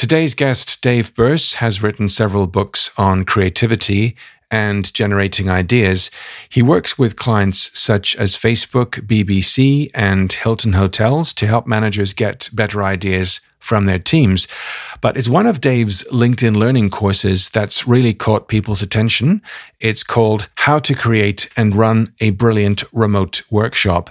Today's 0.00 0.34
guest, 0.34 0.80
Dave 0.80 1.12
Birss, 1.12 1.56
has 1.56 1.82
written 1.82 2.08
several 2.08 2.46
books 2.46 2.90
on 2.96 3.26
creativity 3.26 4.16
and 4.50 4.90
generating 4.94 5.50
ideas. 5.50 6.10
He 6.48 6.62
works 6.62 6.98
with 6.98 7.16
clients 7.16 7.78
such 7.78 8.16
as 8.16 8.34
Facebook, 8.34 9.06
BBC, 9.06 9.90
and 9.92 10.32
Hilton 10.32 10.72
Hotels 10.72 11.34
to 11.34 11.46
help 11.46 11.66
managers 11.66 12.14
get 12.14 12.48
better 12.54 12.82
ideas 12.82 13.42
from 13.58 13.84
their 13.84 13.98
teams. 13.98 14.48
But 15.02 15.18
it's 15.18 15.28
one 15.28 15.46
of 15.46 15.60
Dave's 15.60 16.02
LinkedIn 16.04 16.56
learning 16.56 16.88
courses 16.88 17.50
that's 17.50 17.86
really 17.86 18.14
caught 18.14 18.48
people's 18.48 18.80
attention. 18.80 19.42
It's 19.80 20.02
called 20.02 20.48
How 20.56 20.78
to 20.78 20.94
Create 20.94 21.50
and 21.58 21.76
Run 21.76 22.14
a 22.20 22.30
Brilliant 22.30 22.84
Remote 22.90 23.42
Workshop. 23.50 24.08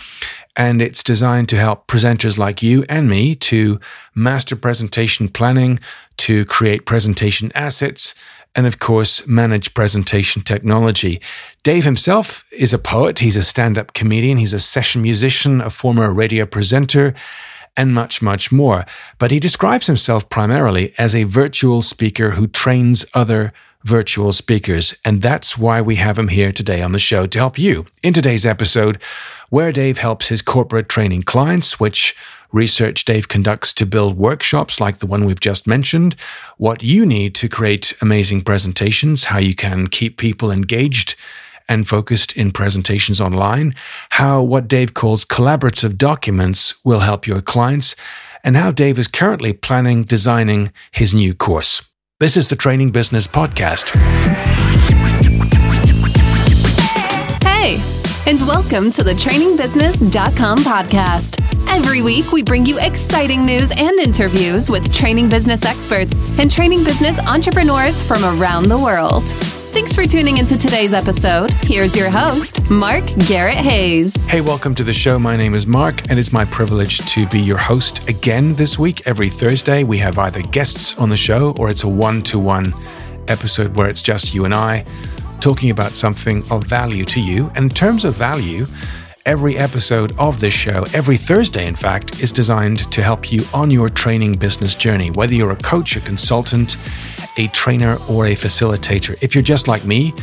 And 0.55 0.81
it's 0.81 1.03
designed 1.03 1.49
to 1.49 1.57
help 1.57 1.87
presenters 1.87 2.37
like 2.37 2.63
you 2.63 2.85
and 2.87 3.09
me 3.09 3.35
to 3.35 3.77
master 4.15 4.55
presentation 4.55 5.27
planning, 5.27 5.81
to 6.15 6.45
create 6.45 6.85
presentation 6.85 7.51
assets, 7.55 8.15
and 8.55 8.65
of 8.65 8.79
course, 8.79 9.27
manage 9.27 9.73
presentation 9.73 10.41
technology. 10.41 11.21
Dave 11.63 11.83
himself 11.83 12.45
is 12.51 12.73
a 12.73 12.79
poet. 12.79 13.19
He's 13.19 13.37
a 13.37 13.43
stand 13.43 13.77
up 13.77 13.93
comedian. 13.93 14.37
He's 14.37 14.53
a 14.53 14.59
session 14.59 15.01
musician, 15.01 15.61
a 15.61 15.69
former 15.69 16.11
radio 16.11 16.45
presenter, 16.45 17.13
and 17.75 17.93
much, 17.93 18.21
much 18.21 18.51
more. 18.51 18.85
But 19.17 19.31
he 19.31 19.39
describes 19.39 19.87
himself 19.87 20.29
primarily 20.29 20.93
as 20.97 21.13
a 21.13 21.23
virtual 21.23 21.81
speaker 21.81 22.31
who 22.31 22.47
trains 22.47 23.05
other 23.13 23.51
virtual 23.85 24.31
speakers. 24.31 24.95
And 25.05 25.21
that's 25.21 25.57
why 25.57 25.81
we 25.81 25.95
have 25.95 26.19
him 26.19 26.27
here 26.27 26.51
today 26.51 26.81
on 26.81 26.91
the 26.91 26.99
show 26.99 27.27
to 27.27 27.39
help 27.39 27.57
you. 27.57 27.85
In 28.03 28.13
today's 28.13 28.45
episode, 28.45 29.01
where 29.49 29.71
Dave 29.71 29.99
helps 29.99 30.27
his 30.27 30.41
corporate 30.41 30.89
training 30.89 31.23
clients, 31.23 31.79
which 31.79 32.15
research 32.51 33.05
Dave 33.05 33.27
conducts 33.27 33.73
to 33.73 33.85
build 33.85 34.17
workshops 34.17 34.79
like 34.79 34.97
the 34.97 35.05
one 35.05 35.23
we've 35.23 35.39
just 35.39 35.67
mentioned, 35.67 36.15
what 36.57 36.81
you 36.81 37.05
need 37.05 37.35
to 37.35 37.47
create 37.47 37.93
amazing 38.01 38.41
presentations, 38.41 39.25
how 39.25 39.37
you 39.37 39.53
can 39.53 39.87
keep 39.87 40.17
people 40.17 40.51
engaged 40.51 41.15
and 41.69 41.87
focused 41.87 42.33
in 42.33 42.51
presentations 42.51 43.21
online, 43.21 43.73
how 44.11 44.41
what 44.41 44.67
Dave 44.67 44.93
calls 44.93 45.25
collaborative 45.25 45.97
documents 45.97 46.73
will 46.83 46.99
help 46.99 47.27
your 47.27 47.41
clients, 47.41 47.95
and 48.43 48.55
how 48.55 48.71
Dave 48.71 48.99
is 48.99 49.07
currently 49.07 49.53
planning 49.53 50.03
designing 50.03 50.71
his 50.91 51.13
new 51.13 51.33
course. 51.33 51.81
This 52.21 52.37
is 52.37 52.47
the 52.47 52.55
Training 52.55 52.91
Business 52.91 53.27
Podcast. 53.27 53.89
Hey, 57.43 57.75
and 58.25 58.39
welcome 58.47 58.89
to 58.91 59.03
the 59.03 59.11
trainingbusiness.com 59.11 60.59
podcast. 60.59 61.41
Every 61.67 62.01
week, 62.01 62.31
we 62.31 62.41
bring 62.41 62.65
you 62.65 62.79
exciting 62.79 63.45
news 63.45 63.69
and 63.77 63.99
interviews 63.99 64.69
with 64.69 64.93
training 64.93 65.27
business 65.27 65.65
experts 65.65 66.13
and 66.39 66.49
training 66.49 66.85
business 66.85 67.19
entrepreneurs 67.27 67.99
from 68.07 68.23
around 68.23 68.69
the 68.69 68.77
world. 68.77 69.25
Thanks 69.75 69.93
for 69.93 70.05
tuning 70.05 70.37
into 70.37 70.57
today's 70.57 70.93
episode. 70.93 71.51
Here's 71.65 71.97
your 71.97 72.09
host, 72.09 72.71
Mark 72.71 73.03
Garrett 73.27 73.55
Hayes. 73.55 74.25
Hey, 74.25 74.39
welcome 74.39 74.73
to 74.73 74.85
the 74.85 74.93
show. 74.93 75.19
My 75.19 75.35
name 75.35 75.53
is 75.53 75.67
Mark, 75.67 76.09
and 76.09 76.17
it's 76.17 76.31
my 76.31 76.45
privilege 76.45 76.99
to 77.11 77.27
be 77.27 77.41
your 77.41 77.57
host 77.57 78.07
again 78.07 78.53
this 78.53 78.79
week. 78.79 79.05
Every 79.05 79.27
Thursday, 79.29 79.83
we 79.83 79.97
have 79.97 80.17
either 80.17 80.39
guests 80.43 80.97
on 80.97 81.09
the 81.09 81.17
show 81.17 81.53
or 81.59 81.69
it's 81.69 81.83
a 81.83 81.89
one 81.89 82.23
to 82.23 82.39
one 82.39 82.73
episode 83.27 83.75
where 83.75 83.89
it's 83.89 84.01
just 84.01 84.33
you 84.33 84.45
and 84.45 84.55
I 84.55 84.85
talking 85.41 85.71
about 85.71 85.91
something 85.91 86.49
of 86.49 86.63
value 86.63 87.03
to 87.03 87.19
you. 87.19 87.51
And 87.55 87.65
in 87.65 87.69
terms 87.69 88.05
of 88.05 88.15
value, 88.15 88.65
every 89.25 89.57
episode 89.57 90.17
of 90.17 90.39
this 90.39 90.53
show, 90.53 90.85
every 90.93 91.17
Thursday, 91.17 91.67
in 91.67 91.75
fact, 91.75 92.23
is 92.23 92.31
designed 92.31 92.89
to 92.93 93.03
help 93.03 93.29
you 93.29 93.43
on 93.53 93.69
your 93.71 93.89
training 93.89 94.37
business 94.37 94.73
journey, 94.73 95.11
whether 95.11 95.33
you're 95.33 95.51
a 95.51 95.57
coach, 95.57 95.97
a 95.97 95.99
consultant, 95.99 96.77
a 97.37 97.47
trainer, 97.49 97.97
or 98.09 98.27
a 98.27 98.35
facilitator. 98.35 99.17
If 99.21 99.35
you're 99.35 99.43
just 99.43 99.67
like 99.67 99.85
me, 99.85 100.13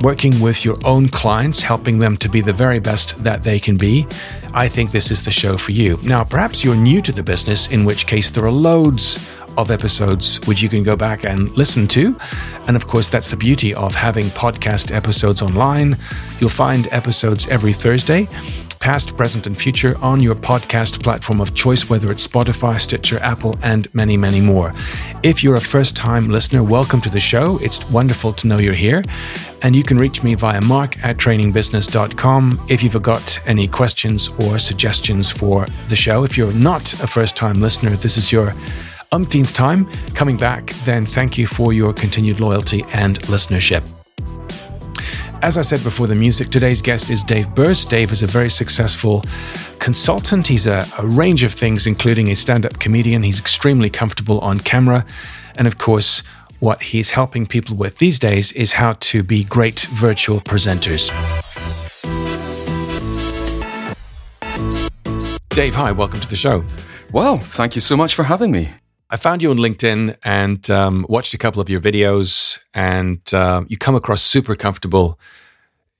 working 0.00 0.40
with 0.40 0.64
your 0.64 0.76
own 0.84 1.08
clients, 1.08 1.60
helping 1.60 1.98
them 1.98 2.16
to 2.18 2.28
be 2.28 2.40
the 2.40 2.52
very 2.52 2.80
best 2.80 3.22
that 3.22 3.42
they 3.42 3.58
can 3.60 3.76
be, 3.76 4.06
I 4.52 4.68
think 4.68 4.90
this 4.90 5.10
is 5.10 5.24
the 5.24 5.30
show 5.30 5.56
for 5.56 5.72
you. 5.72 5.98
Now, 6.02 6.24
perhaps 6.24 6.64
you're 6.64 6.76
new 6.76 7.00
to 7.02 7.12
the 7.12 7.22
business, 7.22 7.68
in 7.68 7.84
which 7.84 8.06
case 8.06 8.30
there 8.30 8.44
are 8.44 8.52
loads 8.52 9.30
of 9.58 9.70
episodes 9.70 10.40
which 10.46 10.62
you 10.62 10.68
can 10.68 10.82
go 10.82 10.96
back 10.96 11.24
and 11.24 11.50
listen 11.56 11.86
to. 11.86 12.16
And 12.66 12.76
of 12.76 12.86
course, 12.86 13.10
that's 13.10 13.30
the 13.30 13.36
beauty 13.36 13.74
of 13.74 13.94
having 13.94 14.24
podcast 14.26 14.94
episodes 14.94 15.42
online. 15.42 15.96
You'll 16.40 16.50
find 16.50 16.88
episodes 16.90 17.46
every 17.48 17.72
Thursday 17.72 18.28
past, 18.82 19.16
present, 19.16 19.46
and 19.46 19.56
future 19.56 19.96
on 20.02 20.20
your 20.20 20.34
podcast 20.34 21.00
platform 21.00 21.40
of 21.40 21.54
choice, 21.54 21.88
whether 21.88 22.10
it's 22.10 22.26
Spotify, 22.26 22.80
Stitcher, 22.80 23.20
Apple, 23.20 23.56
and 23.62 23.86
many, 23.94 24.16
many 24.16 24.40
more. 24.40 24.74
If 25.22 25.44
you're 25.44 25.54
a 25.54 25.60
first 25.60 25.96
time 25.96 26.28
listener, 26.28 26.64
welcome 26.64 27.00
to 27.02 27.08
the 27.08 27.20
show. 27.20 27.58
It's 27.62 27.88
wonderful 27.90 28.32
to 28.32 28.48
know 28.48 28.58
you're 28.58 28.74
here. 28.74 29.04
And 29.62 29.76
you 29.76 29.84
can 29.84 29.98
reach 29.98 30.24
me 30.24 30.34
via 30.34 30.60
mark 30.60 31.02
at 31.04 31.16
trainingbusiness.com 31.16 32.66
if 32.68 32.82
you've 32.82 33.00
got 33.00 33.38
any 33.48 33.68
questions 33.68 34.28
or 34.40 34.58
suggestions 34.58 35.30
for 35.30 35.64
the 35.86 35.96
show. 35.96 36.24
If 36.24 36.36
you're 36.36 36.52
not 36.52 36.92
a 36.94 37.06
first 37.06 37.36
time 37.36 37.60
listener, 37.60 37.90
this 37.90 38.16
is 38.16 38.32
your 38.32 38.52
umpteenth 39.12 39.54
time 39.54 39.86
coming 40.14 40.36
back, 40.36 40.72
then 40.84 41.04
thank 41.04 41.38
you 41.38 41.46
for 41.46 41.72
your 41.72 41.92
continued 41.92 42.40
loyalty 42.40 42.84
and 42.92 43.20
listenership. 43.20 44.01
As 45.42 45.58
I 45.58 45.62
said 45.62 45.82
before 45.82 46.06
the 46.06 46.14
music, 46.14 46.50
today's 46.50 46.80
guest 46.80 47.10
is 47.10 47.24
Dave 47.24 47.48
Birss. 47.48 47.88
Dave 47.88 48.12
is 48.12 48.22
a 48.22 48.28
very 48.28 48.48
successful 48.48 49.24
consultant. 49.80 50.46
He's 50.46 50.68
a, 50.68 50.86
a 50.98 51.04
range 51.04 51.42
of 51.42 51.52
things, 51.52 51.84
including 51.84 52.30
a 52.30 52.36
stand 52.36 52.64
up 52.64 52.78
comedian. 52.78 53.24
He's 53.24 53.40
extremely 53.40 53.90
comfortable 53.90 54.38
on 54.38 54.60
camera. 54.60 55.04
And 55.56 55.66
of 55.66 55.78
course, 55.78 56.22
what 56.60 56.80
he's 56.80 57.10
helping 57.10 57.46
people 57.46 57.76
with 57.76 57.98
these 57.98 58.20
days 58.20 58.52
is 58.52 58.74
how 58.74 58.92
to 59.00 59.24
be 59.24 59.42
great 59.42 59.80
virtual 59.80 60.40
presenters. 60.40 61.10
Dave, 65.48 65.74
hi, 65.74 65.90
welcome 65.90 66.20
to 66.20 66.28
the 66.28 66.36
show. 66.36 66.64
Well, 67.10 67.38
thank 67.38 67.74
you 67.74 67.80
so 67.80 67.96
much 67.96 68.14
for 68.14 68.22
having 68.22 68.52
me. 68.52 68.70
I 69.12 69.16
found 69.16 69.42
you 69.42 69.50
on 69.50 69.58
LinkedIn 69.58 70.16
and 70.24 70.70
um, 70.70 71.04
watched 71.06 71.34
a 71.34 71.38
couple 71.38 71.60
of 71.60 71.68
your 71.68 71.80
videos, 71.80 72.58
and 72.72 73.20
uh, 73.34 73.62
you 73.68 73.76
come 73.76 73.94
across 73.94 74.22
super 74.22 74.56
comfortable 74.56 75.20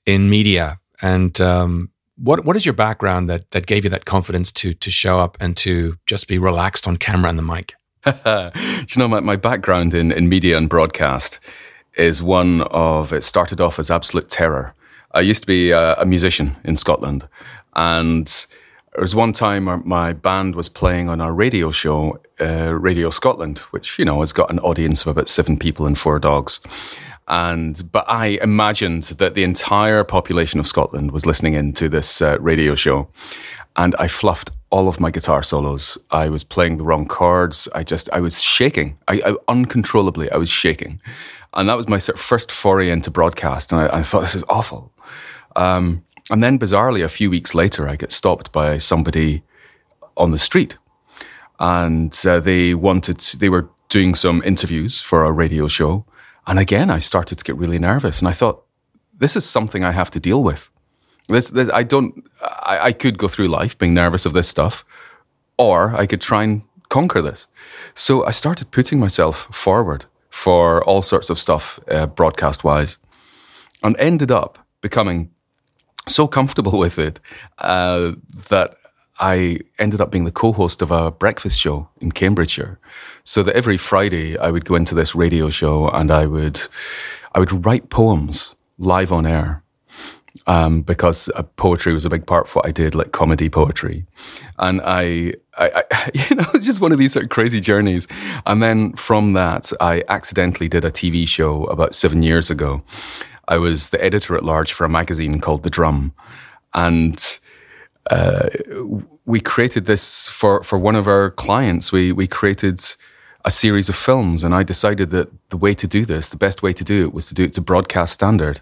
in 0.07 0.31
media. 0.31 0.79
And 0.99 1.39
um, 1.39 1.91
what 2.17 2.43
what 2.43 2.55
is 2.55 2.65
your 2.65 2.73
background 2.73 3.29
that 3.29 3.51
that 3.51 3.67
gave 3.67 3.83
you 3.83 3.91
that 3.91 4.05
confidence 4.05 4.51
to 4.53 4.73
to 4.73 4.89
show 4.89 5.19
up 5.19 5.37
and 5.39 5.55
to 5.57 5.95
just 6.07 6.27
be 6.27 6.39
relaxed 6.39 6.87
on 6.87 6.97
camera 6.97 7.29
and 7.29 7.37
the 7.37 7.43
mic? 7.43 7.75
you 8.05 8.99
know, 8.99 9.07
my, 9.07 9.19
my 9.19 9.35
background 9.35 9.93
in, 9.93 10.11
in 10.11 10.27
media 10.27 10.57
and 10.57 10.67
broadcast 10.67 11.39
is 11.95 12.23
one 12.23 12.61
of 12.71 13.13
it 13.13 13.23
started 13.23 13.61
off 13.61 13.77
as 13.77 13.91
absolute 13.91 14.27
terror. 14.27 14.73
I 15.11 15.21
used 15.21 15.43
to 15.43 15.47
be 15.47 15.69
a, 15.69 15.93
a 15.97 16.05
musician 16.05 16.55
in 16.63 16.77
Scotland, 16.77 17.27
and 17.75 18.47
there 18.95 19.01
was 19.01 19.15
one 19.15 19.33
time 19.33 19.81
my 19.85 20.13
band 20.13 20.55
was 20.55 20.69
playing 20.69 21.09
on 21.09 21.19
our 21.19 21.33
radio 21.33 21.71
show, 21.71 22.19
uh, 22.39 22.73
Radio 22.73 23.09
Scotland, 23.09 23.59
which 23.71 23.97
you 23.97 24.05
know 24.05 24.19
has 24.19 24.31
got 24.31 24.51
an 24.51 24.59
audience 24.59 25.01
of 25.01 25.07
about 25.07 25.29
seven 25.29 25.57
people 25.57 25.87
and 25.87 25.97
four 25.97 26.19
dogs. 26.19 26.59
And 27.27 27.91
but 27.91 28.07
I 28.07 28.37
imagined 28.41 29.03
that 29.03 29.33
the 29.33 29.43
entire 29.43 30.03
population 30.03 30.59
of 30.59 30.67
Scotland 30.67 31.11
was 31.11 31.25
listening 31.25 31.55
in 31.55 31.73
to 31.73 31.89
this 31.89 32.21
uh, 32.21 32.37
radio 32.39 32.75
show, 32.75 33.07
and 33.75 33.95
I 33.97 34.07
fluffed 34.07 34.51
all 34.69 34.87
of 34.87 34.99
my 34.99 35.09
guitar 35.09 35.41
solos. 35.41 35.97
I 36.11 36.29
was 36.29 36.43
playing 36.43 36.77
the 36.77 36.83
wrong 36.83 37.07
chords. 37.07 37.67
I 37.73 37.83
just 37.83 38.09
I 38.13 38.19
was 38.19 38.41
shaking. 38.43 38.97
I, 39.07 39.21
I 39.25 39.35
uncontrollably 39.47 40.29
I 40.31 40.37
was 40.37 40.49
shaking, 40.49 41.01
and 41.53 41.67
that 41.67 41.77
was 41.77 41.87
my 41.87 41.97
sort 41.97 42.19
of 42.19 42.21
first 42.21 42.51
foray 42.51 42.91
into 42.91 43.09
broadcast. 43.09 43.71
And 43.71 43.81
I, 43.81 43.99
I 43.99 44.03
thought 44.03 44.21
this 44.21 44.35
is 44.35 44.45
awful. 44.49 44.91
Um, 45.55 46.03
and 46.29 46.43
then, 46.43 46.57
bizarrely, 46.57 47.03
a 47.03 47.09
few 47.09 47.29
weeks 47.29 47.53
later, 47.53 47.87
I 47.87 47.95
get 47.95 48.11
stopped 48.11 48.51
by 48.51 48.77
somebody 48.77 49.43
on 50.15 50.31
the 50.31 50.37
street. 50.37 50.77
And 51.59 52.17
uh, 52.25 52.39
they 52.39 52.73
wanted, 52.73 53.19
they 53.39 53.49
were 53.49 53.69
doing 53.89 54.15
some 54.15 54.41
interviews 54.43 55.01
for 55.01 55.23
a 55.23 55.31
radio 55.31 55.67
show. 55.67 56.05
And 56.47 56.59
again, 56.59 56.89
I 56.89 56.99
started 56.99 57.37
to 57.37 57.43
get 57.43 57.57
really 57.57 57.79
nervous. 57.79 58.19
And 58.19 58.27
I 58.27 58.31
thought, 58.31 58.63
this 59.19 59.35
is 59.35 59.45
something 59.45 59.83
I 59.83 59.91
have 59.91 60.11
to 60.11 60.19
deal 60.19 60.43
with. 60.43 60.69
This, 61.27 61.49
this 61.49 61.69
I 61.69 61.83
don't, 61.83 62.25
I, 62.41 62.79
I 62.87 62.91
could 62.93 63.17
go 63.17 63.27
through 63.27 63.47
life 63.47 63.77
being 63.77 63.93
nervous 63.93 64.25
of 64.25 64.33
this 64.33 64.49
stuff, 64.49 64.83
or 65.57 65.95
I 65.95 66.05
could 66.05 66.21
try 66.21 66.43
and 66.43 66.63
conquer 66.89 67.21
this. 67.21 67.47
So 67.93 68.25
I 68.25 68.31
started 68.31 68.71
putting 68.71 68.99
myself 68.99 69.47
forward 69.55 70.05
for 70.29 70.83
all 70.83 71.01
sorts 71.01 71.29
of 71.29 71.39
stuff, 71.39 71.79
uh, 71.89 72.07
broadcast 72.07 72.63
wise, 72.63 72.97
and 73.81 73.95
ended 73.97 74.31
up 74.31 74.57
becoming 74.81 75.29
so 76.07 76.27
comfortable 76.27 76.77
with 76.77 76.99
it 76.99 77.19
uh, 77.59 78.11
that 78.49 78.77
I 79.19 79.59
ended 79.79 80.01
up 80.01 80.11
being 80.11 80.25
the 80.25 80.31
co 80.31 80.51
host 80.51 80.81
of 80.81 80.91
a 80.91 81.11
breakfast 81.11 81.59
show 81.59 81.87
in 82.01 82.11
Cambridgeshire. 82.11 82.79
So 83.23 83.43
that 83.43 83.55
every 83.55 83.77
Friday 83.77 84.37
I 84.37 84.51
would 84.51 84.65
go 84.65 84.75
into 84.75 84.95
this 84.95 85.15
radio 85.15 85.49
show 85.49 85.87
and 85.89 86.11
I 86.11 86.25
would, 86.25 86.59
I 87.33 87.39
would 87.39 87.65
write 87.65 87.89
poems 87.89 88.55
live 88.77 89.11
on 89.11 89.25
air. 89.25 89.61
Um, 90.45 90.81
because 90.81 91.29
uh, 91.35 91.43
poetry 91.43 91.93
was 91.93 92.03
a 92.03 92.09
big 92.09 92.25
part 92.25 92.47
of 92.47 92.55
what 92.55 92.65
I 92.65 92.71
did, 92.71 92.95
like 92.95 93.13
comedy 93.13 93.49
poetry, 93.49 94.05
and 94.59 94.81
I, 94.83 95.35
I, 95.57 95.83
I 95.89 96.11
you 96.29 96.35
know, 96.35 96.49
it's 96.53 96.65
just 96.65 96.81
one 96.81 96.91
of 96.91 96.97
these 96.97 97.13
sort 97.13 97.23
of 97.23 97.29
crazy 97.29 97.61
journeys. 97.61 98.09
And 98.45 98.61
then 98.61 98.91
from 98.93 99.33
that, 99.33 99.71
I 99.79 100.03
accidentally 100.09 100.67
did 100.67 100.83
a 100.83 100.91
TV 100.91 101.25
show 101.25 101.63
about 101.65 101.95
seven 101.95 102.23
years 102.23 102.51
ago. 102.51 102.81
I 103.47 103.57
was 103.57 103.89
the 103.89 104.03
editor 104.03 104.35
at 104.35 104.43
large 104.43 104.71
for 104.73 104.85
a 104.85 104.89
magazine 104.89 105.41
called 105.41 105.63
The 105.63 105.69
Drum, 105.69 106.13
and 106.73 107.39
uh, 108.09 108.49
we 109.25 109.39
created 109.39 109.85
this 109.85 110.27
for, 110.27 110.63
for 110.63 110.77
one 110.77 110.95
of 110.95 111.07
our 111.07 111.29
clients. 111.31 111.91
We, 111.91 112.11
we 112.11 112.27
created 112.27 112.81
a 113.45 113.51
series 113.51 113.89
of 113.89 113.95
films, 113.95 114.43
and 114.43 114.55
I 114.55 114.63
decided 114.63 115.09
that 115.09 115.29
the 115.49 115.57
way 115.57 115.73
to 115.75 115.87
do 115.87 116.05
this, 116.05 116.29
the 116.29 116.37
best 116.37 116.63
way 116.63 116.73
to 116.73 116.83
do 116.83 117.03
it, 117.05 117.13
was 117.13 117.25
to 117.27 117.33
do 117.33 117.43
it 117.43 117.53
to 117.53 117.61
broadcast 117.61 118.13
standard. 118.13 118.61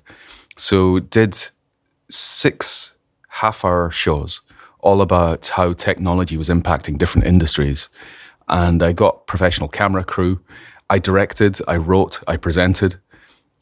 So 0.58 1.00
did 1.00 1.38
six 2.10 2.96
half-hour 3.30 3.92
shows 3.92 4.42
all 4.80 5.02
about 5.02 5.48
how 5.50 5.74
technology 5.74 6.38
was 6.38 6.50
impacting 6.50 6.98
different 6.98 7.28
industries, 7.28 7.90
and 8.48 8.82
I 8.82 8.92
got 8.94 9.28
professional 9.28 9.70
camera 9.70 10.04
crew. 10.04 10.40
I 10.90 11.00
directed, 11.00 11.60
I 11.68 11.78
wrote, 11.78 12.20
I 12.28 12.38
presented 12.38 13.00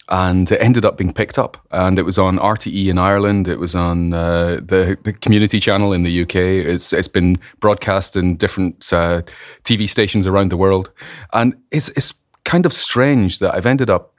and 0.09 0.51
it 0.51 0.57
ended 0.57 0.85
up 0.85 0.97
being 0.97 1.13
picked 1.13 1.37
up. 1.37 1.57
And 1.71 1.99
it 1.99 2.03
was 2.03 2.17
on 2.17 2.39
RTE 2.39 2.87
in 2.87 2.97
Ireland. 2.97 3.47
It 3.47 3.59
was 3.59 3.75
on 3.75 4.13
uh, 4.13 4.55
the, 4.55 4.97
the, 5.03 5.13
community 5.13 5.59
channel 5.59 5.93
in 5.93 6.03
the 6.03 6.23
UK. 6.23 6.35
It's 6.35 6.91
it's 6.91 7.07
been 7.07 7.37
broadcast 7.59 8.15
in 8.15 8.35
different 8.35 8.91
uh, 8.91 9.21
TV 9.63 9.87
stations 9.87 10.25
around 10.25 10.49
the 10.49 10.57
world. 10.57 10.89
And 11.31 11.55
it's 11.69 11.89
it's 11.89 12.13
kind 12.43 12.65
of 12.65 12.73
strange 12.73 13.39
that 13.39 13.53
I've 13.53 13.67
ended 13.67 13.89
up. 13.89 14.13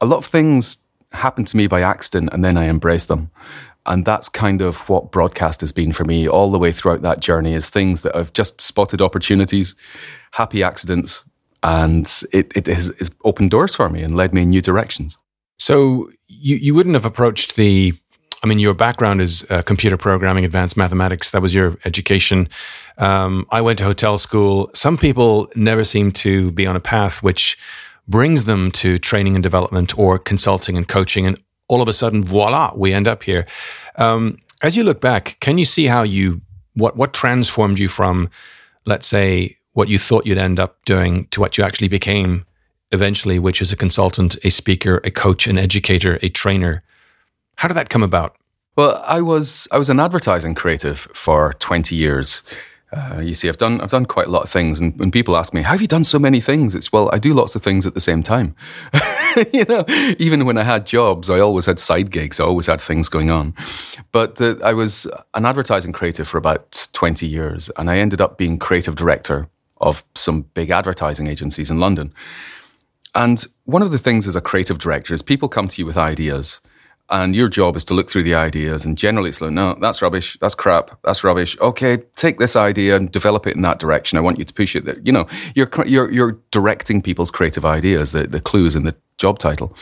A 0.00 0.06
lot 0.06 0.18
of 0.18 0.26
things 0.26 0.78
happen 1.12 1.44
to 1.44 1.56
me 1.56 1.66
by 1.66 1.82
accident, 1.82 2.30
and 2.32 2.42
then 2.42 2.56
I 2.56 2.64
embrace 2.64 3.06
them. 3.06 3.30
And 3.84 4.04
that's 4.04 4.28
kind 4.28 4.62
of 4.62 4.88
what 4.88 5.12
broadcast 5.12 5.60
has 5.60 5.70
been 5.70 5.92
for 5.92 6.04
me 6.04 6.26
all 6.26 6.50
the 6.50 6.58
way 6.58 6.72
throughout 6.72 7.02
that 7.02 7.20
journey. 7.20 7.52
Is 7.52 7.68
things 7.68 8.02
that 8.02 8.16
I've 8.16 8.32
just 8.32 8.62
spotted 8.62 9.02
opportunities, 9.02 9.74
happy 10.32 10.62
accidents, 10.62 11.24
and 11.62 12.10
it, 12.32 12.52
it 12.56 12.66
has, 12.68 12.94
has 12.98 13.10
opened 13.24 13.50
doors 13.50 13.74
for 13.74 13.90
me 13.90 14.02
and 14.02 14.16
led 14.16 14.32
me 14.32 14.42
in 14.42 14.50
new 14.50 14.62
directions. 14.62 15.18
So 15.66 16.12
you, 16.28 16.54
you 16.54 16.74
wouldn't 16.76 16.94
have 16.94 17.04
approached 17.04 17.56
the, 17.56 17.92
I 18.44 18.46
mean, 18.46 18.60
your 18.60 18.72
background 18.72 19.20
is 19.20 19.44
uh, 19.50 19.62
computer 19.62 19.96
programming, 19.96 20.44
advanced 20.44 20.76
mathematics. 20.76 21.32
That 21.32 21.42
was 21.42 21.52
your 21.52 21.76
education. 21.84 22.48
Um, 22.98 23.46
I 23.50 23.62
went 23.62 23.78
to 23.78 23.84
hotel 23.84 24.16
school. 24.16 24.70
Some 24.74 24.96
people 24.96 25.50
never 25.56 25.82
seem 25.82 26.12
to 26.22 26.52
be 26.52 26.68
on 26.68 26.76
a 26.76 26.80
path 26.80 27.20
which 27.20 27.58
brings 28.06 28.44
them 28.44 28.70
to 28.82 28.96
training 28.98 29.34
and 29.34 29.42
development 29.42 29.98
or 29.98 30.20
consulting 30.20 30.76
and 30.76 30.86
coaching. 30.86 31.26
And 31.26 31.36
all 31.66 31.82
of 31.82 31.88
a 31.88 31.92
sudden, 31.92 32.22
voila, 32.22 32.70
we 32.76 32.92
end 32.92 33.08
up 33.08 33.24
here. 33.24 33.44
Um, 33.96 34.38
as 34.62 34.76
you 34.76 34.84
look 34.84 35.00
back, 35.00 35.36
can 35.40 35.58
you 35.58 35.64
see 35.64 35.86
how 35.86 36.04
you, 36.04 36.42
what, 36.74 36.96
what 36.96 37.12
transformed 37.12 37.80
you 37.80 37.88
from, 37.88 38.30
let's 38.84 39.08
say, 39.08 39.56
what 39.72 39.88
you 39.88 39.98
thought 39.98 40.26
you'd 40.26 40.38
end 40.38 40.60
up 40.60 40.84
doing 40.84 41.26
to 41.32 41.40
what 41.40 41.58
you 41.58 41.64
actually 41.64 41.88
became 41.88 42.46
eventually, 42.92 43.38
which 43.38 43.60
is 43.60 43.72
a 43.72 43.76
consultant, 43.76 44.36
a 44.44 44.50
speaker, 44.50 45.00
a 45.04 45.10
coach, 45.10 45.46
an 45.46 45.58
educator, 45.58 46.18
a 46.22 46.28
trainer. 46.28 46.82
How 47.56 47.68
did 47.68 47.74
that 47.74 47.88
come 47.88 48.02
about? 48.02 48.36
Well, 48.76 49.02
I 49.06 49.22
was 49.22 49.66
I 49.72 49.78
was 49.78 49.88
an 49.88 50.00
advertising 50.00 50.54
creative 50.54 51.08
for 51.14 51.54
twenty 51.54 51.96
years. 51.96 52.42
Uh, 52.92 53.20
you 53.20 53.34
see, 53.34 53.48
I've 53.48 53.58
done 53.58 53.80
I've 53.80 53.90
done 53.90 54.06
quite 54.06 54.26
a 54.26 54.30
lot 54.30 54.42
of 54.42 54.50
things, 54.50 54.80
and 54.80 54.96
when 54.98 55.10
people 55.10 55.36
ask 55.36 55.54
me, 55.54 55.62
"How 55.62 55.72
have 55.72 55.80
you 55.80 55.88
done 55.88 56.04
so 56.04 56.18
many 56.18 56.40
things?" 56.40 56.74
It's 56.74 56.92
well, 56.92 57.10
I 57.12 57.18
do 57.18 57.32
lots 57.32 57.54
of 57.56 57.62
things 57.62 57.86
at 57.86 57.94
the 57.94 58.00
same 58.00 58.22
time. 58.22 58.54
you 59.52 59.64
know, 59.64 59.84
even 60.18 60.44
when 60.44 60.58
I 60.58 60.62
had 60.62 60.86
jobs, 60.86 61.30
I 61.30 61.40
always 61.40 61.66
had 61.66 61.80
side 61.80 62.10
gigs. 62.10 62.38
I 62.38 62.44
always 62.44 62.66
had 62.66 62.80
things 62.80 63.08
going 63.08 63.30
on. 63.30 63.54
But 64.12 64.36
the, 64.36 64.60
I 64.62 64.74
was 64.74 65.06
an 65.34 65.46
advertising 65.46 65.92
creative 65.92 66.28
for 66.28 66.36
about 66.36 66.88
twenty 66.92 67.26
years, 67.26 67.70
and 67.78 67.90
I 67.90 67.98
ended 67.98 68.20
up 68.20 68.36
being 68.36 68.58
creative 68.58 68.94
director 68.94 69.48
of 69.78 70.04
some 70.14 70.42
big 70.54 70.70
advertising 70.70 71.26
agencies 71.28 71.70
in 71.70 71.80
London. 71.80 72.12
And 73.16 73.44
one 73.64 73.82
of 73.82 73.90
the 73.90 73.98
things 73.98 74.28
as 74.28 74.36
a 74.36 74.40
creative 74.40 74.78
director 74.78 75.14
is 75.14 75.22
people 75.22 75.48
come 75.48 75.66
to 75.68 75.82
you 75.82 75.86
with 75.86 75.96
ideas. 75.96 76.60
And 77.08 77.34
your 77.36 77.48
job 77.48 77.76
is 77.76 77.84
to 77.84 77.94
look 77.94 78.10
through 78.10 78.24
the 78.24 78.34
ideas, 78.34 78.84
and 78.84 78.98
generally 78.98 79.28
it's 79.28 79.40
like, 79.40 79.52
no, 79.52 79.76
that's 79.80 80.02
rubbish, 80.02 80.36
that's 80.40 80.56
crap, 80.56 80.98
that's 81.04 81.22
rubbish. 81.22 81.56
Okay, 81.60 81.98
take 82.16 82.38
this 82.38 82.56
idea 82.56 82.96
and 82.96 83.12
develop 83.12 83.46
it 83.46 83.54
in 83.54 83.62
that 83.62 83.78
direction. 83.78 84.18
I 84.18 84.22
want 84.22 84.40
you 84.40 84.44
to 84.44 84.52
push 84.52 84.74
it 84.74 84.84
there. 84.84 84.98
You 85.04 85.12
know, 85.12 85.28
you're 85.54 85.70
you're 85.86 86.10
you're 86.10 86.38
directing 86.50 87.00
people's 87.00 87.30
creative 87.30 87.64
ideas, 87.64 88.10
the 88.10 88.26
the 88.26 88.40
clues 88.40 88.74
in 88.74 88.82
the 88.82 88.96
job 89.18 89.38
title. 89.38 89.76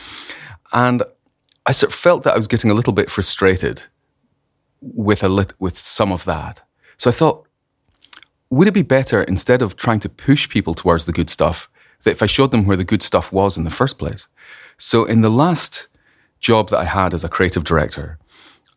And 0.71 1.01
I 1.65 1.71
sort 1.71 1.93
of 1.93 1.99
felt 1.99 2.23
that 2.23 2.35
I 2.35 2.37
was 2.37 2.47
getting 2.47 2.69
a 2.69 2.75
little 2.75 2.93
bit 2.93 3.09
frustrated 3.09 3.81
with 4.81 5.23
a 5.23 5.29
lit, 5.29 5.53
with 5.59 5.79
some 5.79 6.11
of 6.11 6.25
that. 6.25 6.61
So 6.97 7.09
I 7.09 7.13
thought, 7.13 7.47
would 8.51 8.67
it 8.67 8.73
be 8.75 8.83
better 8.83 9.23
instead 9.23 9.63
of 9.63 9.75
trying 9.75 9.99
to 10.01 10.09
push 10.09 10.47
people 10.47 10.75
towards 10.75 11.07
the 11.07 11.11
good 11.11 11.31
stuff, 11.31 11.57
that 11.57 11.69
if 12.11 12.21
I 12.21 12.25
showed 12.27 12.51
them 12.51 12.65
where 12.65 12.77
the 12.77 12.83
good 12.83 13.03
stuff 13.03 13.31
was 13.31 13.57
in 13.57 13.63
the 13.63 13.71
first 13.71 13.97
place. 13.97 14.27
So 14.77 15.05
in 15.05 15.21
the 15.21 15.29
last 15.29 15.87
job 16.39 16.69
that 16.69 16.77
I 16.77 16.85
had 16.85 17.13
as 17.13 17.23
a 17.23 17.29
creative 17.29 17.63
director, 17.63 18.17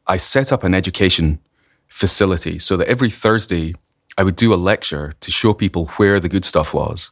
I 0.06 0.16
set 0.16 0.52
up 0.52 0.64
an 0.64 0.74
education 0.74 1.38
facility 1.88 2.58
so 2.58 2.76
that 2.76 2.88
every 2.88 3.10
Thursday 3.10 3.74
I 4.16 4.24
would 4.24 4.36
do 4.36 4.54
a 4.54 4.56
lecture 4.56 5.14
to 5.20 5.30
show 5.30 5.52
people 5.54 5.86
where 5.96 6.18
the 6.20 6.28
good 6.28 6.44
stuff 6.44 6.74
was. 6.74 7.10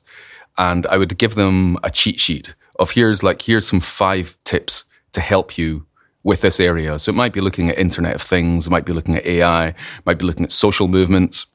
And 0.59 0.87
I 0.87 0.97
would 0.97 1.19
give 1.19 1.35
them 1.35 1.77
a 1.83 1.91
cheat 1.91 2.19
sheet 2.19 2.55
of 2.79 2.93
here's 2.93 3.23
like, 3.23 3.43
here's 3.43 3.69
some 3.69 3.81
five 3.81 4.37
tips 4.45 4.85
to 5.13 5.21
help 5.21 5.59
you 5.59 5.87
with 6.23 6.41
this 6.41 6.59
area. 6.59 6.99
So 6.99 7.11
it 7.11 7.15
might 7.15 7.33
be 7.33 7.41
looking 7.41 7.71
at 7.71 7.79
Internet 7.79 8.17
of 8.17 8.23
Things, 8.23 8.67
it 8.67 8.71
might 8.71 8.85
be 8.85 8.93
looking 8.93 9.17
at 9.17 9.25
AI, 9.25 9.75
might 10.05 10.19
be 10.19 10.25
looking 10.25 10.45
at 10.45 10.53
social 10.53 10.89
movements, 10.89 11.47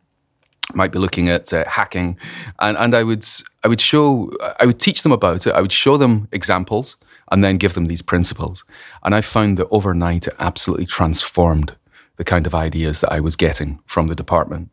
might 0.74 0.92
be 0.92 1.00
looking 1.00 1.28
at 1.28 1.52
uh, 1.52 1.68
hacking, 1.68 2.18
and 2.60 2.78
and 2.78 2.96
I 2.96 3.04
would 3.04 3.26
I 3.64 3.68
would 3.68 3.82
show 3.82 4.32
I 4.60 4.66
would 4.66 4.80
teach 4.80 5.04
them 5.04 5.12
about 5.12 5.48
it. 5.48 5.54
I 5.54 5.62
would 5.62 5.72
show 5.72 5.98
them 5.98 6.28
examples 6.32 6.98
and 7.32 7.44
then 7.44 7.58
give 7.58 7.74
them 7.74 7.86
these 7.86 8.02
principles. 8.02 8.66
And 9.04 9.16
I 9.16 9.22
found 9.22 9.58
that 9.58 9.70
overnight 9.72 10.28
it 10.28 10.36
absolutely 10.40 10.86
transformed 10.86 11.76
the 12.18 12.24
kind 12.24 12.46
of 12.46 12.54
ideas 12.54 13.02
that 13.02 13.12
I 13.12 13.20
was 13.20 13.36
getting 13.36 13.80
from 13.86 14.08
the 14.08 14.16
department 14.16 14.70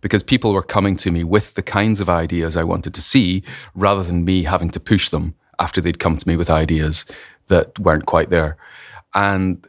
because 0.00 0.22
people 0.22 0.52
were 0.52 0.62
coming 0.62 0.96
to 0.96 1.10
me 1.10 1.24
with 1.24 1.54
the 1.54 1.62
kinds 1.62 2.00
of 2.00 2.08
ideas 2.08 2.56
I 2.56 2.64
wanted 2.64 2.94
to 2.94 3.00
see 3.00 3.42
rather 3.74 4.02
than 4.02 4.24
me 4.24 4.44
having 4.44 4.70
to 4.70 4.80
push 4.80 5.10
them 5.10 5.34
after 5.58 5.80
they'd 5.80 5.98
come 5.98 6.16
to 6.16 6.28
me 6.28 6.36
with 6.36 6.50
ideas 6.50 7.04
that 7.48 7.78
weren't 7.78 8.06
quite 8.06 8.30
there. 8.30 8.56
And 9.14 9.66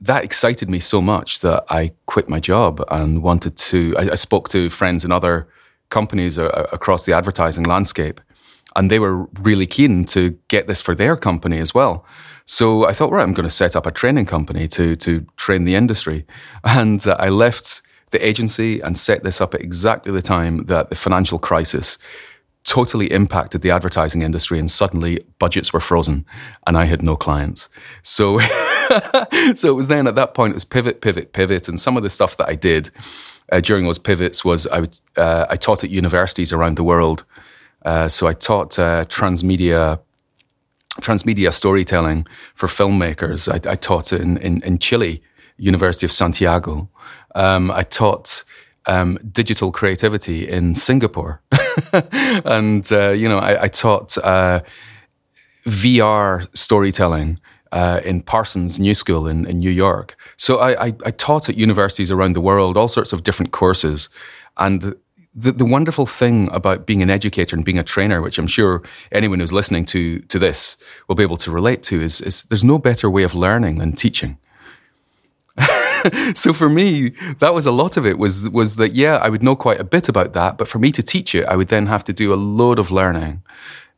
that 0.00 0.24
excited 0.24 0.68
me 0.68 0.80
so 0.80 1.00
much 1.00 1.40
that 1.40 1.64
I 1.68 1.92
quit 2.06 2.28
my 2.28 2.40
job 2.40 2.84
and 2.90 3.22
wanted 3.22 3.56
to. 3.56 3.94
I, 3.98 4.10
I 4.12 4.14
spoke 4.14 4.48
to 4.50 4.70
friends 4.70 5.04
in 5.04 5.10
other 5.12 5.48
companies 5.94 6.38
uh, 6.38 6.48
across 6.72 7.06
the 7.06 7.14
advertising 7.14 7.64
landscape, 7.64 8.20
and 8.76 8.90
they 8.90 8.98
were 8.98 9.16
really 9.48 9.66
keen 9.66 10.04
to 10.06 10.36
get 10.48 10.66
this 10.66 10.82
for 10.82 10.94
their 10.94 11.16
company 11.16 11.58
as 11.60 11.72
well. 11.72 12.04
So 12.46 12.86
I 12.90 12.92
thought, 12.92 13.12
right, 13.12 13.22
I'm 13.22 13.32
going 13.32 13.48
to 13.48 13.54
set 13.62 13.76
up 13.76 13.86
a 13.86 13.90
training 13.90 14.26
company 14.26 14.68
to 14.68 14.96
to 14.96 15.10
train 15.36 15.64
the 15.64 15.76
industry, 15.76 16.26
and 16.64 17.06
uh, 17.06 17.16
I 17.26 17.28
left 17.30 17.82
the 18.10 18.26
agency 18.30 18.80
and 18.80 18.98
set 18.98 19.22
this 19.24 19.40
up 19.40 19.54
at 19.54 19.60
exactly 19.60 20.12
the 20.12 20.22
time 20.22 20.66
that 20.66 20.88
the 20.90 20.96
financial 20.96 21.38
crisis 21.38 21.98
totally 22.64 23.06
impacted 23.12 23.60
the 23.60 23.70
advertising 23.70 24.22
industry 24.22 24.58
and 24.58 24.70
suddenly 24.70 25.22
budgets 25.38 25.72
were 25.72 25.80
frozen 25.80 26.24
and 26.66 26.78
I 26.78 26.86
had 26.86 27.02
no 27.02 27.16
clients. 27.16 27.68
So 28.02 28.38
so 29.54 29.68
it 29.68 29.76
was 29.76 29.88
then 29.88 30.06
at 30.06 30.14
that 30.14 30.34
point 30.34 30.52
it 30.52 30.54
was 30.54 30.64
pivot, 30.64 31.00
pivot, 31.00 31.32
pivot, 31.32 31.68
and 31.68 31.80
some 31.80 31.96
of 31.96 32.02
the 32.02 32.10
stuff 32.10 32.36
that 32.38 32.48
I 32.48 32.54
did 32.54 32.90
uh, 33.52 33.60
during 33.60 33.84
those 33.84 33.98
pivots 33.98 34.44
was 34.44 34.66
I 34.68 34.84
uh, 35.16 35.46
I 35.48 35.56
taught 35.56 35.84
at 35.84 35.90
universities 35.90 36.52
around 36.52 36.76
the 36.76 36.84
world. 36.84 37.24
Uh, 37.84 38.08
so 38.08 38.26
I 38.26 38.32
taught 38.32 38.78
uh, 38.78 39.04
transmedia 39.06 40.00
transmedia 41.00 41.52
storytelling 41.52 42.26
for 42.54 42.68
filmmakers. 42.68 43.48
I, 43.48 43.70
I 43.70 43.74
taught 43.74 44.12
in, 44.12 44.36
in, 44.38 44.62
in 44.62 44.78
Chile, 44.78 45.22
University 45.56 46.06
of 46.06 46.12
Santiago. 46.12 46.88
Um, 47.34 47.70
I 47.70 47.82
taught 47.82 48.44
um, 48.86 49.18
digital 49.32 49.72
creativity 49.72 50.48
in 50.48 50.74
Singapore, 50.74 51.40
and 52.44 52.90
uh, 52.92 53.10
you 53.10 53.28
know 53.28 53.38
I, 53.38 53.64
I 53.64 53.68
taught 53.68 54.16
uh, 54.18 54.60
VR 55.66 56.46
storytelling 56.56 57.40
uh, 57.74 58.00
in 58.04 58.22
Parsons 58.22 58.78
New 58.78 58.94
School 58.94 59.26
in, 59.26 59.44
in 59.46 59.58
New 59.58 59.70
York. 59.70 60.16
So 60.36 60.58
I, 60.58 60.86
I, 60.86 60.94
I, 61.04 61.10
taught 61.10 61.48
at 61.48 61.56
universities 61.56 62.08
around 62.12 62.34
the 62.34 62.40
world 62.40 62.76
all 62.76 62.86
sorts 62.86 63.12
of 63.12 63.24
different 63.24 63.50
courses. 63.50 64.08
And 64.56 64.94
the, 65.34 65.50
the 65.50 65.64
wonderful 65.64 66.06
thing 66.06 66.48
about 66.52 66.86
being 66.86 67.02
an 67.02 67.10
educator 67.10 67.56
and 67.56 67.64
being 67.64 67.80
a 67.80 67.82
trainer, 67.82 68.22
which 68.22 68.38
I'm 68.38 68.46
sure 68.46 68.80
anyone 69.10 69.40
who's 69.40 69.52
listening 69.52 69.86
to, 69.86 70.20
to 70.20 70.38
this 70.38 70.76
will 71.08 71.16
be 71.16 71.24
able 71.24 71.36
to 71.38 71.50
relate 71.50 71.82
to, 71.84 72.00
is, 72.00 72.20
is 72.20 72.42
there's 72.42 72.62
no 72.62 72.78
better 72.78 73.10
way 73.10 73.24
of 73.24 73.34
learning 73.34 73.78
than 73.78 73.92
teaching. 73.92 74.38
so 76.34 76.52
for 76.52 76.68
me, 76.68 77.10
that 77.40 77.54
was 77.54 77.66
a 77.66 77.72
lot 77.72 77.96
of 77.96 78.06
it. 78.06 78.18
Was 78.18 78.48
was 78.50 78.76
that 78.76 78.94
yeah, 78.94 79.16
I 79.16 79.28
would 79.28 79.42
know 79.42 79.56
quite 79.56 79.80
a 79.80 79.84
bit 79.84 80.08
about 80.08 80.32
that, 80.32 80.58
but 80.58 80.68
for 80.68 80.78
me 80.78 80.92
to 80.92 81.02
teach 81.02 81.34
it, 81.34 81.44
I 81.46 81.56
would 81.56 81.68
then 81.68 81.86
have 81.86 82.04
to 82.04 82.12
do 82.12 82.32
a 82.32 82.36
load 82.36 82.78
of 82.78 82.90
learning, 82.90 83.42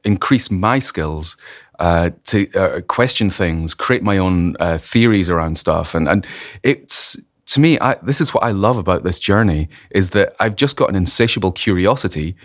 increase 0.04 0.50
my 0.50 0.78
skills, 0.78 1.36
uh, 1.78 2.10
to 2.24 2.50
uh, 2.54 2.80
question 2.82 3.30
things, 3.30 3.74
create 3.74 4.02
my 4.02 4.18
own 4.18 4.56
uh, 4.60 4.78
theories 4.78 5.28
around 5.28 5.58
stuff, 5.58 5.94
and 5.94 6.08
and 6.08 6.26
it's 6.62 7.18
to 7.46 7.60
me, 7.60 7.78
I, 7.78 7.94
this 8.02 8.20
is 8.20 8.34
what 8.34 8.42
I 8.42 8.50
love 8.50 8.76
about 8.76 9.04
this 9.04 9.20
journey 9.20 9.68
is 9.90 10.10
that 10.10 10.34
I've 10.40 10.56
just 10.56 10.76
got 10.76 10.88
an 10.88 10.96
insatiable 10.96 11.52
curiosity, 11.52 12.36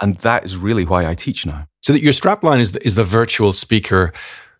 and 0.00 0.16
that 0.18 0.44
is 0.44 0.56
really 0.56 0.84
why 0.84 1.06
I 1.06 1.14
teach 1.14 1.44
now. 1.44 1.66
So 1.82 1.92
that 1.92 2.02
your 2.02 2.12
strapline 2.12 2.60
is 2.60 2.72
the, 2.72 2.84
is 2.84 2.94
the 2.94 3.04
virtual 3.04 3.52
speaker 3.52 4.12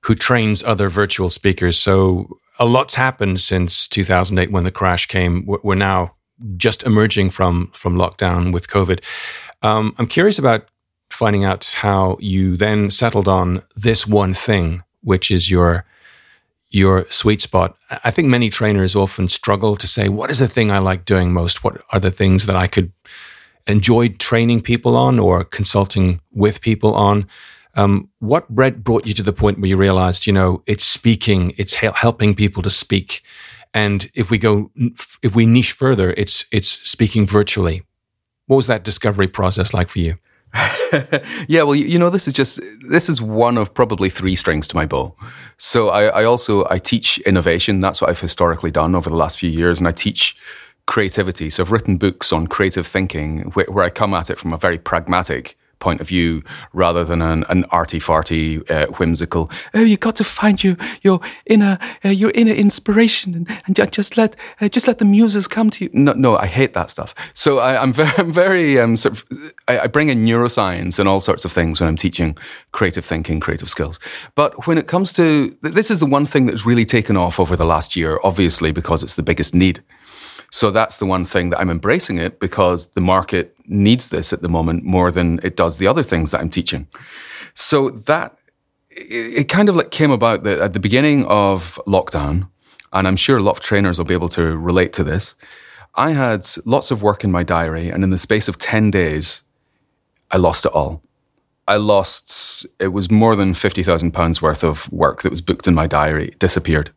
who 0.02 0.14
trains 0.14 0.62
other 0.64 0.88
virtual 0.88 1.30
speakers. 1.30 1.78
So 1.78 2.38
a 2.58 2.66
lot's 2.66 2.94
happened 2.94 3.40
since 3.40 3.88
2008 3.88 4.50
when 4.52 4.64
the 4.64 4.70
crash 4.70 5.06
came. 5.06 5.46
We're 5.46 5.74
now 5.74 6.14
just 6.56 6.84
emerging 6.84 7.30
from 7.30 7.70
from 7.72 7.96
lockdown 7.96 8.52
with 8.52 8.68
COVID. 8.68 9.04
Um, 9.62 9.94
I'm 9.98 10.06
curious 10.06 10.38
about 10.38 10.68
finding 11.10 11.44
out 11.44 11.64
how 11.76 12.16
you 12.20 12.56
then 12.56 12.90
settled 12.90 13.28
on 13.28 13.62
this 13.76 14.06
one 14.06 14.34
thing, 14.34 14.82
which 15.02 15.30
is 15.30 15.50
your 15.50 15.84
your 16.70 17.04
sweet 17.10 17.42
spot. 17.42 17.76
I 18.04 18.12
think 18.12 18.28
many 18.28 18.48
trainers 18.48 18.94
often 18.94 19.26
struggle 19.26 19.74
to 19.74 19.86
say, 19.88 20.08
what 20.08 20.30
is 20.30 20.38
the 20.38 20.46
thing 20.46 20.70
I 20.70 20.78
like 20.78 21.04
doing 21.04 21.32
most? 21.32 21.64
What 21.64 21.82
are 21.90 21.98
the 21.98 22.12
things 22.12 22.46
that 22.46 22.54
I 22.54 22.68
could 22.68 22.92
enjoy 23.66 24.10
training 24.10 24.62
people 24.62 24.96
on 24.96 25.18
or 25.18 25.42
consulting 25.42 26.20
with 26.32 26.60
people 26.60 26.94
on? 26.94 27.26
Um, 27.74 28.08
what 28.20 28.48
brought 28.48 29.06
you 29.06 29.14
to 29.14 29.22
the 29.22 29.32
point 29.32 29.58
where 29.58 29.68
you 29.68 29.76
realized, 29.76 30.26
you 30.26 30.32
know, 30.32 30.62
it's 30.66 30.84
speaking, 30.84 31.52
it's 31.56 31.74
helping 31.74 32.34
people 32.34 32.62
to 32.62 32.70
speak, 32.70 33.22
and 33.72 34.10
if 34.14 34.30
we 34.30 34.38
go, 34.38 34.70
if 35.22 35.36
we 35.36 35.46
niche 35.46 35.72
further, 35.72 36.12
it's 36.16 36.46
it's 36.50 36.68
speaking 36.68 37.26
virtually. 37.26 37.82
What 38.46 38.56
was 38.56 38.66
that 38.66 38.82
discovery 38.82 39.28
process 39.28 39.72
like 39.72 39.88
for 39.88 40.00
you? 40.00 40.18
yeah, 41.48 41.62
well, 41.62 41.74
you, 41.74 41.98
know, 41.98 42.10
this 42.10 42.26
is 42.26 42.34
just 42.34 42.60
this 42.88 43.08
is 43.08 43.22
one 43.22 43.56
of 43.56 43.72
probably 43.72 44.10
three 44.10 44.34
strings 44.34 44.66
to 44.68 44.76
my 44.76 44.86
bow. 44.86 45.14
So 45.56 45.90
I, 45.90 46.06
I 46.06 46.24
also 46.24 46.66
I 46.68 46.78
teach 46.78 47.18
innovation. 47.18 47.80
That's 47.80 48.00
what 48.00 48.10
I've 48.10 48.20
historically 48.20 48.70
done 48.70 48.94
over 48.94 49.08
the 49.08 49.16
last 49.16 49.38
few 49.38 49.50
years, 49.50 49.78
and 49.78 49.86
I 49.86 49.92
teach 49.92 50.36
creativity. 50.86 51.50
So 51.50 51.62
I've 51.62 51.70
written 51.70 51.98
books 51.98 52.32
on 52.32 52.48
creative 52.48 52.86
thinking 52.86 53.42
where, 53.52 53.66
where 53.66 53.84
I 53.84 53.90
come 53.90 54.12
at 54.12 54.30
it 54.30 54.38
from 54.38 54.52
a 54.52 54.58
very 54.58 54.78
pragmatic 54.78 55.56
point 55.80 56.00
of 56.00 56.08
view 56.08 56.42
rather 56.72 57.04
than 57.04 57.20
an, 57.22 57.44
an 57.48 57.64
arty 57.70 57.98
farty 57.98 58.70
uh, 58.70 58.86
whimsical 58.98 59.50
oh 59.74 59.80
you 59.80 59.96
got 59.96 60.14
to 60.16 60.24
find 60.24 60.62
your 60.62 60.76
your 61.02 61.20
inner 61.46 61.78
uh, 62.04 62.08
your 62.08 62.30
inner 62.34 62.52
inspiration 62.52 63.34
and, 63.34 63.62
and 63.66 63.92
just 63.92 64.16
let 64.16 64.36
uh, 64.60 64.68
just 64.68 64.86
let 64.86 64.98
the 64.98 65.04
muses 65.04 65.48
come 65.48 65.70
to 65.70 65.84
you. 65.84 65.90
No 65.92 66.12
no 66.12 66.36
I 66.36 66.46
hate 66.46 66.74
that 66.74 66.90
stuff. 66.90 67.14
So 67.34 67.58
I, 67.58 67.82
am 67.82 67.92
very 67.92 68.12
I'm 68.18 68.32
very 68.32 68.78
um, 68.78 68.96
sort 68.96 69.14
of 69.14 69.52
I, 69.66 69.80
I 69.80 69.86
bring 69.86 70.08
in 70.08 70.24
neuroscience 70.24 70.98
and 70.98 71.08
all 71.08 71.20
sorts 71.20 71.44
of 71.44 71.52
things 71.52 71.80
when 71.80 71.88
I'm 71.88 71.96
teaching 71.96 72.36
creative 72.72 73.04
thinking 73.04 73.40
creative 73.40 73.70
skills. 73.70 73.98
But 74.34 74.66
when 74.66 74.78
it 74.78 74.86
comes 74.86 75.12
to 75.14 75.56
this 75.62 75.90
is 75.90 76.00
the 76.00 76.06
one 76.06 76.26
thing 76.26 76.46
that's 76.46 76.66
really 76.66 76.84
taken 76.84 77.16
off 77.16 77.40
over 77.40 77.56
the 77.56 77.64
last 77.64 77.96
year 77.96 78.20
obviously 78.22 78.70
because 78.70 79.02
it's 79.02 79.16
the 79.16 79.22
biggest 79.22 79.54
need 79.54 79.82
so 80.50 80.70
that's 80.70 80.98
the 80.98 81.06
one 81.06 81.24
thing 81.24 81.50
that 81.50 81.60
I'm 81.60 81.70
embracing 81.70 82.18
it 82.18 82.40
because 82.40 82.88
the 82.88 83.00
market 83.00 83.54
needs 83.66 84.10
this 84.10 84.32
at 84.32 84.42
the 84.42 84.48
moment 84.48 84.84
more 84.84 85.12
than 85.12 85.38
it 85.44 85.56
does 85.56 85.78
the 85.78 85.86
other 85.86 86.02
things 86.02 86.32
that 86.32 86.40
I'm 86.40 86.50
teaching. 86.50 86.88
So 87.54 87.90
that 87.90 88.36
it, 88.90 89.48
kind 89.48 89.68
of 89.68 89.76
like 89.76 89.92
came 89.92 90.10
about 90.10 90.42
that 90.42 90.58
at 90.58 90.72
the 90.72 90.80
beginning 90.80 91.24
of 91.26 91.80
lockdown, 91.86 92.48
and 92.92 93.06
I'm 93.06 93.16
sure 93.16 93.38
a 93.38 93.42
lot 93.42 93.58
of 93.58 93.60
trainers 93.60 93.98
will 93.98 94.04
be 94.04 94.14
able 94.14 94.28
to 94.30 94.56
relate 94.56 94.92
to 94.94 95.04
this. 95.04 95.36
I 95.94 96.10
had 96.10 96.46
lots 96.64 96.90
of 96.90 97.02
work 97.02 97.22
in 97.22 97.30
my 97.30 97.44
diary, 97.44 97.88
and 97.88 98.02
in 98.02 98.10
the 98.10 98.18
space 98.18 98.48
of 98.48 98.58
10 98.58 98.90
days, 98.90 99.42
I 100.32 100.36
lost 100.36 100.66
it 100.66 100.72
all. 100.72 101.02
I 101.68 101.76
lost, 101.76 102.66
it 102.80 102.88
was 102.88 103.10
more 103.10 103.36
than 103.36 103.54
£50,000 103.54 104.42
worth 104.42 104.64
of 104.64 104.90
work 104.92 105.22
that 105.22 105.30
was 105.30 105.40
booked 105.40 105.68
in 105.68 105.74
my 105.74 105.86
diary, 105.86 106.34
disappeared 106.40 106.90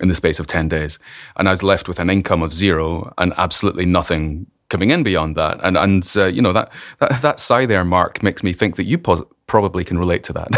in 0.00 0.08
the 0.08 0.14
space 0.14 0.40
of 0.40 0.46
10 0.46 0.68
days. 0.68 0.98
And 1.36 1.48
I 1.48 1.52
was 1.52 1.62
left 1.62 1.88
with 1.88 1.98
an 1.98 2.10
income 2.10 2.42
of 2.42 2.52
zero 2.52 3.12
and 3.18 3.32
absolutely 3.36 3.86
nothing 3.86 4.46
coming 4.68 4.90
in 4.90 5.02
beyond 5.02 5.36
that. 5.36 5.60
And, 5.62 5.76
and 5.76 6.12
uh, 6.16 6.26
you 6.26 6.42
know, 6.42 6.52
that, 6.52 6.72
that, 6.98 7.22
that 7.22 7.40
sigh 7.40 7.66
there, 7.66 7.84
Mark, 7.84 8.22
makes 8.22 8.42
me 8.42 8.52
think 8.52 8.76
that 8.76 8.84
you 8.84 8.98
pos- 8.98 9.22
probably 9.46 9.84
can 9.84 9.98
relate 9.98 10.24
to 10.24 10.32
that. 10.32 10.48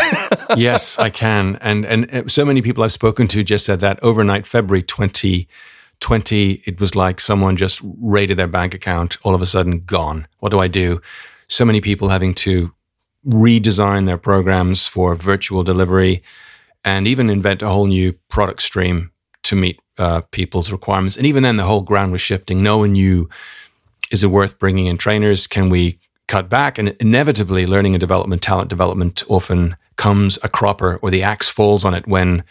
yes, 0.56 0.98
I 0.98 1.10
can. 1.10 1.58
And, 1.60 1.84
and 1.84 2.12
uh, 2.14 2.28
so 2.28 2.44
many 2.44 2.62
people 2.62 2.82
I've 2.82 2.92
spoken 2.92 3.28
to 3.28 3.44
just 3.44 3.66
said 3.66 3.80
that 3.80 4.02
overnight, 4.02 4.46
February 4.46 4.82
2020, 4.82 6.62
it 6.64 6.80
was 6.80 6.94
like 6.94 7.20
someone 7.20 7.56
just 7.56 7.82
raided 8.00 8.38
their 8.38 8.46
bank 8.46 8.74
account, 8.74 9.18
all 9.22 9.34
of 9.34 9.42
a 9.42 9.46
sudden 9.46 9.80
gone. 9.80 10.26
What 10.38 10.50
do 10.50 10.60
I 10.60 10.68
do? 10.68 11.02
So 11.48 11.64
many 11.64 11.80
people 11.80 12.08
having 12.08 12.34
to 12.34 12.72
redesign 13.26 14.06
their 14.06 14.18
programs 14.18 14.86
for 14.86 15.14
virtual 15.14 15.64
delivery 15.64 16.22
and 16.84 17.08
even 17.08 17.28
invent 17.28 17.60
a 17.60 17.68
whole 17.68 17.86
new 17.86 18.12
product 18.28 18.62
stream 18.62 19.10
to 19.48 19.56
meet 19.56 19.80
uh, 19.98 20.22
people's 20.30 20.70
requirements. 20.72 21.16
And 21.16 21.26
even 21.26 21.42
then, 21.42 21.56
the 21.56 21.64
whole 21.64 21.82
ground 21.82 22.12
was 22.12 22.20
shifting. 22.20 22.62
No 22.62 22.78
one 22.78 22.92
knew 22.92 23.28
is 24.10 24.22
it 24.22 24.28
worth 24.28 24.58
bringing 24.58 24.86
in 24.86 24.98
trainers? 24.98 25.46
Can 25.46 25.68
we 25.68 25.98
cut 26.28 26.48
back? 26.48 26.78
And 26.78 26.90
inevitably, 27.00 27.66
learning 27.66 27.94
and 27.94 28.00
development, 28.00 28.42
talent 28.42 28.70
development 28.70 29.22
often 29.28 29.76
comes 29.96 30.38
a 30.42 30.48
cropper 30.48 30.96
or 31.02 31.10
the 31.10 31.22
axe 31.22 31.48
falls 31.48 31.84
on 31.84 31.94
it 31.94 32.06
when 32.06 32.44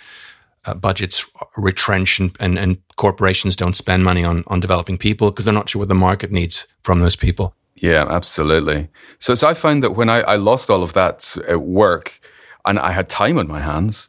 uh, 0.66 0.74
budgets 0.74 1.30
retrench 1.58 2.20
and, 2.20 2.36
and, 2.40 2.58
and, 2.58 2.78
corporations 2.96 3.58
don't 3.58 3.76
spend 3.76 4.04
money 4.04 4.24
on, 4.24 4.44
on 4.48 4.60
developing 4.60 4.98
people 4.98 5.30
because 5.30 5.44
they're 5.44 5.54
not 5.54 5.70
sure 5.70 5.82
what 5.82 5.90
the 5.90 5.94
market 5.94 6.32
needs 6.32 6.66
from 6.82 7.00
those 7.00 7.16
people. 7.16 7.54
Yeah, 7.76 8.08
absolutely. 8.10 8.88
So, 9.20 9.36
so 9.36 9.50
I 9.50 9.54
found 9.54 9.84
that 9.84 9.92
when 9.92 10.10
I, 10.10 10.22
I 10.22 10.36
lost 10.38 10.70
all 10.70 10.82
of 10.82 10.94
that 10.94 11.38
at 11.48 11.62
work 11.62 12.20
and 12.64 12.80
I 12.80 12.94
had 12.94 13.10
time 13.10 13.38
on 13.38 13.48
my 13.48 13.60
hands, 13.60 14.08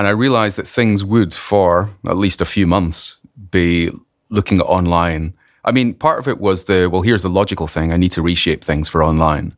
and 0.00 0.06
I 0.06 0.12
realized 0.12 0.56
that 0.56 0.66
things 0.66 1.04
would, 1.04 1.34
for 1.34 1.90
at 2.08 2.16
least 2.16 2.40
a 2.40 2.46
few 2.46 2.66
months, 2.66 3.18
be 3.50 3.90
looking 4.30 4.58
online. 4.62 5.34
I 5.62 5.72
mean, 5.72 5.92
part 5.92 6.18
of 6.18 6.26
it 6.26 6.40
was 6.40 6.64
the, 6.64 6.88
well, 6.90 7.02
here's 7.02 7.20
the 7.20 7.28
logical 7.28 7.66
thing 7.66 7.92
I 7.92 7.98
need 7.98 8.12
to 8.12 8.22
reshape 8.22 8.64
things 8.64 8.88
for 8.88 9.04
online. 9.04 9.54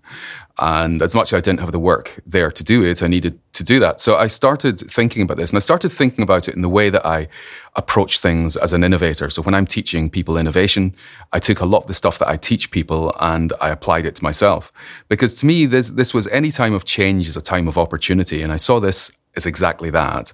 And 0.58 1.00
as 1.00 1.14
much 1.14 1.32
as 1.32 1.37
I 1.37 1.40
didn't 1.40 1.61
have 1.61 1.70
the 1.70 1.78
work 1.78 2.20
there 2.26 2.50
to 2.50 2.64
do 2.64 2.82
it, 2.82 3.04
I 3.04 3.06
needed 3.06 3.38
to 3.52 3.62
do 3.62 3.78
that. 3.78 4.00
So 4.00 4.16
I 4.16 4.26
started 4.26 4.80
thinking 4.90 5.22
about 5.22 5.37
this 5.37 5.52
and 5.52 5.58
I 5.58 5.61
started 5.61 5.90
thinking 5.90 6.25
about 6.25 6.49
it 6.49 6.56
in 6.56 6.62
the 6.62 6.68
way 6.68 6.90
that 6.90 7.06
I 7.06 7.28
approach 7.76 8.18
things 8.18 8.56
as 8.56 8.72
an 8.72 8.82
innovator. 8.82 9.30
So 9.30 9.42
when 9.42 9.54
I'm 9.54 9.66
teaching 9.66 10.11
people 10.11 10.37
innovation, 10.37 10.96
I 11.32 11.38
took 11.38 11.61
a 11.61 11.66
lot 11.66 11.82
of 11.82 11.87
the 11.87 11.94
stuff 11.94 12.18
that 12.18 12.28
I 12.28 12.34
teach 12.34 12.72
people 12.72 13.14
and 13.20 13.52
I 13.61 13.68
applied 13.68 14.06
it 14.06 14.16
to 14.16 14.25
myself. 14.25 14.72
Because 15.08 15.34
to 15.34 15.46
me, 15.46 15.66
this, 15.66 15.90
this 15.90 16.12
was 16.12 16.26
any 16.26 16.50
time 16.50 16.75
of 16.75 16.84
change 16.84 17.28
is 17.28 17.37
a 17.37 17.40
time 17.40 17.68
of 17.68 17.78
opportunity. 17.78 18.42
And 18.42 18.52
I 18.52 18.56
saw 18.56 18.80
this 18.80 19.12
is 19.34 19.46
exactly 19.46 19.90
that. 19.90 20.32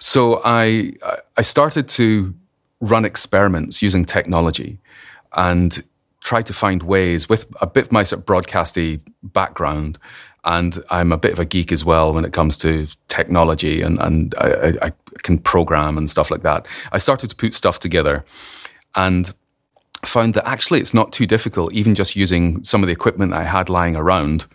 So 0.00 0.40
I 0.44 0.94
I 1.36 1.42
started 1.42 1.88
to 1.90 2.34
run 2.80 3.04
experiments 3.04 3.82
using 3.82 4.04
technology 4.04 4.78
and 5.32 5.82
try 6.20 6.42
to 6.42 6.52
find 6.52 6.82
ways 6.82 7.28
with 7.28 7.46
a 7.60 7.66
bit 7.66 7.86
of 7.86 7.92
my 7.92 8.02
sort 8.02 8.20
of 8.20 8.26
broadcasty 8.26 9.00
background 9.22 9.98
and 10.44 10.82
I'm 10.90 11.12
a 11.12 11.18
bit 11.18 11.32
of 11.32 11.38
a 11.38 11.44
geek 11.44 11.72
as 11.72 11.84
well 11.84 12.12
when 12.14 12.24
it 12.24 12.32
comes 12.32 12.58
to 12.58 12.86
technology 13.08 13.82
and, 13.82 13.98
and 14.00 14.34
I, 14.38 14.74
I, 14.82 14.92
can 15.22 15.38
program 15.38 15.98
and 15.98 16.08
stuff 16.08 16.30
like 16.30 16.42
that. 16.42 16.66
I 16.92 16.98
started 16.98 17.28
to 17.30 17.36
put 17.36 17.52
stuff 17.54 17.80
together 17.80 18.24
and 18.94 19.32
found 20.04 20.34
that 20.34 20.48
actually 20.48 20.80
it's 20.80 20.94
not 20.94 21.12
too 21.12 21.26
difficult, 21.26 21.72
even 21.72 21.96
just 21.96 22.14
using 22.14 22.62
some 22.62 22.84
of 22.84 22.86
the 22.86 22.92
equipment 22.92 23.32
that 23.32 23.40
I 23.40 23.44
had 23.44 23.68
lying 23.68 23.96
around 23.96 24.46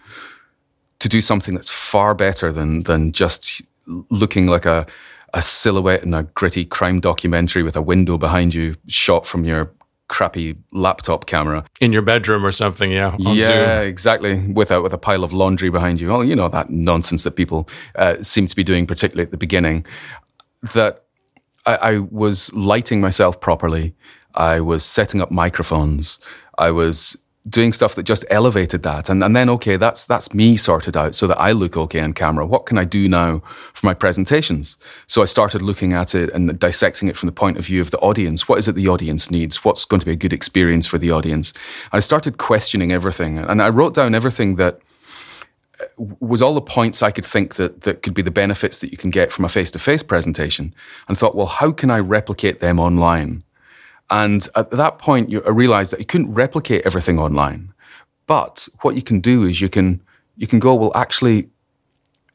to 1.03 1.09
do 1.09 1.19
something 1.19 1.53
that's 1.53 1.69
far 1.69 2.15
better 2.15 2.53
than 2.53 2.83
than 2.83 3.11
just 3.11 3.61
looking 4.09 4.47
like 4.47 4.65
a 4.65 4.87
a 5.33 5.41
silhouette 5.41 6.01
in 6.01 6.13
a 6.13 6.23
gritty 6.23 6.63
crime 6.63 7.01
documentary 7.01 7.61
with 7.61 7.75
a 7.75 7.81
window 7.81 8.17
behind 8.17 8.53
you 8.53 8.77
shot 8.87 9.27
from 9.27 9.43
your 9.43 9.69
crappy 10.07 10.55
laptop 10.71 11.25
camera. 11.25 11.65
In 11.81 11.91
your 11.91 12.03
bedroom 12.03 12.45
or 12.45 12.53
something 12.53 12.89
yeah 12.89 13.17
yeah 13.19 13.79
Zoom. 13.79 13.87
exactly. 13.89 14.47
With 14.47 14.71
a 14.71 14.81
with 14.81 14.93
a 14.93 14.97
pile 14.97 15.25
of 15.25 15.33
laundry 15.33 15.69
behind 15.69 15.99
you. 15.99 16.07
Well 16.07 16.23
you 16.23 16.37
know 16.37 16.47
that 16.47 16.69
nonsense 16.69 17.25
that 17.25 17.35
people 17.35 17.67
uh, 17.95 18.23
seem 18.23 18.47
to 18.47 18.55
be 18.55 18.63
doing 18.63 18.87
particularly 18.87 19.25
at 19.25 19.31
the 19.31 19.43
beginning. 19.45 19.85
That 20.73 21.03
I, 21.65 21.75
I 21.75 21.97
was 21.97 22.53
lighting 22.53 23.01
myself 23.01 23.41
properly. 23.41 23.93
I 24.35 24.61
was 24.61 24.85
setting 24.85 25.21
up 25.21 25.31
microphones. 25.31 26.17
I 26.57 26.71
was 26.71 27.17
doing 27.47 27.73
stuff 27.73 27.95
that 27.95 28.03
just 28.03 28.23
elevated 28.29 28.83
that. 28.83 29.09
And, 29.09 29.23
and 29.23 29.35
then 29.35 29.49
okay 29.49 29.75
that's 29.75 30.05
that's 30.05 30.33
me 30.33 30.55
sorted 30.55 30.95
out 30.95 31.13
so 31.13 31.27
that 31.27 31.39
i 31.39 31.51
look 31.51 31.75
okay 31.75 31.99
on 31.99 32.13
camera. 32.13 32.45
What 32.45 32.65
can 32.65 32.77
i 32.77 32.85
do 32.85 33.09
now 33.09 33.41
for 33.73 33.85
my 33.85 33.93
presentations? 33.93 34.77
So 35.07 35.21
i 35.21 35.25
started 35.25 35.61
looking 35.61 35.93
at 35.93 36.15
it 36.15 36.29
and 36.33 36.57
dissecting 36.57 37.09
it 37.09 37.17
from 37.17 37.27
the 37.27 37.33
point 37.33 37.57
of 37.57 37.65
view 37.65 37.81
of 37.81 37.91
the 37.91 37.99
audience. 37.99 38.47
What 38.47 38.59
is 38.59 38.67
it 38.67 38.75
the 38.75 38.87
audience 38.87 39.29
needs? 39.29 39.63
What's 39.63 39.83
going 39.83 39.99
to 39.99 40.05
be 40.05 40.13
a 40.13 40.17
good 40.17 40.33
experience 40.33 40.87
for 40.87 40.97
the 40.97 41.11
audience? 41.11 41.53
I 41.91 41.99
started 41.99 42.37
questioning 42.37 42.91
everything. 42.91 43.37
And 43.37 43.61
i 43.61 43.69
wrote 43.69 43.93
down 43.93 44.15
everything 44.15 44.55
that 44.55 44.79
uh, 45.81 45.85
was 45.97 46.41
all 46.41 46.53
the 46.53 46.61
points 46.61 47.01
I 47.01 47.11
could 47.11 47.25
think 47.25 47.55
that 47.55 47.81
that 47.81 48.03
could 48.03 48.13
be 48.13 48.21
the 48.21 48.31
benefits 48.31 48.79
that 48.79 48.91
you 48.91 48.97
can 48.97 49.09
get 49.09 49.33
from 49.33 49.43
a 49.43 49.49
face-to-face 49.49 50.03
presentation. 50.03 50.73
And 51.09 51.17
thought 51.17 51.35
well 51.35 51.47
how 51.47 51.73
can 51.73 51.91
I 51.91 51.99
replicate 51.99 52.61
them 52.61 52.79
online 52.79 53.43
And 54.09 54.47
at 54.55 54.69
that 54.71 54.99
point, 54.99 55.29
you, 55.29 55.41
I 55.45 55.49
realized 55.49 55.91
that 55.91 55.99
you 55.99 56.05
couldn't 56.05 56.33
replicate 56.33 56.85
everything 56.85 57.19
online. 57.19 57.73
But 58.25 58.67
what 58.81 58.95
you 58.95 59.01
can 59.01 59.19
do 59.19 59.43
is 59.43 59.61
you 59.61 59.69
can 59.69 60.01
you 60.35 60.47
can 60.47 60.59
go, 60.59 60.73
well, 60.73 60.91
actually, 60.95 61.49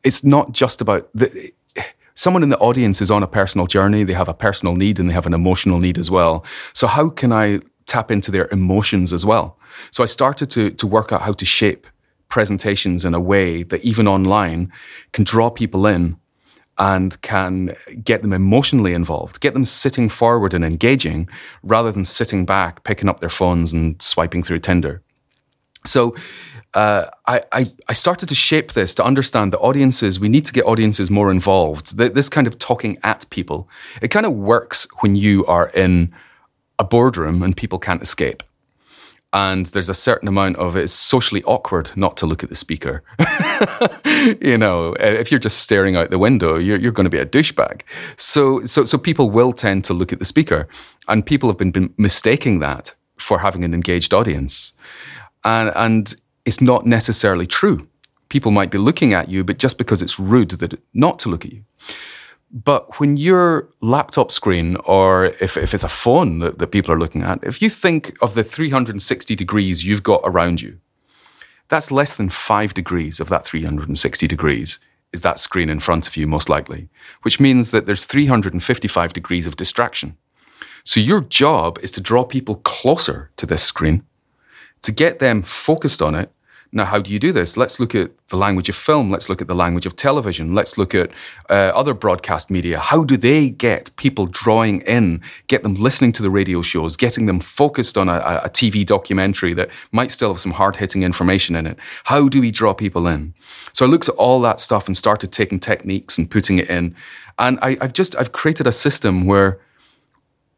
it's 0.04 0.22
not 0.22 0.52
just 0.52 0.80
about 0.80 1.08
the, 1.14 1.52
someone 2.14 2.42
in 2.42 2.48
the 2.48 2.58
audience 2.58 3.00
is 3.00 3.10
on 3.10 3.22
a 3.22 3.26
personal 3.26 3.66
journey. 3.66 4.04
They 4.04 4.12
have 4.12 4.28
a 4.28 4.34
personal 4.34 4.76
need 4.76 5.00
and 5.00 5.08
they 5.08 5.14
have 5.14 5.26
an 5.26 5.34
emotional 5.34 5.78
need 5.80 5.98
as 5.98 6.10
well. 6.10 6.44
So 6.72 6.86
how 6.86 7.08
can 7.08 7.32
I 7.32 7.60
tap 7.86 8.10
into 8.10 8.30
their 8.30 8.48
emotions 8.48 9.12
as 9.12 9.24
well? 9.24 9.58
So 9.90 10.02
I 10.02 10.06
started 10.06 10.50
to 10.50 10.70
to 10.70 10.86
work 10.86 11.12
out 11.12 11.22
how 11.22 11.32
to 11.32 11.44
shape 11.44 11.86
presentations 12.28 13.04
in 13.04 13.14
a 13.14 13.20
way 13.20 13.62
that 13.62 13.82
even 13.82 14.06
online 14.06 14.70
can 15.12 15.24
draw 15.24 15.50
people 15.50 15.86
in 15.86 16.16
and 16.78 17.20
can 17.22 17.76
get 18.04 18.22
them 18.22 18.32
emotionally 18.32 18.94
involved, 18.94 19.40
get 19.40 19.54
them 19.54 19.64
sitting 19.64 20.08
forward 20.08 20.54
and 20.54 20.64
engaging 20.64 21.28
rather 21.62 21.90
than 21.90 22.04
sitting 22.04 22.46
back, 22.46 22.84
picking 22.84 23.08
up 23.08 23.20
their 23.20 23.28
phones 23.28 23.72
and 23.72 24.00
swiping 24.00 24.42
through 24.42 24.60
Tinder. 24.60 25.02
So 25.84 26.14
uh, 26.74 27.06
I, 27.26 27.42
I, 27.52 27.66
I, 27.88 27.92
started 27.94 28.28
to 28.28 28.34
shape 28.34 28.72
this 28.72 28.94
to 28.96 29.04
understand 29.04 29.52
that 29.52 29.58
audiences, 29.60 30.20
we 30.20 30.28
need 30.28 30.44
to 30.44 30.52
get 30.52 30.66
audiences 30.66 31.10
more 31.10 31.30
involved. 31.30 31.96
This 31.96 32.28
kind 32.28 32.46
of 32.46 32.58
talking 32.58 32.98
at 33.02 33.24
people, 33.30 33.68
it 34.02 34.08
kind 34.08 34.26
of 34.26 34.32
works 34.32 34.86
when 35.00 35.16
you 35.16 35.46
are 35.46 35.68
in 35.70 36.12
a 36.78 36.84
boardroom 36.84 37.42
and 37.42 37.56
people 37.56 37.78
can't 37.78 38.02
escape 38.02 38.42
and 39.32 39.66
there's 39.66 39.90
a 39.90 39.94
certain 39.94 40.26
amount 40.26 40.56
of 40.56 40.76
it's 40.76 40.92
socially 40.92 41.42
awkward 41.44 41.90
not 41.96 42.16
to 42.16 42.26
look 42.26 42.42
at 42.42 42.48
the 42.48 42.54
speaker. 42.54 43.02
you 44.40 44.56
know, 44.56 44.92
eh, 44.94 45.12
if 45.12 45.30
you're 45.30 45.38
just 45.38 45.58
staring 45.58 45.96
out 45.96 46.10
the 46.10 46.18
window, 46.18 46.56
you're, 46.56 46.78
you're 46.78 46.92
going 46.92 47.04
to 47.04 47.10
be 47.10 47.18
a 47.18 47.26
douchebag. 47.26 47.82
So, 48.16 48.64
so, 48.64 48.84
so 48.84 48.96
people 48.96 49.30
will 49.30 49.52
tend 49.52 49.84
to 49.84 49.94
look 49.94 50.12
at 50.12 50.18
the 50.18 50.24
speaker, 50.24 50.66
and 51.08 51.26
people 51.26 51.48
have 51.50 51.58
been, 51.58 51.70
been 51.70 51.92
mistaking 51.98 52.60
that 52.60 52.94
for 53.18 53.40
having 53.40 53.64
an 53.64 53.74
engaged 53.74 54.14
audience, 54.14 54.72
and 55.44 55.72
and 55.74 56.14
it's 56.44 56.60
not 56.60 56.86
necessarily 56.86 57.46
true. 57.46 57.86
People 58.30 58.52
might 58.52 58.70
be 58.70 58.78
looking 58.78 59.12
at 59.12 59.28
you, 59.28 59.44
but 59.44 59.58
just 59.58 59.76
because 59.76 60.02
it's 60.02 60.18
rude 60.18 60.50
that 60.50 60.80
not 60.94 61.18
to 61.20 61.28
look 61.28 61.44
at 61.44 61.52
you. 61.52 61.64
But 62.50 62.98
when 62.98 63.16
your 63.16 63.68
laptop 63.80 64.32
screen, 64.32 64.76
or 64.84 65.26
if, 65.26 65.56
if 65.56 65.74
it's 65.74 65.84
a 65.84 65.88
phone 65.88 66.38
that, 66.38 66.58
that 66.58 66.68
people 66.68 66.94
are 66.94 66.98
looking 66.98 67.22
at, 67.22 67.44
if 67.44 67.60
you 67.60 67.68
think 67.68 68.16
of 68.22 68.34
the 68.34 68.42
360 68.42 69.36
degrees 69.36 69.84
you've 69.84 70.02
got 70.02 70.22
around 70.24 70.62
you, 70.62 70.78
that's 71.68 71.90
less 71.90 72.16
than 72.16 72.30
five 72.30 72.72
degrees 72.72 73.20
of 73.20 73.28
that 73.28 73.44
360 73.44 74.26
degrees 74.26 74.78
is 75.12 75.22
that 75.22 75.38
screen 75.38 75.70
in 75.70 75.80
front 75.80 76.06
of 76.06 76.16
you, 76.16 76.26
most 76.26 76.48
likely, 76.48 76.88
which 77.22 77.40
means 77.40 77.70
that 77.70 77.86
there's 77.86 78.04
355 78.04 79.12
degrees 79.12 79.46
of 79.46 79.56
distraction. 79.56 80.16
So 80.84 81.00
your 81.00 81.20
job 81.20 81.78
is 81.82 81.92
to 81.92 82.00
draw 82.00 82.24
people 82.24 82.56
closer 82.56 83.30
to 83.36 83.46
this 83.46 83.62
screen, 83.62 84.04
to 84.82 84.92
get 84.92 85.18
them 85.18 85.42
focused 85.42 86.02
on 86.02 86.14
it, 86.14 86.32
now, 86.70 86.84
how 86.84 86.98
do 87.00 87.10
you 87.10 87.18
do 87.18 87.32
this? 87.32 87.56
Let's 87.56 87.80
look 87.80 87.94
at 87.94 88.10
the 88.28 88.36
language 88.36 88.68
of 88.68 88.76
film. 88.76 89.10
Let's 89.10 89.30
look 89.30 89.40
at 89.40 89.48
the 89.48 89.54
language 89.54 89.86
of 89.86 89.96
television. 89.96 90.54
Let's 90.54 90.76
look 90.76 90.94
at 90.94 91.10
uh, 91.48 91.72
other 91.74 91.94
broadcast 91.94 92.50
media. 92.50 92.78
How 92.78 93.04
do 93.04 93.16
they 93.16 93.48
get 93.48 93.90
people 93.96 94.26
drawing 94.26 94.82
in, 94.82 95.22
get 95.46 95.62
them 95.62 95.76
listening 95.76 96.12
to 96.12 96.22
the 96.22 96.28
radio 96.28 96.60
shows, 96.60 96.94
getting 96.94 97.24
them 97.24 97.40
focused 97.40 97.96
on 97.96 98.10
a, 98.10 98.42
a 98.44 98.50
TV 98.50 98.84
documentary 98.84 99.54
that 99.54 99.70
might 99.92 100.10
still 100.10 100.28
have 100.28 100.40
some 100.40 100.52
hard 100.52 100.76
hitting 100.76 101.02
information 101.02 101.56
in 101.56 101.66
it? 101.66 101.78
How 102.04 102.28
do 102.28 102.42
we 102.42 102.50
draw 102.50 102.74
people 102.74 103.06
in? 103.06 103.32
So 103.72 103.86
I 103.86 103.88
looked 103.88 104.10
at 104.10 104.14
all 104.16 104.42
that 104.42 104.60
stuff 104.60 104.86
and 104.86 104.96
started 104.96 105.32
taking 105.32 105.58
techniques 105.58 106.18
and 106.18 106.30
putting 106.30 106.58
it 106.58 106.68
in. 106.68 106.94
And 107.38 107.58
I, 107.62 107.78
I've 107.80 107.94
just, 107.94 108.14
I've 108.16 108.32
created 108.32 108.66
a 108.66 108.72
system 108.72 109.24
where 109.24 109.58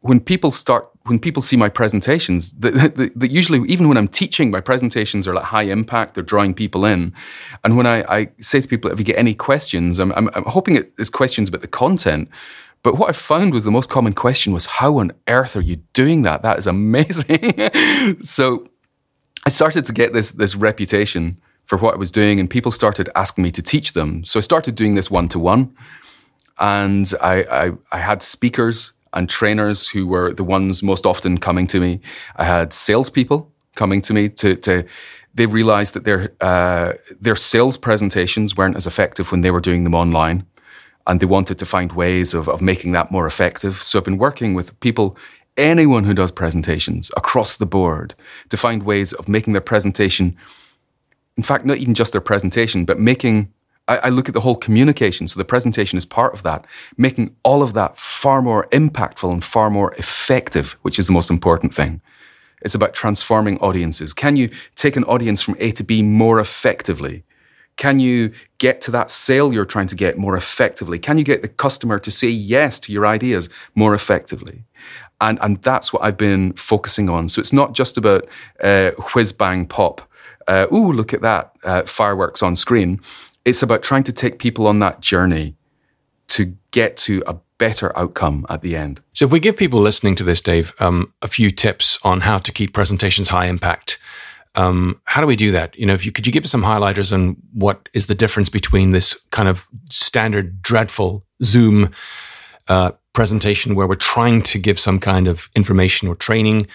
when 0.01 0.19
people 0.19 0.51
start 0.51 0.87
when 1.05 1.17
people 1.17 1.41
see 1.41 1.57
my 1.57 1.69
presentations 1.69 2.49
that 2.59 3.11
usually 3.31 3.67
even 3.67 3.87
when 3.87 3.97
i'm 3.97 4.07
teaching 4.07 4.51
my 4.51 4.61
presentations 4.61 5.27
are 5.27 5.33
like 5.33 5.45
high 5.45 5.63
impact 5.63 6.13
they're 6.13 6.23
drawing 6.23 6.53
people 6.53 6.85
in 6.85 7.13
and 7.63 7.77
when 7.77 7.87
i, 7.87 8.03
I 8.19 8.29
say 8.39 8.61
to 8.61 8.67
people 8.67 8.91
if 8.91 8.99
you 8.99 9.05
get 9.05 9.17
any 9.17 9.33
questions 9.33 9.99
i'm, 9.99 10.11
I'm, 10.13 10.29
I'm 10.33 10.43
hoping 10.43 10.75
it's 10.75 11.09
questions 11.09 11.49
about 11.49 11.61
the 11.61 11.67
content 11.67 12.29
but 12.83 12.97
what 12.97 13.09
I 13.09 13.13
found 13.13 13.53
was 13.53 13.63
the 13.63 13.71
most 13.71 13.89
common 13.89 14.13
question 14.13 14.53
was, 14.53 14.65
How 14.65 14.97
on 14.97 15.11
earth 15.27 15.55
are 15.55 15.61
you 15.61 15.77
doing 15.93 16.23
that? 16.23 16.41
That 16.41 16.57
is 16.57 16.67
amazing. 16.67 17.69
so 18.23 18.67
I 19.45 19.49
started 19.49 19.85
to 19.85 19.93
get 19.93 20.13
this, 20.13 20.31
this 20.31 20.55
reputation 20.55 21.39
for 21.65 21.77
what 21.77 21.93
I 21.93 21.97
was 21.97 22.11
doing, 22.11 22.39
and 22.39 22.49
people 22.49 22.71
started 22.71 23.09
asking 23.15 23.43
me 23.43 23.51
to 23.51 23.61
teach 23.61 23.93
them. 23.93 24.25
So 24.25 24.39
I 24.39 24.41
started 24.41 24.75
doing 24.75 24.95
this 24.95 25.11
one 25.11 25.27
to 25.29 25.39
one. 25.39 25.75
And 26.59 27.11
I, 27.21 27.43
I, 27.43 27.71
I 27.91 27.97
had 27.99 28.21
speakers 28.21 28.93
and 29.13 29.29
trainers 29.29 29.87
who 29.87 30.07
were 30.07 30.33
the 30.33 30.43
ones 30.43 30.81
most 30.83 31.05
often 31.05 31.37
coming 31.37 31.67
to 31.67 31.79
me. 31.79 31.99
I 32.35 32.45
had 32.45 32.73
salespeople 32.73 33.51
coming 33.75 34.01
to 34.01 34.13
me 34.13 34.29
to, 34.29 34.55
to 34.55 34.85
they 35.33 35.45
realized 35.45 35.93
that 35.93 36.03
their 36.03 36.33
uh, 36.41 36.93
their 37.19 37.35
sales 37.35 37.77
presentations 37.77 38.57
weren't 38.57 38.75
as 38.75 38.87
effective 38.87 39.31
when 39.31 39.41
they 39.41 39.51
were 39.51 39.61
doing 39.61 39.83
them 39.83 39.95
online, 39.95 40.45
and 41.07 41.19
they 41.19 41.25
wanted 41.25 41.57
to 41.59 41.65
find 41.65 41.93
ways 41.93 42.33
of, 42.33 42.49
of 42.49 42.61
making 42.61 42.91
that 42.93 43.11
more 43.11 43.27
effective. 43.27 43.77
So 43.77 43.99
I've 43.99 44.05
been 44.05 44.17
working 44.17 44.53
with 44.53 44.77
people, 44.79 45.17
anyone 45.55 46.03
who 46.03 46.13
does 46.13 46.31
presentations 46.31 47.11
across 47.15 47.55
the 47.55 47.65
board, 47.65 48.13
to 48.49 48.57
find 48.57 48.83
ways 48.83 49.13
of 49.13 49.27
making 49.27 49.53
their 49.53 49.61
presentation. 49.61 50.35
In 51.37 51.43
fact, 51.43 51.65
not 51.65 51.77
even 51.77 51.93
just 51.93 52.11
their 52.11 52.21
presentation, 52.21 52.83
but 52.85 52.99
making 52.99 53.53
I, 53.87 53.97
I 53.97 54.09
look 54.09 54.27
at 54.27 54.33
the 54.33 54.41
whole 54.41 54.55
communication. 54.55 55.27
So 55.27 55.39
the 55.39 55.45
presentation 55.45 55.97
is 55.97 56.05
part 56.05 56.33
of 56.33 56.43
that, 56.43 56.65
making 56.97 57.35
all 57.43 57.63
of 57.63 57.73
that 57.73 57.97
far 57.97 58.41
more 58.41 58.67
impactful 58.67 59.31
and 59.31 59.43
far 59.43 59.69
more 59.69 59.93
effective, 59.95 60.77
which 60.81 60.99
is 60.99 61.07
the 61.07 61.13
most 61.13 61.29
important 61.29 61.73
thing. 61.73 62.01
It's 62.61 62.75
about 62.75 62.93
transforming 62.93 63.57
audiences. 63.59 64.13
Can 64.13 64.35
you 64.35 64.49
take 64.75 64.95
an 64.95 65.03
audience 65.05 65.41
from 65.41 65.57
A 65.59 65.71
to 65.71 65.83
B 65.83 66.03
more 66.03 66.39
effectively? 66.39 67.23
Can 67.77 67.99
you 67.99 68.31
get 68.59 68.81
to 68.81 68.91
that 68.91 69.09
sale 69.09 69.51
you're 69.51 69.65
trying 69.65 69.87
to 69.87 69.95
get 69.95 70.17
more 70.17 70.35
effectively? 70.35 70.99
Can 70.99 71.17
you 71.17 71.23
get 71.23 71.41
the 71.41 71.47
customer 71.47 71.97
to 71.99 72.11
say 72.11 72.27
yes 72.27 72.79
to 72.81 72.93
your 72.93 73.07
ideas 73.07 73.49
more 73.73 73.95
effectively? 73.95 74.65
And, 75.19 75.39
and 75.41 75.61
that's 75.63 75.91
what 75.91 76.03
I've 76.03 76.17
been 76.17 76.53
focusing 76.53 77.09
on. 77.09 77.29
So 77.29 77.39
it's 77.39 77.53
not 77.53 77.73
just 77.73 77.97
about 77.97 78.27
uh, 78.61 78.91
whiz 79.15 79.31
bang 79.31 79.65
pop. 79.65 80.01
Uh, 80.47 80.67
ooh, 80.71 80.91
look 80.91 81.13
at 81.13 81.21
that 81.21 81.53
uh, 81.63 81.83
fireworks 81.83 82.43
on 82.43 82.55
screen 82.55 82.99
it's 83.45 83.63
about 83.63 83.83
trying 83.83 84.03
to 84.03 84.13
take 84.13 84.39
people 84.39 84.67
on 84.67 84.79
that 84.79 85.01
journey 85.01 85.55
to 86.29 86.55
get 86.71 86.95
to 86.95 87.23
a 87.27 87.35
better 87.57 87.95
outcome 87.97 88.45
at 88.49 88.61
the 88.61 88.75
end. 88.75 89.01
So, 89.13 89.25
if 89.25 89.31
we 89.31 89.39
give 89.39 89.57
people 89.57 89.79
listening 89.79 90.15
to 90.15 90.23
this, 90.23 90.41
Dave, 90.41 90.73
um, 90.79 91.13
a 91.21 91.27
few 91.27 91.51
tips 91.51 91.99
on 92.03 92.21
how 92.21 92.39
to 92.39 92.51
keep 92.51 92.73
presentations 92.73 93.29
high 93.29 93.45
impact, 93.45 93.99
um, 94.55 94.99
how 95.05 95.21
do 95.21 95.27
we 95.27 95.35
do 95.35 95.51
that? 95.51 95.77
You 95.77 95.85
know, 95.85 95.93
if 95.93 96.05
you 96.05 96.11
could 96.11 96.25
you 96.25 96.31
give 96.31 96.43
us 96.43 96.51
some 96.51 96.63
highlighters 96.63 97.13
on 97.13 97.37
what 97.53 97.89
is 97.93 98.07
the 98.07 98.15
difference 98.15 98.49
between 98.49 98.91
this 98.91 99.13
kind 99.31 99.47
of 99.47 99.67
standard 99.89 100.61
dreadful 100.61 101.25
Zoom 101.43 101.91
uh, 102.67 102.91
presentation 103.13 103.75
where 103.75 103.87
we're 103.87 103.95
trying 103.95 104.41
to 104.41 104.59
give 104.59 104.79
some 104.79 104.99
kind 104.99 105.27
of 105.27 105.49
information 105.55 106.07
or 106.07 106.15
training 106.15 106.67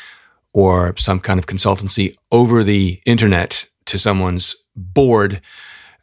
or 0.53 0.95
some 0.97 1.21
kind 1.21 1.39
of 1.39 1.47
consultancy 1.47 2.15
over 2.31 2.63
the 2.63 3.01
internet 3.05 3.67
to 3.87 3.99
someone's 3.99 4.57
board 4.75 5.41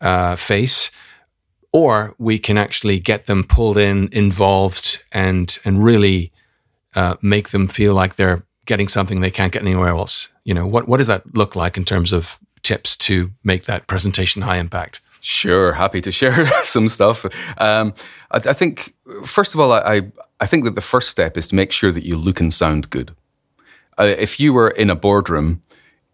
uh, 0.03 0.35
face, 0.35 0.91
or 1.71 2.13
we 2.19 2.37
can 2.37 2.57
actually 2.57 2.99
get 2.99 3.25
them 3.25 3.43
pulled 3.43 3.77
in, 3.77 4.09
involved, 4.11 4.99
and 5.11 5.57
and 5.65 5.83
really 5.83 6.31
uh, 6.95 7.15
make 7.21 7.49
them 7.49 7.67
feel 7.67 7.95
like 7.95 8.15
they're 8.15 8.45
getting 8.65 8.87
something 8.87 9.21
they 9.21 9.31
can't 9.31 9.51
get 9.51 9.63
anywhere 9.63 9.89
else. 9.89 10.29
You 10.43 10.53
know, 10.53 10.67
what 10.67 10.87
what 10.87 10.97
does 10.97 11.07
that 11.07 11.35
look 11.35 11.55
like 11.55 11.77
in 11.77 11.85
terms 11.85 12.13
of 12.13 12.37
tips 12.61 12.95
to 12.97 13.31
make 13.43 13.63
that 13.63 13.87
presentation 13.87 14.43
high 14.43 14.57
impact? 14.57 14.99
Sure, 15.21 15.73
happy 15.73 16.01
to 16.01 16.11
share 16.11 16.45
some 16.63 16.87
stuff. 16.89 17.25
Um, 17.57 17.93
I, 18.31 18.37
I, 18.37 18.53
think 18.53 18.93
first 19.25 19.53
of 19.53 19.59
all, 19.59 19.71
I 19.71 20.01
I 20.41 20.45
think 20.45 20.65
that 20.65 20.75
the 20.75 20.81
first 20.81 21.09
step 21.09 21.37
is 21.37 21.47
to 21.47 21.55
make 21.55 21.71
sure 21.71 21.91
that 21.93 22.05
you 22.05 22.17
look 22.17 22.41
and 22.41 22.53
sound 22.53 22.89
good. 22.89 23.15
Uh, 23.97 24.15
if 24.17 24.39
you 24.39 24.51
were 24.51 24.69
in 24.69 24.89
a 24.89 24.95
boardroom, 24.95 25.61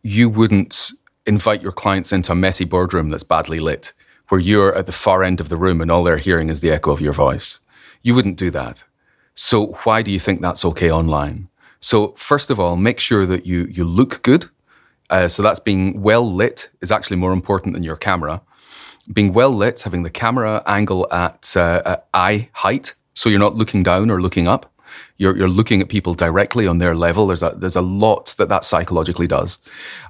you 0.03 0.29
wouldn't 0.29 0.91
invite 1.25 1.61
your 1.61 1.71
clients 1.71 2.11
into 2.11 2.31
a 2.31 2.35
messy 2.35 2.65
boardroom 2.65 3.09
that's 3.09 3.23
badly 3.23 3.59
lit, 3.59 3.93
where 4.29 4.39
you're 4.39 4.75
at 4.75 4.85
the 4.85 4.91
far 4.91 5.23
end 5.23 5.39
of 5.39 5.49
the 5.49 5.57
room 5.57 5.81
and 5.81 5.91
all 5.91 6.03
they're 6.03 6.17
hearing 6.17 6.49
is 6.49 6.61
the 6.61 6.71
echo 6.71 6.91
of 6.91 7.01
your 7.01 7.13
voice. 7.13 7.59
You 8.01 8.15
wouldn't 8.15 8.37
do 8.37 8.51
that. 8.51 8.83
So 9.33 9.77
why 9.83 10.01
do 10.01 10.11
you 10.11 10.19
think 10.19 10.41
that's 10.41 10.65
okay 10.65 10.91
online? 10.91 11.47
So 11.79 12.13
first 12.17 12.49
of 12.49 12.59
all, 12.59 12.75
make 12.75 12.99
sure 12.99 13.25
that 13.25 13.45
you 13.45 13.65
you 13.65 13.85
look 13.85 14.21
good. 14.21 14.49
Uh, 15.09 15.27
so 15.27 15.41
that's 15.41 15.59
being 15.59 16.01
well 16.01 16.31
lit 16.31 16.69
is 16.81 16.91
actually 16.91 17.17
more 17.17 17.33
important 17.33 17.73
than 17.73 17.83
your 17.83 17.95
camera. 17.95 18.41
Being 19.11 19.33
well 19.33 19.49
lit, 19.49 19.81
having 19.81 20.03
the 20.03 20.09
camera 20.09 20.61
angle 20.67 21.07
at, 21.11 21.55
uh, 21.57 21.81
at 21.83 22.07
eye 22.13 22.49
height, 22.53 22.93
so 23.15 23.27
you're 23.27 23.39
not 23.39 23.55
looking 23.55 23.81
down 23.81 24.11
or 24.11 24.21
looking 24.21 24.47
up. 24.47 24.71
You're, 25.19 25.37
you're 25.37 25.49
looking 25.49 25.81
at 25.81 25.89
people 25.89 26.15
directly 26.15 26.65
on 26.65 26.79
their 26.79 26.95
level. 26.95 27.27
There's 27.27 27.43
a, 27.43 27.53
there's 27.55 27.75
a 27.75 27.81
lot 27.81 28.33
that 28.37 28.49
that 28.49 28.65
psychologically 28.65 29.27
does. 29.27 29.59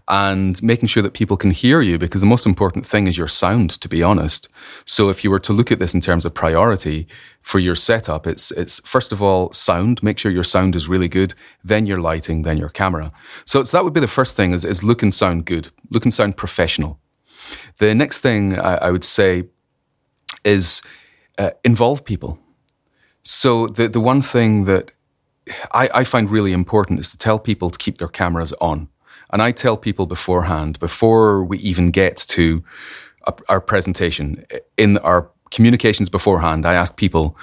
And 0.08 0.62
making 0.64 0.88
sure 0.88 1.04
that 1.04 1.14
people 1.14 1.36
can 1.36 1.52
hear 1.52 1.82
you, 1.82 1.98
because 1.98 2.22
the 2.22 2.28
most 2.28 2.46
important 2.46 2.86
thing 2.86 3.08
is 3.08 3.18
your 3.18 3.28
sound, 3.28 3.72
to 3.82 3.90
be 3.90 4.02
honest. 4.02 4.48
So 4.86 5.10
if 5.10 5.24
you 5.24 5.32
were 5.32 5.40
to 5.40 5.52
look 5.52 5.72
at 5.72 5.80
this 5.80 5.94
in 5.94 6.02
terms 6.02 6.26
of 6.26 6.34
priority 6.34 7.08
for 7.42 7.60
your 7.60 7.76
setup, 7.76 8.28
it's, 8.28 8.52
it's 8.52 8.80
first 8.88 9.12
of 9.12 9.22
all, 9.22 9.52
sound. 9.52 10.02
Make 10.02 10.20
sure 10.20 10.32
your 10.32 10.44
sound 10.44 10.76
is 10.76 10.88
really 10.88 11.10
good. 11.10 11.34
Then 11.64 11.86
your 11.88 12.00
lighting, 12.00 12.44
then 12.44 12.58
your 12.58 12.70
camera. 12.70 13.12
So, 13.46 13.64
so 13.64 13.76
that 13.76 13.84
would 13.84 13.94
be 13.94 14.00
the 14.00 14.08
first 14.08 14.38
thing 14.38 14.54
is, 14.54 14.64
is 14.64 14.84
look 14.84 15.04
and 15.04 15.14
sound 15.14 15.46
good. 15.46 15.70
Look 15.90 16.06
and 16.06 16.14
sound 16.14 16.38
professional. 16.38 17.00
The 17.80 17.96
next 17.96 18.20
thing 18.20 18.60
I, 18.60 18.76
I 18.76 18.92
would 18.92 19.04
say 19.04 19.50
is 20.44 20.84
uh, 21.40 21.52
involve 21.64 22.06
people. 22.06 22.38
So 23.24 23.68
the 23.68 23.88
the 23.90 24.00
one 24.00 24.22
thing 24.22 24.66
that 24.66 24.92
I, 25.72 25.90
I 25.94 26.04
find 26.04 26.30
really 26.30 26.54
important 26.54 27.00
is 27.00 27.12
to 27.12 27.18
tell 27.18 27.40
people 27.40 27.70
to 27.70 27.78
keep 27.78 27.98
their 27.98 28.08
cameras 28.08 28.54
on, 28.62 28.90
and 29.32 29.42
I 29.42 29.52
tell 29.52 29.78
people 29.78 30.06
beforehand 30.06 30.80
before 30.80 31.44
we 31.44 31.58
even 31.60 31.92
get 31.92 32.18
to 32.30 32.64
a, 33.28 33.34
our 33.48 33.62
presentation 33.62 34.46
in 34.78 34.98
our 35.00 35.30
communications 35.52 36.10
beforehand. 36.10 36.66
I 36.66 36.74
ask 36.74 36.96
people 36.96 37.38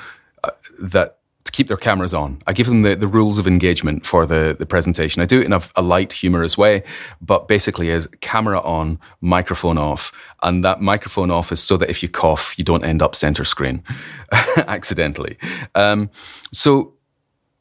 uh, 0.44 0.50
that 0.80 1.18
to 1.46 1.52
keep 1.52 1.68
their 1.68 1.76
cameras 1.76 2.12
on. 2.12 2.42
I 2.46 2.52
give 2.52 2.66
them 2.66 2.82
the, 2.82 2.96
the 2.96 3.06
rules 3.06 3.38
of 3.38 3.46
engagement 3.46 4.04
for 4.04 4.26
the, 4.26 4.54
the 4.58 4.66
presentation. 4.66 5.22
I 5.22 5.26
do 5.26 5.40
it 5.40 5.46
in 5.46 5.52
a, 5.52 5.62
a 5.76 5.82
light, 5.82 6.12
humorous 6.12 6.58
way, 6.58 6.82
but 7.20 7.48
basically 7.48 7.88
is 7.88 8.08
camera 8.20 8.60
on, 8.60 8.98
microphone 9.20 9.78
off. 9.78 10.12
And 10.42 10.64
that 10.64 10.80
microphone 10.80 11.30
off 11.30 11.52
is 11.52 11.62
so 11.62 11.76
that 11.76 11.88
if 11.88 12.02
you 12.02 12.08
cough, 12.08 12.58
you 12.58 12.64
don't 12.64 12.84
end 12.84 13.00
up 13.00 13.14
center 13.14 13.44
screen 13.44 13.82
accidentally. 14.56 15.38
Um, 15.76 16.10
so 16.52 16.95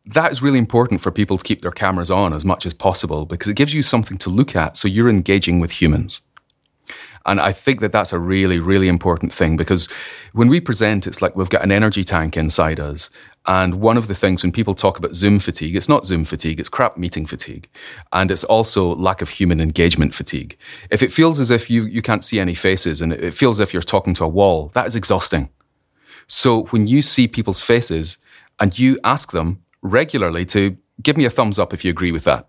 that 0.06 0.32
is 0.32 0.42
really 0.42 0.60
important 0.60 1.02
for 1.02 1.12
people 1.12 1.38
to 1.38 1.44
keep 1.44 1.62
their 1.62 1.72
cameras 1.72 2.12
on 2.12 2.34
as 2.34 2.46
much 2.46 2.66
as 2.66 2.74
possible 2.74 3.26
because 3.26 3.50
it 3.50 3.56
gives 3.56 3.74
you 3.74 3.82
something 3.82 4.18
to 4.20 4.30
look 4.30 4.56
at. 4.56 4.78
So 4.78 4.88
you're 4.88 5.10
engaging 5.10 5.60
with 5.60 5.82
humans. 5.82 6.22
And 7.28 7.42
I 7.42 7.54
think 7.54 7.80
that 7.82 7.92
that's 7.92 8.14
a 8.14 8.20
really, 8.20 8.60
really 8.60 8.88
important 8.88 9.34
thing 9.34 9.58
because 9.58 9.88
when 10.34 10.48
we 10.48 10.62
present, 10.62 11.08
it's 11.08 11.24
like 11.24 11.36
we've 11.36 11.50
got 11.50 11.64
an 11.64 11.72
energy 11.72 12.04
tank 12.04 12.38
inside 12.38 12.80
us. 12.80 13.10
And 13.48 13.76
one 13.82 13.98
of 13.98 14.08
the 14.08 14.14
things 14.14 14.44
when 14.44 14.52
people 14.52 14.76
talk 14.76 15.00
about 15.00 15.16
Zoom 15.16 15.40
fatigue, 15.40 15.76
it's 15.76 15.90
not 15.90 16.06
Zoom 16.06 16.24
fatigue, 16.24 16.60
it's 16.60 16.70
crap 16.70 16.98
meeting 16.98 17.26
fatigue. 17.26 17.68
And 18.14 18.30
it's 18.30 18.44
also 18.44 18.94
lack 18.96 19.24
of 19.24 19.30
human 19.30 19.60
engagement 19.60 20.14
fatigue. 20.14 20.56
If 20.92 21.02
it 21.02 21.12
feels 21.12 21.40
as 21.40 21.50
if 21.50 21.68
you, 21.68 21.86
you 21.86 22.04
can't 22.04 22.24
see 22.24 22.40
any 22.40 22.54
faces 22.54 23.02
and 23.02 23.12
it 23.12 23.34
feels 23.34 23.60
as 23.60 23.68
if 23.68 23.74
you're 23.74 23.82
talking 23.82 24.14
to 24.16 24.24
a 24.24 24.28
wall, 24.30 24.70
that 24.76 24.86
is 24.86 24.96
exhausting. 24.96 25.50
So 26.28 26.66
when 26.66 26.86
you 26.86 27.02
see 27.02 27.28
people's 27.28 27.62
faces 27.62 28.20
and 28.60 28.78
you 28.78 29.00
ask 29.04 29.32
them 29.32 29.64
regularly 29.86 30.46
to 30.48 30.78
give 31.02 31.18
me 31.18 31.26
a 31.26 31.30
thumbs 31.30 31.60
up 31.60 31.74
if 31.74 31.84
you 31.84 31.92
agree 31.92 32.12
with 32.12 32.24
that, 32.24 32.48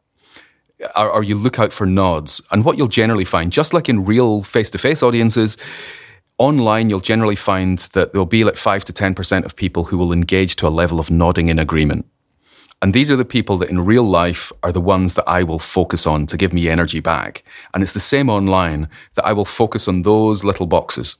or, 0.94 1.10
or 1.10 1.22
you 1.22 1.34
look 1.34 1.58
out 1.58 1.72
for 1.72 1.86
nods. 1.86 2.40
And 2.50 2.64
what 2.64 2.78
you'll 2.78 2.88
generally 2.88 3.24
find, 3.24 3.52
just 3.52 3.72
like 3.72 3.88
in 3.88 4.04
real 4.04 4.42
face 4.42 4.70
to 4.70 4.78
face 4.78 5.02
audiences, 5.02 5.56
online 6.38 6.90
you'll 6.90 7.00
generally 7.00 7.36
find 7.36 7.78
that 7.94 8.12
there'll 8.12 8.26
be 8.26 8.44
like 8.44 8.56
5 8.56 8.84
to 8.84 8.92
10% 8.92 9.44
of 9.44 9.56
people 9.56 9.84
who 9.84 9.98
will 9.98 10.12
engage 10.12 10.56
to 10.56 10.68
a 10.68 10.70
level 10.70 11.00
of 11.00 11.10
nodding 11.10 11.48
in 11.48 11.58
agreement. 11.58 12.06
And 12.82 12.92
these 12.92 13.10
are 13.10 13.16
the 13.16 13.24
people 13.24 13.56
that 13.58 13.70
in 13.70 13.86
real 13.86 14.04
life 14.04 14.52
are 14.62 14.72
the 14.72 14.82
ones 14.82 15.14
that 15.14 15.26
I 15.26 15.42
will 15.42 15.58
focus 15.58 16.06
on 16.06 16.26
to 16.26 16.36
give 16.36 16.52
me 16.52 16.68
energy 16.68 17.00
back. 17.00 17.42
And 17.72 17.82
it's 17.82 17.94
the 17.94 18.00
same 18.00 18.28
online 18.28 18.88
that 19.14 19.24
I 19.24 19.32
will 19.32 19.46
focus 19.46 19.88
on 19.88 20.02
those 20.02 20.44
little 20.44 20.66
boxes. 20.66 21.16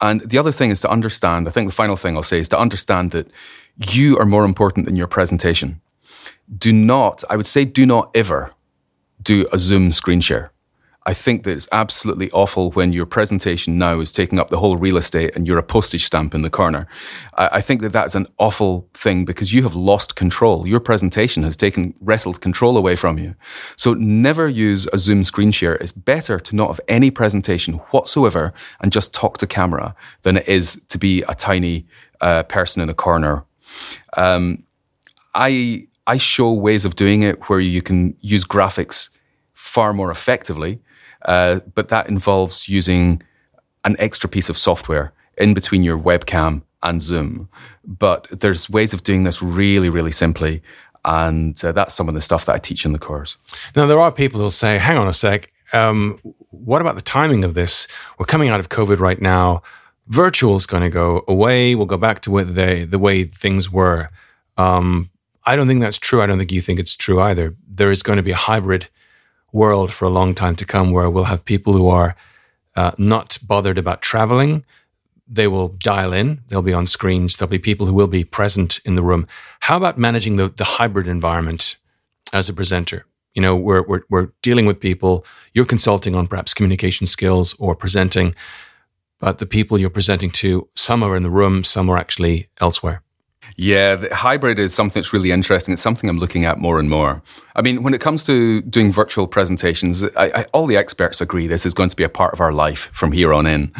And 0.00 0.20
the 0.20 0.38
other 0.38 0.52
thing 0.52 0.70
is 0.70 0.80
to 0.82 0.90
understand, 0.90 1.48
I 1.48 1.50
think 1.50 1.68
the 1.68 1.74
final 1.74 1.96
thing 1.96 2.16
I'll 2.16 2.22
say 2.22 2.38
is 2.38 2.48
to 2.50 2.58
understand 2.58 3.10
that 3.10 3.30
you 3.78 4.18
are 4.18 4.26
more 4.26 4.44
important 4.44 4.86
than 4.86 4.96
your 4.96 5.06
presentation 5.06 5.80
do 6.56 6.72
not, 6.72 7.24
I 7.30 7.36
would 7.36 7.46
say, 7.46 7.64
do 7.64 7.86
not 7.86 8.10
ever 8.14 8.52
do 9.22 9.46
a 9.52 9.58
Zoom 9.58 9.92
screen 9.92 10.20
share. 10.20 10.50
I 11.04 11.14
think 11.14 11.42
that 11.42 11.50
it's 11.50 11.68
absolutely 11.72 12.30
awful 12.30 12.70
when 12.72 12.92
your 12.92 13.06
presentation 13.06 13.76
now 13.76 13.98
is 13.98 14.12
taking 14.12 14.38
up 14.38 14.50
the 14.50 14.60
whole 14.60 14.76
real 14.76 14.96
estate 14.96 15.32
and 15.34 15.48
you're 15.48 15.58
a 15.58 15.62
postage 15.62 16.06
stamp 16.06 16.32
in 16.32 16.42
the 16.42 16.50
corner. 16.50 16.86
I, 17.34 17.60
think 17.60 17.80
that 17.80 17.92
that's 17.92 18.14
an 18.14 18.28
awful 18.38 18.88
thing 18.94 19.24
because 19.24 19.52
you 19.52 19.64
have 19.64 19.74
lost 19.74 20.14
control. 20.14 20.64
Your 20.64 20.78
presentation 20.78 21.42
has 21.42 21.56
taken, 21.56 21.94
wrestled 22.00 22.40
control 22.40 22.76
away 22.76 22.94
from 22.94 23.18
you. 23.18 23.34
So 23.74 23.94
never 23.94 24.48
use 24.48 24.86
a 24.92 24.98
Zoom 24.98 25.24
screen 25.24 25.50
share. 25.50 25.74
It's 25.74 25.90
better 25.90 26.38
to 26.38 26.54
not 26.54 26.68
have 26.68 26.80
any 26.86 27.10
presentation 27.10 27.74
whatsoever 27.90 28.54
and 28.80 28.92
just 28.92 29.12
talk 29.12 29.38
to 29.38 29.46
camera 29.48 29.96
than 30.22 30.36
it 30.36 30.46
is 30.46 30.80
to 30.88 30.98
be 30.98 31.22
a 31.22 31.34
tiny 31.34 31.84
uh, 32.20 32.44
person 32.44 32.80
in 32.80 32.88
a 32.88 32.94
corner. 32.94 33.44
Um, 34.16 34.64
I 35.34 35.86
I 36.06 36.18
show 36.18 36.52
ways 36.52 36.84
of 36.84 36.96
doing 36.96 37.22
it 37.22 37.48
where 37.48 37.60
you 37.60 37.82
can 37.82 38.16
use 38.20 38.44
graphics 38.44 39.10
far 39.52 39.92
more 39.92 40.10
effectively, 40.10 40.80
uh, 41.26 41.60
but 41.74 41.88
that 41.88 42.08
involves 42.08 42.68
using 42.68 43.22
an 43.84 43.96
extra 43.98 44.28
piece 44.28 44.48
of 44.50 44.58
software 44.58 45.12
in 45.38 45.54
between 45.54 45.82
your 45.82 45.98
webcam 45.98 46.62
and 46.82 47.00
Zoom. 47.00 47.48
But 47.84 48.26
there's 48.30 48.68
ways 48.68 48.92
of 48.92 49.02
doing 49.02 49.24
this 49.24 49.42
really, 49.42 49.88
really 49.88 50.12
simply. 50.12 50.62
And 51.04 51.62
uh, 51.64 51.72
that's 51.72 51.94
some 51.94 52.08
of 52.08 52.14
the 52.14 52.20
stuff 52.20 52.46
that 52.46 52.54
I 52.54 52.58
teach 52.58 52.84
in 52.84 52.92
the 52.92 52.98
course. 52.98 53.36
Now, 53.74 53.86
there 53.86 54.00
are 54.00 54.12
people 54.12 54.40
who'll 54.40 54.50
say, 54.50 54.78
hang 54.78 54.98
on 54.98 55.08
a 55.08 55.12
sec, 55.12 55.52
um, 55.72 56.18
what 56.50 56.80
about 56.80 56.94
the 56.94 57.02
timing 57.02 57.44
of 57.44 57.54
this? 57.54 57.88
We're 58.18 58.26
coming 58.26 58.48
out 58.50 58.60
of 58.60 58.68
COVID 58.68 59.00
right 59.00 59.20
now. 59.20 59.62
Virtual 60.12 60.56
is 60.56 60.66
going 60.66 60.82
to 60.82 60.90
go 60.90 61.24
away. 61.26 61.74
We'll 61.74 61.86
go 61.86 61.96
back 61.96 62.20
to 62.22 62.44
the, 62.44 62.84
the 62.84 62.98
way 62.98 63.24
things 63.24 63.72
were. 63.72 64.10
Um, 64.58 65.10
I 65.46 65.56
don't 65.56 65.66
think 65.66 65.80
that's 65.80 65.98
true. 65.98 66.20
I 66.20 66.26
don't 66.26 66.36
think 66.38 66.52
you 66.52 66.60
think 66.60 66.78
it's 66.78 66.94
true 66.94 67.18
either. 67.18 67.56
There 67.66 67.90
is 67.90 68.02
going 68.02 68.18
to 68.18 68.22
be 68.22 68.32
a 68.32 68.36
hybrid 68.36 68.88
world 69.52 69.90
for 69.90 70.04
a 70.04 70.10
long 70.10 70.34
time 70.34 70.54
to 70.56 70.66
come 70.66 70.90
where 70.90 71.08
we'll 71.08 71.24
have 71.24 71.46
people 71.46 71.72
who 71.72 71.88
are 71.88 72.14
uh, 72.76 72.92
not 72.98 73.38
bothered 73.42 73.78
about 73.78 74.02
traveling. 74.02 74.66
They 75.26 75.48
will 75.48 75.68
dial 75.68 76.12
in, 76.12 76.42
they'll 76.48 76.60
be 76.60 76.74
on 76.74 76.86
screens, 76.86 77.38
there'll 77.38 77.50
be 77.50 77.58
people 77.58 77.86
who 77.86 77.94
will 77.94 78.06
be 78.06 78.22
present 78.22 78.80
in 78.84 78.96
the 78.96 79.02
room. 79.02 79.26
How 79.60 79.78
about 79.78 79.96
managing 79.96 80.36
the, 80.36 80.48
the 80.48 80.64
hybrid 80.64 81.08
environment 81.08 81.78
as 82.34 82.50
a 82.50 82.52
presenter? 82.52 83.06
You 83.34 83.40
know, 83.40 83.56
we're, 83.56 83.82
we're, 83.82 84.02
we're 84.10 84.28
dealing 84.42 84.66
with 84.66 84.78
people, 84.78 85.24
you're 85.54 85.64
consulting 85.64 86.14
on 86.14 86.26
perhaps 86.26 86.52
communication 86.52 87.06
skills 87.06 87.54
or 87.58 87.74
presenting, 87.74 88.34
but 89.22 89.38
the 89.38 89.46
people 89.46 89.78
you're 89.78 89.88
presenting 89.88 90.32
to, 90.32 90.68
some 90.74 91.00
are 91.04 91.14
in 91.14 91.22
the 91.22 91.30
room, 91.30 91.62
some 91.62 91.88
are 91.88 91.96
actually 91.96 92.48
elsewhere. 92.60 93.02
Yeah, 93.56 94.12
hybrid 94.12 94.58
is 94.58 94.74
something 94.74 95.00
that's 95.00 95.12
really 95.12 95.30
interesting. 95.30 95.72
It's 95.72 95.80
something 95.80 96.10
I'm 96.10 96.18
looking 96.18 96.44
at 96.44 96.58
more 96.58 96.80
and 96.80 96.90
more. 96.90 97.22
I 97.54 97.62
mean, 97.62 97.82
when 97.82 97.94
it 97.94 98.00
comes 98.00 98.24
to 98.24 98.62
doing 98.62 98.92
virtual 98.92 99.26
presentations, 99.26 100.02
I, 100.04 100.10
I, 100.16 100.42
all 100.52 100.66
the 100.66 100.76
experts 100.76 101.20
agree 101.20 101.46
this 101.46 101.66
is 101.66 101.74
going 101.74 101.90
to 101.90 101.96
be 101.96 102.04
a 102.04 102.08
part 102.08 102.32
of 102.32 102.40
our 102.40 102.52
life 102.52 102.90
from 102.92 103.12
here 103.12 103.32
on 103.34 103.46
in. 103.46 103.72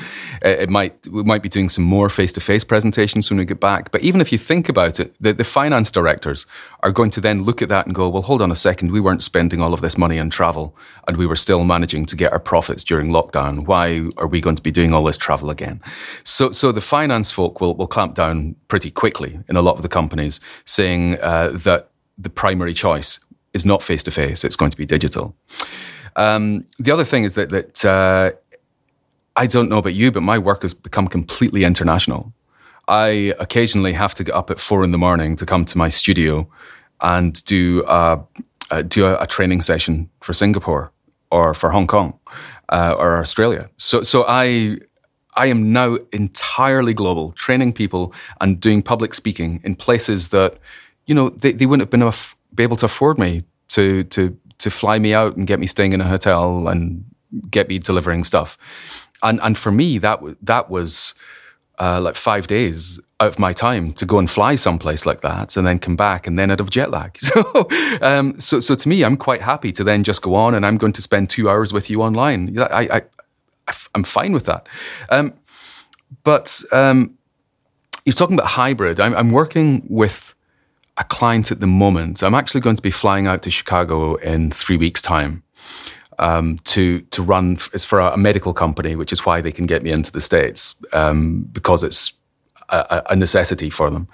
It, 0.42 0.68
might 0.68 1.06
we 1.08 1.22
might 1.22 1.42
be 1.42 1.48
doing 1.48 1.68
some 1.68 1.84
more 1.84 2.08
face-to-face 2.08 2.64
presentations 2.64 3.30
when 3.30 3.38
we 3.38 3.44
get 3.44 3.60
back, 3.60 3.90
but 3.90 4.02
even 4.02 4.20
if 4.20 4.30
you 4.32 4.38
think 4.38 4.68
about 4.68 5.00
it, 5.00 5.14
the, 5.20 5.32
the 5.32 5.44
finance 5.44 5.90
directors 5.90 6.46
are 6.80 6.92
going 6.92 7.10
to 7.10 7.20
then 7.20 7.44
look 7.44 7.62
at 7.62 7.68
that 7.68 7.86
and 7.86 7.94
go, 7.94 8.08
"Well, 8.08 8.22
hold 8.22 8.42
on 8.42 8.50
a 8.50 8.56
second. 8.56 8.90
We 8.90 9.00
weren't 9.00 9.22
spending 9.22 9.62
all 9.62 9.72
of 9.72 9.80
this 9.80 9.96
money 9.96 10.18
on 10.18 10.30
travel, 10.30 10.76
and 11.08 11.16
we 11.16 11.26
were 11.26 11.36
still 11.36 11.64
managing 11.64 12.06
to 12.06 12.16
get 12.16 12.32
our 12.32 12.40
profits 12.40 12.84
during 12.84 13.08
lockdown. 13.08 13.66
Why 13.66 14.08
are 14.16 14.26
we 14.26 14.40
going 14.40 14.56
to 14.56 14.62
be 14.62 14.70
doing 14.72 14.92
all 14.92 15.04
this 15.04 15.16
travel 15.16 15.48
again?" 15.48 15.80
So, 16.24 16.50
so 16.50 16.72
the 16.72 16.80
finance 16.80 17.30
folk 17.30 17.60
will 17.60 17.74
will 17.74 17.86
clamp 17.86 18.14
down 18.14 18.56
pretty 18.68 18.90
quickly 18.90 19.40
in 19.48 19.56
a 19.56 19.62
lot 19.62 19.76
of 19.76 19.82
the 19.82 19.88
companies, 19.88 20.40
saying 20.64 21.18
uh, 21.20 21.52
that 21.54 21.88
the 22.18 22.30
primary 22.30 22.74
choice 22.74 23.18
is 23.54 23.64
not 23.64 23.82
face 23.82 24.02
to 24.04 24.10
face; 24.10 24.44
it's 24.44 24.56
going 24.56 24.70
to 24.70 24.76
be 24.76 24.86
digital. 24.86 25.34
Um, 26.16 26.66
the 26.78 26.92
other 26.92 27.04
thing 27.04 27.24
is 27.24 27.34
that 27.34 27.50
that 27.50 27.84
uh, 27.84 28.32
I 29.36 29.46
don't 29.46 29.68
know 29.68 29.78
about 29.78 29.94
you, 29.94 30.10
but 30.10 30.22
my 30.22 30.38
work 30.38 30.62
has 30.62 30.74
become 30.74 31.08
completely 31.08 31.64
international. 31.64 32.32
I 32.88 33.34
occasionally 33.38 33.92
have 33.92 34.14
to 34.16 34.24
get 34.24 34.34
up 34.34 34.50
at 34.50 34.60
four 34.60 34.84
in 34.84 34.90
the 34.90 34.98
morning 34.98 35.36
to 35.36 35.46
come 35.46 35.64
to 35.66 35.78
my 35.78 35.88
studio 35.88 36.48
and 37.00 37.42
do 37.44 37.84
a, 37.86 38.24
uh, 38.70 38.82
do 38.82 39.06
a, 39.06 39.16
a, 39.18 39.26
training 39.26 39.62
session 39.62 40.08
for 40.20 40.32
Singapore 40.32 40.92
or 41.30 41.54
for 41.54 41.70
Hong 41.70 41.86
Kong 41.86 42.18
uh, 42.68 42.94
or 42.98 43.18
Australia. 43.18 43.70
So 43.76 44.02
so 44.02 44.24
I 44.26 44.78
I 45.34 45.46
am 45.46 45.72
now 45.72 45.98
entirely 46.12 46.92
global, 46.92 47.32
training 47.32 47.72
people 47.72 48.12
and 48.40 48.60
doing 48.60 48.82
public 48.82 49.14
speaking 49.14 49.60
in 49.64 49.74
places 49.76 50.28
that 50.30 50.58
you 51.06 51.14
know 51.14 51.30
they, 51.30 51.52
they 51.52 51.66
wouldn't 51.66 51.82
have 51.82 51.90
been 51.90 52.02
able, 52.02 52.14
be 52.54 52.62
able 52.62 52.76
to 52.76 52.86
afford 52.86 53.18
me 53.18 53.44
to 53.68 54.04
to 54.04 54.36
to 54.58 54.70
fly 54.70 54.98
me 54.98 55.14
out 55.14 55.36
and 55.36 55.46
get 55.46 55.58
me 55.58 55.66
staying 55.66 55.92
in 55.92 56.00
a 56.00 56.08
hotel 56.08 56.68
and 56.68 57.04
get 57.50 57.68
me 57.68 57.78
delivering 57.78 58.24
stuff. 58.24 58.58
And 59.22 59.40
and 59.42 59.56
for 59.58 59.72
me 59.72 59.98
that 59.98 60.20
that 60.42 60.70
was 60.70 61.14
uh, 61.78 62.00
like 62.00 62.14
five 62.14 62.46
days 62.46 63.00
out 63.18 63.28
of 63.28 63.38
my 63.38 63.52
time 63.52 63.92
to 63.94 64.06
go 64.06 64.18
and 64.18 64.30
fly 64.30 64.54
someplace 64.54 65.04
like 65.06 65.20
that 65.22 65.56
and 65.56 65.66
then 65.66 65.78
come 65.78 65.96
back 65.96 66.26
and 66.26 66.38
then 66.38 66.50
I'd 66.50 66.60
have 66.60 66.70
jet 66.70 66.90
lag. 66.90 67.18
So, 67.22 67.68
um, 68.02 68.38
so, 68.38 68.60
so 68.60 68.74
to 68.74 68.88
me, 68.88 69.04
I'm 69.04 69.16
quite 69.16 69.40
happy 69.40 69.72
to 69.72 69.82
then 69.84 70.04
just 70.04 70.22
go 70.22 70.34
on 70.34 70.54
and 70.54 70.66
I'm 70.66 70.76
going 70.76 70.92
to 70.92 71.02
spend 71.02 71.30
two 71.30 71.48
hours 71.48 71.72
with 71.72 71.88
you 71.88 72.02
online. 72.02 72.58
I, 72.58 73.02
I, 73.68 73.72
I'm 73.94 74.04
fine 74.04 74.32
with 74.32 74.44
that. 74.46 74.68
Um, 75.08 75.34
but 76.24 76.62
um, 76.72 77.16
you're 78.04 78.12
talking 78.12 78.34
about 78.34 78.48
hybrid. 78.48 79.00
I'm, 79.00 79.14
I'm, 79.14 79.30
working 79.30 79.86
with 79.88 80.31
a 80.98 81.04
client 81.04 81.50
at 81.50 81.60
the 81.60 81.66
moment. 81.66 82.22
I'm 82.22 82.34
actually 82.34 82.60
going 82.60 82.76
to 82.76 82.82
be 82.82 82.90
flying 82.90 83.26
out 83.26 83.42
to 83.42 83.50
Chicago 83.50 84.16
in 84.16 84.50
three 84.50 84.76
weeks' 84.76 85.02
time 85.02 85.42
um, 86.18 86.58
to 86.64 87.00
to 87.00 87.22
run. 87.22 87.58
It's 87.72 87.84
for 87.84 88.00
a, 88.00 88.16
medical 88.16 88.52
company, 88.52 88.96
which 88.96 89.12
is 89.12 89.24
why 89.24 89.40
they 89.40 89.52
can 89.52 89.66
get 89.66 89.82
me 89.82 89.90
into 89.90 90.12
the 90.12 90.20
states 90.20 90.74
um, 90.92 91.42
because 91.52 91.82
it's 91.82 92.12
a, 92.68 93.02
a 93.10 93.16
necessity 93.16 93.70
for 93.70 93.90
them. 93.90 94.08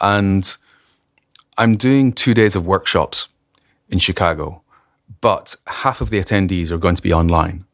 And 0.00 0.56
I'm 1.58 1.76
doing 1.76 2.12
two 2.12 2.34
days 2.34 2.56
of 2.56 2.66
workshops 2.66 3.28
in 3.88 3.98
Chicago, 3.98 4.62
but 5.20 5.56
half 5.66 6.00
of 6.00 6.10
the 6.10 6.18
attendees 6.18 6.70
are 6.70 6.78
going 6.78 6.94
to 6.94 7.02
be 7.02 7.12
online. 7.12 7.64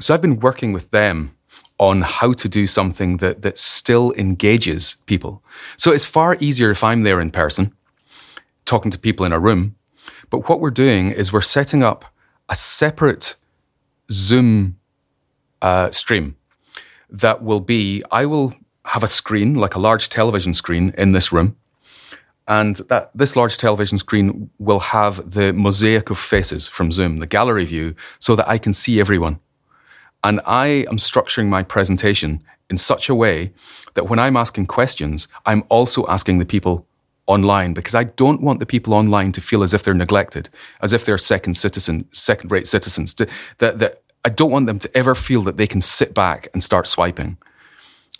So 0.00 0.14
I've 0.14 0.22
been 0.22 0.40
working 0.40 0.72
with 0.72 0.90
them 0.90 1.33
on 1.78 2.02
how 2.02 2.32
to 2.32 2.48
do 2.48 2.66
something 2.66 3.16
that, 3.18 3.42
that 3.42 3.58
still 3.58 4.12
engages 4.16 4.96
people. 5.06 5.42
So 5.76 5.90
it's 5.90 6.06
far 6.06 6.36
easier 6.40 6.70
if 6.70 6.84
I'm 6.84 7.02
there 7.02 7.20
in 7.20 7.30
person, 7.30 7.74
talking 8.64 8.90
to 8.90 8.98
people 8.98 9.26
in 9.26 9.32
a 9.32 9.40
room. 9.40 9.74
But 10.30 10.48
what 10.48 10.60
we're 10.60 10.70
doing 10.70 11.10
is 11.10 11.32
we're 11.32 11.42
setting 11.42 11.82
up 11.82 12.04
a 12.48 12.54
separate 12.54 13.36
Zoom 14.10 14.78
uh, 15.62 15.90
stream 15.90 16.36
that 17.10 17.42
will 17.42 17.60
be 17.60 18.02
I 18.10 18.26
will 18.26 18.54
have 18.86 19.02
a 19.02 19.08
screen, 19.08 19.54
like 19.54 19.74
a 19.74 19.78
large 19.78 20.08
television 20.08 20.54
screen 20.54 20.92
in 20.98 21.12
this 21.12 21.32
room. 21.32 21.56
And 22.46 22.76
that 22.90 23.10
this 23.14 23.36
large 23.36 23.56
television 23.56 23.98
screen 23.98 24.50
will 24.58 24.80
have 24.80 25.30
the 25.30 25.54
mosaic 25.54 26.10
of 26.10 26.18
faces 26.18 26.68
from 26.68 26.92
Zoom, 26.92 27.18
the 27.18 27.26
gallery 27.26 27.64
view, 27.64 27.94
so 28.18 28.36
that 28.36 28.46
I 28.46 28.58
can 28.58 28.74
see 28.74 29.00
everyone. 29.00 29.40
And 30.24 30.40
I 30.46 30.66
am 30.88 30.96
structuring 30.96 31.48
my 31.48 31.62
presentation 31.62 32.42
in 32.70 32.78
such 32.78 33.08
a 33.08 33.14
way 33.14 33.52
that 33.92 34.08
when 34.08 34.18
I'm 34.18 34.36
asking 34.36 34.66
questions, 34.66 35.28
I'm 35.46 35.64
also 35.68 36.06
asking 36.08 36.38
the 36.38 36.46
people 36.46 36.86
online 37.26 37.74
because 37.74 37.94
I 37.94 38.04
don't 38.04 38.42
want 38.42 38.58
the 38.58 38.66
people 38.66 38.94
online 38.94 39.32
to 39.32 39.40
feel 39.40 39.62
as 39.62 39.72
if 39.74 39.82
they're 39.82 39.94
neglected, 39.94 40.48
as 40.80 40.92
if 40.92 41.04
they're 41.04 41.18
second 41.18 41.54
citizen, 41.54 42.08
second 42.10 42.50
rate 42.50 42.66
citizens. 42.66 43.14
To, 43.14 43.28
that, 43.58 43.78
that 43.78 44.02
I 44.24 44.30
don't 44.30 44.50
want 44.50 44.66
them 44.66 44.78
to 44.80 44.96
ever 44.96 45.14
feel 45.14 45.42
that 45.42 45.58
they 45.58 45.66
can 45.66 45.82
sit 45.82 46.14
back 46.14 46.48
and 46.52 46.64
start 46.64 46.86
swiping. 46.86 47.36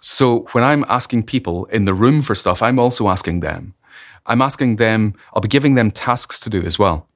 So 0.01 0.47
when 0.53 0.63
I'm 0.63 0.85
asking 0.89 1.23
people 1.23 1.65
in 1.67 1.87
the 1.87 1.95
room 1.95 2.23
for 2.23 2.35
stuff, 2.35 2.61
I'm 2.63 2.79
also 2.79 3.09
asking 3.09 3.41
them. 3.41 3.75
I'm 4.27 4.43
asking 4.43 4.77
them, 4.77 5.15
I'll 5.33 5.41
be 5.41 5.49
giving 5.49 5.75
them 5.75 5.91
tasks 5.91 6.39
to 6.41 6.51
do 6.51 6.63
as 6.63 6.79
well. 6.79 7.07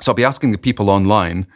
So 0.00 0.12
I'll 0.12 0.16
be 0.16 0.24
asking 0.24 0.52
the 0.52 0.58
people 0.58 0.90
online 0.90 1.46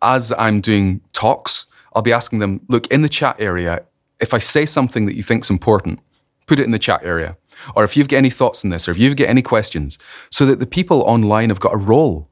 as 0.00 0.32
I'm 0.32 0.60
doing 0.60 1.00
talks, 1.12 1.66
I'll 1.94 2.02
be 2.02 2.12
asking 2.12 2.38
them, 2.38 2.60
look, 2.68 2.86
in 2.88 3.02
the 3.02 3.08
chat 3.08 3.36
area, 3.38 3.84
if 4.20 4.32
I 4.34 4.38
say 4.38 4.66
something 4.66 5.06
that 5.06 5.16
you 5.16 5.22
think's 5.22 5.50
important, 5.50 6.00
put 6.46 6.58
it 6.58 6.64
in 6.64 6.70
the 6.70 6.78
chat 6.78 7.02
area. 7.04 7.36
Or 7.76 7.84
if 7.84 7.96
you've 7.96 8.08
got 8.08 8.16
any 8.16 8.30
thoughts 8.30 8.64
on 8.64 8.70
this, 8.70 8.88
or 8.88 8.92
if 8.92 8.98
you've 8.98 9.16
got 9.16 9.28
any 9.28 9.42
questions, 9.42 9.98
so 10.30 10.46
that 10.46 10.58
the 10.58 10.66
people 10.66 11.02
online 11.02 11.50
have 11.50 11.60
got 11.60 11.74
a 11.74 11.78
role 11.78 12.28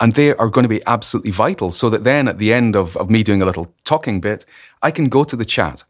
and 0.00 0.14
they 0.14 0.34
are 0.34 0.48
going 0.48 0.64
to 0.64 0.68
be 0.68 0.84
absolutely 0.86 1.30
vital 1.30 1.70
so 1.70 1.88
that 1.90 2.04
then 2.04 2.28
at 2.28 2.38
the 2.38 2.52
end 2.52 2.76
of, 2.76 2.96
of 2.96 3.10
me 3.10 3.22
doing 3.22 3.42
a 3.42 3.46
little 3.46 3.72
talking 3.84 4.20
bit, 4.20 4.44
I 4.82 4.90
can 4.90 5.08
go 5.08 5.24
to 5.24 5.36
the 5.36 5.44
chat 5.44 5.84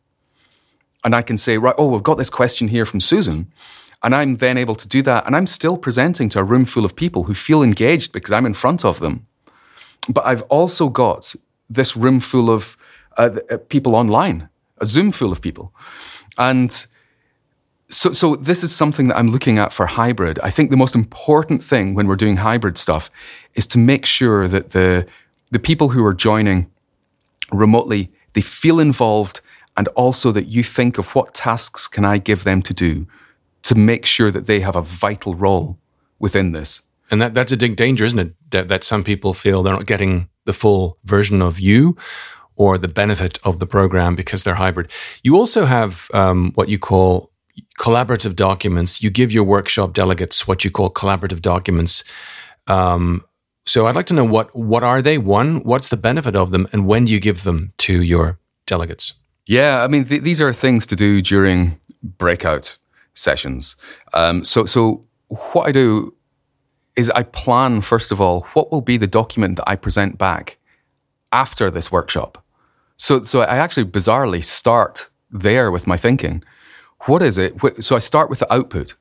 and 1.03 1.15
I 1.15 1.23
can 1.23 1.37
say, 1.37 1.59
right, 1.59 1.75
oh, 1.77 1.89
we've 1.89 2.03
got 2.03 2.19
this 2.19 2.31
question 2.31 2.69
here 2.69 2.87
from 2.87 3.01
Susan. 3.01 3.53
And 4.03 4.15
I'm 4.15 4.37
then 4.37 4.59
able 4.59 4.75
to 4.75 4.89
do 4.89 5.03
that. 5.03 5.27
And 5.27 5.35
I'm 5.35 5.47
still 5.47 5.79
presenting 5.79 6.29
to 6.31 6.41
a 6.41 6.45
room 6.45 6.65
full 6.65 6.85
of 6.85 6.97
people 6.97 7.25
who 7.25 7.35
feel 7.35 7.63
engaged 7.63 8.13
because 8.13 8.33
I'm 8.33 8.47
in 8.47 8.55
front 8.55 8.85
of 8.85 9.01
them. 9.01 9.27
But 10.09 10.27
I've 10.27 10.43
also 10.43 10.89
got 10.89 11.35
this 11.69 11.97
room 11.97 12.21
full 12.21 12.51
of 12.51 12.77
uh, 13.17 13.31
uh 13.51 13.57
people 13.69 13.95
online, 13.95 14.49
a 14.79 14.87
Zoom 14.87 15.13
full 15.13 15.33
of 15.33 15.41
people. 15.41 15.73
And 16.37 16.87
so, 17.89 18.13
so 18.13 18.37
this 18.37 18.65
is 18.65 18.75
something 18.75 19.09
that 19.09 19.17
I'm 19.17 19.29
looking 19.29 19.59
at 19.59 19.73
for 19.73 19.87
hybrid. 19.87 20.39
I 20.43 20.51
think 20.51 20.71
the 20.71 20.77
most 20.77 20.95
important 20.95 21.63
thing 21.63 21.95
when 21.95 22.07
we're 22.07 22.17
doing 22.17 22.39
hybrid 22.39 22.79
stuff 22.79 23.11
is 23.55 23.67
to 23.69 23.79
make 23.79 24.07
sure 24.07 24.49
that 24.49 24.71
the, 24.71 25.07
the 25.51 25.59
people 25.59 25.91
who 25.91 26.05
are 26.05 26.15
joining 26.15 26.71
remotely, 27.53 28.11
they 28.33 28.41
feel 28.41 28.81
involved 28.81 29.41
and 29.77 29.89
also 29.89 30.33
that 30.33 30.47
you 30.47 30.63
think 30.63 30.99
of 30.99 31.15
what 31.15 31.35
tasks 31.35 31.89
can 31.89 32.05
I 32.05 32.19
give 32.19 32.45
them 32.45 32.63
to 32.63 32.75
do 32.75 33.07
to 33.63 33.75
make 33.75 34.07
sure 34.07 34.31
that 34.31 34.47
they 34.47 34.61
have 34.61 34.77
a 34.77 34.83
vital 34.83 35.35
role 35.35 35.79
within 36.19 36.53
this. 36.53 36.83
And 37.11 37.21
that, 37.21 37.35
that's 37.35 37.53
a 37.53 37.57
big 37.57 37.77
danger, 37.77 38.05
isn't 38.05 38.19
it? 38.19 38.35
That, 38.51 38.69
that 38.69 38.85
some 38.85 39.05
people 39.05 39.35
feel 39.35 39.63
they're 39.63 39.75
not 39.75 39.87
getting 39.87 40.29
the 40.45 40.53
full 40.53 40.99
version 41.05 41.43
of 41.43 41.61
you 41.61 41.97
or 42.57 42.79
the 42.79 42.89
benefit 42.89 43.39
of 43.45 43.59
the 43.59 43.67
program 43.67 44.15
because 44.15 44.45
they're 44.45 44.55
hybrid. 44.55 44.91
You 45.23 45.37
also 45.37 45.65
have 45.65 46.09
um, 46.15 46.53
what 46.55 46.69
you 46.69 46.79
call 46.79 47.31
collaborative 47.79 48.37
documents. 48.37 49.03
You 49.03 49.11
give 49.11 49.33
your 49.33 49.45
workshop 49.45 49.93
delegates 49.93 50.47
what 50.47 50.65
you 50.65 50.71
call 50.71 50.91
collaborative 50.91 51.41
documents. 51.41 52.05
Um, 52.67 53.25
so 53.67 53.87
I'd 53.87 53.97
like 53.97 54.07
to 54.07 54.15
know 54.15 54.25
what 54.25 54.55
what 54.55 54.83
are 54.83 55.01
they? 55.03 55.19
One, 55.19 55.63
what's 55.63 55.89
the 55.89 55.97
benefit 55.97 56.37
of 56.37 56.51
them, 56.51 56.69
and 56.73 56.87
when 56.87 57.07
do 57.07 57.13
you 57.13 57.21
give 57.21 57.45
them 57.45 57.73
to 57.79 58.03
your 58.03 58.39
delegates? 58.67 59.15
Yeah, 59.47 59.83
I 59.83 59.89
mean, 59.89 60.05
th- 60.05 60.23
these 60.23 60.41
are 60.41 60.53
things 60.53 60.87
to 60.87 60.97
do 60.97 61.21
during 61.21 61.79
breakout 62.03 62.77
sessions. 63.15 63.77
Um, 64.13 64.45
so, 64.45 64.65
so 64.65 65.05
what 65.29 65.67
I 65.67 65.73
do 65.73 66.15
is 66.97 67.11
I 67.11 67.25
plan 67.25 67.83
first 67.83 68.13
of 68.13 68.21
all 68.21 68.43
what 68.55 68.71
will 68.71 68.81
be 68.81 68.97
the 68.97 69.07
document 69.07 69.57
that 69.57 69.69
I 69.69 69.77
present 69.77 70.19
back 70.19 70.59
after 71.33 71.71
this 71.71 71.91
workshop. 71.91 72.43
So, 72.97 73.25
so 73.25 73.41
I 73.43 73.57
actually 73.57 73.87
bizarrely 73.87 74.45
start 74.45 75.11
there 75.31 75.71
with 75.71 75.87
my 75.87 75.97
thinking. 75.97 76.45
What 77.07 77.23
is 77.23 77.39
it? 77.39 77.55
So 77.81 77.97
I 77.97 77.99
start 77.99 78.31
with 78.31 78.39
the 78.39 78.53
output. 78.53 78.95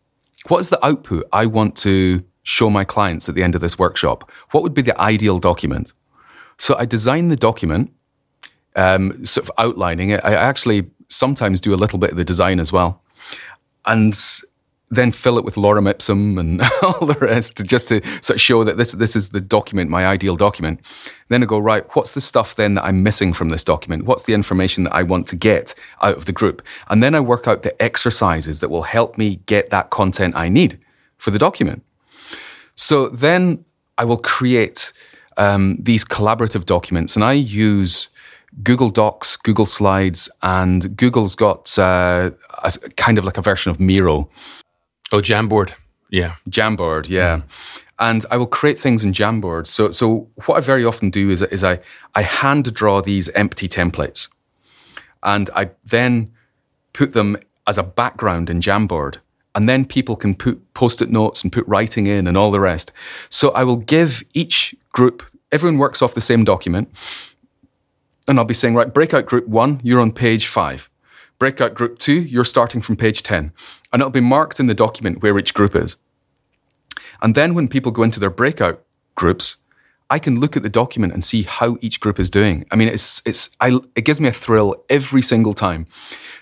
What 0.47 0.59
is 0.59 0.69
the 0.69 0.83
output 0.85 1.27
I 1.31 1.45
want 1.45 1.77
to 1.77 2.23
show 2.41 2.69
my 2.69 2.83
clients 2.83 3.29
at 3.29 3.35
the 3.35 3.43
end 3.43 3.55
of 3.55 3.61
this 3.61 3.77
workshop? 3.79 4.29
What 4.51 4.63
would 4.63 4.73
be 4.73 4.81
the 4.81 4.99
ideal 4.99 5.39
document? 5.39 5.93
So 6.57 6.75
I 6.77 6.85
design 6.85 7.29
the 7.29 7.35
document 7.35 7.93
um, 8.75 9.25
sort 9.25 9.47
of 9.47 9.51
outlining 9.57 10.09
it. 10.09 10.21
I 10.23 10.33
actually 10.33 10.89
sometimes 11.07 11.61
do 11.61 11.73
a 11.73 11.77
little 11.77 11.99
bit 11.99 12.11
of 12.11 12.17
the 12.17 12.25
design 12.25 12.59
as 12.59 12.71
well. 12.71 13.01
And 13.85 14.19
then 14.95 15.11
fill 15.11 15.37
it 15.37 15.45
with 15.45 15.55
lorem 15.55 15.89
ipsum 15.89 16.37
and 16.37 16.61
all 16.81 17.05
the 17.05 17.17
rest 17.19 17.63
just 17.65 17.87
to 17.89 18.01
sort 18.21 18.35
of 18.35 18.41
show 18.41 18.63
that 18.63 18.77
this 18.77 18.91
this 18.93 19.15
is 19.15 19.29
the 19.29 19.41
document, 19.41 19.89
my 19.89 20.05
ideal 20.05 20.35
document. 20.35 20.79
Then 21.29 21.43
I 21.43 21.45
go 21.45 21.59
right. 21.59 21.85
What's 21.95 22.13
the 22.13 22.21
stuff 22.21 22.55
then 22.55 22.75
that 22.75 22.85
I'm 22.85 23.03
missing 23.03 23.33
from 23.33 23.49
this 23.49 23.63
document? 23.63 24.05
What's 24.05 24.23
the 24.23 24.33
information 24.33 24.83
that 24.83 24.93
I 24.93 25.03
want 25.03 25.27
to 25.27 25.35
get 25.35 25.73
out 26.01 26.17
of 26.17 26.25
the 26.25 26.31
group? 26.31 26.61
And 26.89 27.01
then 27.01 27.15
I 27.15 27.19
work 27.19 27.47
out 27.47 27.63
the 27.63 27.81
exercises 27.81 28.59
that 28.59 28.69
will 28.69 28.83
help 28.83 29.17
me 29.17 29.37
get 29.45 29.69
that 29.69 29.89
content 29.89 30.35
I 30.35 30.49
need 30.49 30.79
for 31.17 31.31
the 31.31 31.39
document. 31.39 31.83
So 32.75 33.07
then 33.09 33.65
I 33.97 34.05
will 34.05 34.17
create 34.17 34.91
um, 35.37 35.77
these 35.79 36.05
collaborative 36.05 36.65
documents, 36.65 37.15
and 37.15 37.23
I 37.23 37.33
use 37.33 38.09
Google 38.61 38.89
Docs, 38.89 39.37
Google 39.37 39.65
Slides, 39.65 40.29
and 40.41 40.95
Google's 40.95 41.35
got 41.35 41.77
uh, 41.79 42.31
a, 42.63 42.71
kind 42.97 43.17
of 43.17 43.25
like 43.25 43.37
a 43.37 43.41
version 43.41 43.71
of 43.71 43.79
Miro. 43.79 44.29
Oh, 45.13 45.21
Jamboard. 45.21 45.73
Yeah. 46.09 46.35
Jamboard, 46.49 47.07
yeah. 47.07 47.37
Mm. 47.37 47.43
And 47.99 48.25
I 48.31 48.37
will 48.37 48.47
create 48.47 48.79
things 48.79 49.03
in 49.03 49.13
Jamboard. 49.13 49.67
So, 49.67 49.91
so 49.91 50.27
what 50.47 50.57
I 50.57 50.59
very 50.59 50.83
often 50.83 51.11
do 51.11 51.29
is, 51.29 51.43
is 51.43 51.63
I, 51.63 51.79
I 52.15 52.23
hand 52.23 52.73
draw 52.73 52.99
these 52.99 53.29
empty 53.29 53.69
templates. 53.69 54.27
And 55.21 55.51
I 55.55 55.69
then 55.85 56.33
put 56.93 57.13
them 57.13 57.37
as 57.67 57.77
a 57.77 57.83
background 57.83 58.49
in 58.49 58.59
Jamboard. 58.59 59.17
And 59.53 59.69
then 59.69 59.85
people 59.85 60.15
can 60.15 60.33
put 60.33 60.73
post 60.73 60.99
it 60.99 61.11
notes 61.11 61.43
and 61.43 61.53
put 61.53 61.67
writing 61.67 62.07
in 62.07 62.25
and 62.25 62.35
all 62.35 62.49
the 62.49 62.59
rest. 62.59 62.91
So 63.29 63.51
I 63.51 63.63
will 63.63 63.77
give 63.77 64.23
each 64.33 64.75
group, 64.93 65.23
everyone 65.51 65.77
works 65.77 66.01
off 66.01 66.15
the 66.15 66.21
same 66.21 66.43
document 66.43 66.89
and 68.27 68.39
I'll 68.39 68.45
be 68.45 68.55
saying, 68.55 68.73
right, 68.73 68.91
breakout 68.91 69.27
group 69.27 69.47
one, 69.47 69.79
you're 69.83 70.01
on 70.01 70.11
page 70.11 70.47
five. 70.47 70.89
Breakout 71.37 71.75
group 71.75 71.99
two, 71.99 72.19
you're 72.21 72.45
starting 72.45 72.81
from 72.81 72.95
page 72.95 73.21
10. 73.21 73.51
And 73.93 74.01
it'll 74.01 74.11
be 74.11 74.19
marked 74.19 74.59
in 74.59 74.65
the 74.67 74.73
document 74.73 75.21
where 75.21 75.37
each 75.39 75.53
group 75.53 75.75
is. 75.75 75.95
And 77.21 77.35
then 77.35 77.53
when 77.53 77.69
people 77.69 77.91
go 77.91 78.03
into 78.03 78.19
their 78.19 78.29
breakout 78.29 78.83
groups, 79.15 79.57
I 80.09 80.19
can 80.19 80.39
look 80.39 80.57
at 80.57 80.63
the 80.63 80.69
document 80.69 81.13
and 81.13 81.23
see 81.23 81.43
how 81.43 81.77
each 81.79 81.99
group 81.99 82.19
is 82.19 82.29
doing. 82.29 82.65
I 82.71 82.75
mean, 82.75 82.87
it's, 82.87 83.21
it's, 83.25 83.49
I, 83.61 83.79
it 83.95 84.03
gives 84.03 84.19
me 84.19 84.27
a 84.27 84.33
thrill 84.33 84.83
every 84.89 85.21
single 85.21 85.53
time 85.53 85.87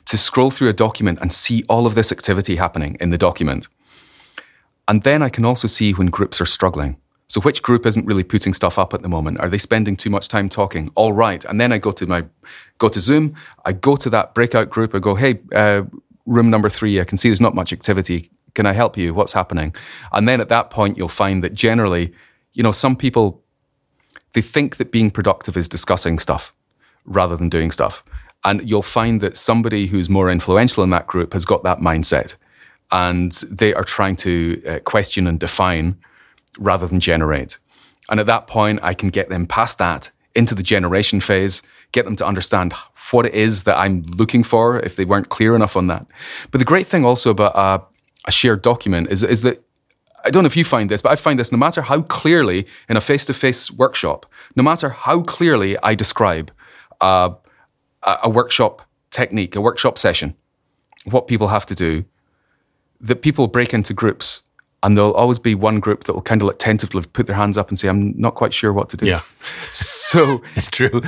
to 0.06 0.18
scroll 0.18 0.50
through 0.50 0.70
a 0.70 0.74
document 0.74 1.20
and 1.22 1.32
see 1.32 1.64
all 1.70 1.86
of 1.86 1.94
this 1.94 2.12
activity 2.12 2.56
happening 2.56 2.98
in 3.00 3.12
the 3.12 3.18
document. 3.18 3.68
And 4.88 5.04
then 5.04 5.22
I 5.22 5.30
can 5.30 5.46
also 5.46 5.68
see 5.68 5.94
when 5.94 6.08
groups 6.08 6.42
are 6.42 6.46
struggling. 6.46 6.98
So 7.28 7.40
which 7.40 7.62
group 7.62 7.86
isn't 7.86 8.06
really 8.06 8.24
putting 8.24 8.54
stuff 8.54 8.78
up 8.78 8.94
at 8.94 9.04
the 9.04 9.08
moment? 9.08 9.40
Are 9.40 9.48
they 9.48 9.58
spending 9.58 9.96
too 9.96 10.10
much 10.10 10.28
time 10.28 10.50
talking? 10.50 10.92
All 10.96 11.14
right. 11.14 11.46
And 11.46 11.62
then 11.62 11.72
I 11.72 11.78
go 11.78 11.92
to 11.92 12.06
my, 12.06 12.26
go 12.78 12.90
to 12.90 13.00
Zoom. 13.00 13.36
I 13.64 13.72
go 13.72 13.96
to 13.96 14.10
that 14.10 14.34
breakout 14.34 14.70
group. 14.70 14.94
I 14.94 15.00
go, 15.00 15.16
hey, 15.16 15.40
uh, 15.56 15.84
room 16.32 16.50
number 16.50 16.70
three. 16.70 17.00
I 17.00 17.04
can 17.04 17.18
see 17.18 17.30
there's 17.30 17.42
not 17.42 17.56
much 17.56 17.74
activity. 17.74 18.32
Can 18.54 18.66
I 18.66 18.74
help 18.74 18.98
you? 18.98 19.14
What's 19.14 19.34
happening? 19.34 19.76
And 20.12 20.28
then 20.28 20.42
at 20.42 20.50
that 20.50 20.70
point, 20.70 20.98
you'll 20.98 21.08
find 21.08 21.44
that 21.44 21.54
generally, 21.54 22.14
you 22.54 22.64
know, 22.64 22.72
some 22.72 22.96
people, 22.96 23.44
they 24.34 24.42
think 24.42 24.78
that 24.78 24.92
being 24.92 25.12
productive 25.12 25.58
is 25.58 25.70
discussing 25.70 26.20
stuff 26.20 26.54
rather 27.06 27.36
than 27.36 27.50
doing 27.50 27.72
stuff. 27.72 28.04
And 28.44 28.68
you'll 28.68 28.82
find 28.82 29.22
that 29.22 29.38
somebody 29.38 29.88
who's 29.88 30.10
more 30.10 30.30
influential 30.30 30.84
in 30.84 30.90
that 30.92 31.08
group 31.08 31.34
has 31.34 31.46
got 31.46 31.64
that 31.64 31.80
mindset 31.80 32.36
and 32.92 33.32
they 33.50 33.74
are 33.74 33.84
trying 33.84 34.16
to 34.18 34.62
uh, 34.68 34.80
question 34.80 35.28
and 35.28 35.40
define 35.40 35.98
rather 36.58 36.88
than 36.88 37.00
generate. 37.00 37.58
And 38.10 38.20
at 38.20 38.26
that 38.26 38.48
point, 38.48 38.80
I 38.84 38.94
can 38.94 39.10
get 39.10 39.30
them 39.30 39.48
past 39.48 39.78
that 39.78 40.12
into 40.36 40.56
the 40.56 40.64
generation 40.64 41.22
phase, 41.22 41.62
get 41.92 42.06
them 42.06 42.16
to 42.18 42.26
understand 42.26 42.74
what 43.12 43.26
it 43.26 43.34
is 43.34 43.64
that 43.64 43.78
I'm 43.78 44.04
looking 44.04 44.44
for 44.44 44.80
if 44.80 44.96
they 44.96 45.06
weren't 45.06 45.30
clear 45.30 45.56
enough 45.56 45.76
on 45.76 45.88
that. 45.88 46.06
But 46.52 46.60
the 46.60 46.66
great 46.66 46.88
thing 46.88 47.04
also 47.04 47.32
about 47.32 47.54
a, 47.56 47.84
a 48.28 48.32
shared 48.32 48.62
document 48.62 49.10
is, 49.10 49.24
is 49.24 49.42
that 49.42 49.64
I 50.24 50.30
don't 50.30 50.44
know 50.44 50.48
if 50.48 50.58
you 50.58 50.64
find 50.64 50.90
this, 50.90 51.02
but 51.02 51.12
I 51.12 51.16
find 51.16 51.40
this 51.40 51.52
no 51.52 51.58
matter 51.58 51.82
how 51.82 52.04
clearly 52.04 52.68
in 52.88 52.96
a 52.96 53.02
face 53.02 53.26
to 53.26 53.34
face 53.34 53.72
workshop, 53.72 54.26
no 54.56 54.64
matter 54.64 54.90
how 54.90 55.24
clearly 55.24 55.78
I 55.82 55.96
describe 55.96 56.52
a, 57.00 57.34
a 58.04 58.30
workshop 58.30 58.84
technique, 59.10 59.56
a 59.56 59.62
workshop 59.62 59.98
session, 59.98 60.36
what 61.06 61.28
people 61.28 61.48
have 61.48 61.66
to 61.68 61.76
do, 61.76 62.06
that 63.00 63.24
people 63.24 63.48
break 63.48 63.74
into 63.74 63.94
groups 63.94 64.44
and 64.84 64.98
there'll 64.98 65.14
always 65.14 65.40
be 65.40 65.56
one 65.56 65.80
group 65.80 66.06
that 66.06 66.14
will 66.14 66.22
kind 66.22 66.42
of 66.42 66.48
like 66.48 66.60
tentatively 66.60 67.08
put 67.14 67.28
their 67.28 67.36
hands 67.36 67.58
up 67.58 67.70
and 67.70 67.78
say, 67.78 67.88
I'm 67.88 68.20
not 68.20 68.36
quite 68.36 68.54
sure 68.54 68.74
what 68.74 68.90
to 68.90 68.98
do. 68.98 69.06
Yeah. 69.06 69.22
So 70.12 70.44
it's 70.58 70.70
true. 70.70 71.02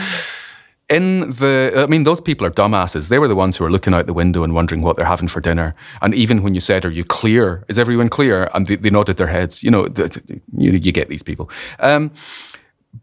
In 0.89 1.29
the, 1.31 1.73
I 1.75 1.85
mean, 1.85 2.03
those 2.03 2.19
people 2.19 2.45
are 2.45 2.51
dumbasses. 2.51 3.07
They 3.07 3.17
were 3.17 3.29
the 3.29 3.35
ones 3.35 3.57
who 3.57 3.63
were 3.63 3.71
looking 3.71 3.93
out 3.93 4.05
the 4.05 4.13
window 4.13 4.43
and 4.43 4.53
wondering 4.53 4.81
what 4.81 4.97
they're 4.97 5.05
having 5.05 5.29
for 5.29 5.39
dinner. 5.39 5.75
And 6.01 6.13
even 6.13 6.43
when 6.43 6.53
you 6.53 6.59
said, 6.59 6.85
Are 6.85 6.91
you 6.91 7.03
clear? 7.03 7.63
Is 7.67 7.79
everyone 7.79 8.09
clear? 8.09 8.49
And 8.53 8.67
they, 8.67 8.75
they 8.75 8.89
nodded 8.89 9.17
their 9.17 9.27
heads. 9.27 9.63
You 9.63 9.71
know, 9.71 9.87
you, 10.57 10.71
you 10.71 10.91
get 10.91 11.07
these 11.07 11.23
people. 11.23 11.49
Um, 11.79 12.11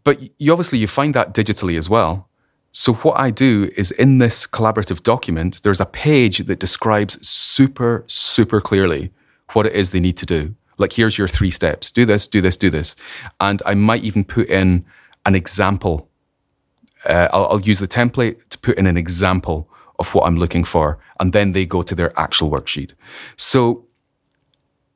but 0.03 0.19
you 0.39 0.51
obviously 0.51 0.79
you 0.79 0.87
find 0.87 1.13
that 1.15 1.33
digitally 1.33 1.77
as 1.77 1.89
well. 1.89 2.29
So 2.71 2.93
what 2.93 3.19
I 3.19 3.31
do 3.31 3.69
is 3.75 3.91
in 3.91 4.19
this 4.19 4.47
collaborative 4.47 5.03
document, 5.03 5.61
there's 5.63 5.81
a 5.81 5.85
page 5.85 6.39
that 6.39 6.59
describes 6.59 7.27
super, 7.27 8.05
super 8.07 8.61
clearly 8.61 9.11
what 9.51 9.65
it 9.65 9.73
is 9.73 9.91
they 9.91 9.99
need 9.99 10.15
to 10.17 10.25
do. 10.25 10.55
Like, 10.77 10.93
here's 10.93 11.17
your 11.17 11.27
three 11.27 11.51
steps 11.51 11.91
do 11.91 12.05
this, 12.05 12.27
do 12.27 12.41
this, 12.41 12.57
do 12.57 12.69
this. 12.69 12.95
And 13.39 13.61
I 13.65 13.73
might 13.73 14.03
even 14.03 14.23
put 14.23 14.47
in 14.49 14.85
an 15.25 15.35
example. 15.35 16.07
Uh, 17.05 17.27
I'll, 17.31 17.47
I'll 17.47 17.61
use 17.61 17.79
the 17.79 17.87
template 17.87 18.37
to 18.49 18.59
put 18.59 18.77
in 18.77 18.87
an 18.87 18.97
example 18.97 19.69
of 19.99 20.13
what 20.13 20.25
I'm 20.25 20.37
looking 20.37 20.63
for. 20.63 20.99
And 21.19 21.33
then 21.33 21.51
they 21.51 21.65
go 21.65 21.81
to 21.81 21.95
their 21.95 22.17
actual 22.19 22.49
worksheet. 22.49 22.93
So 23.35 23.85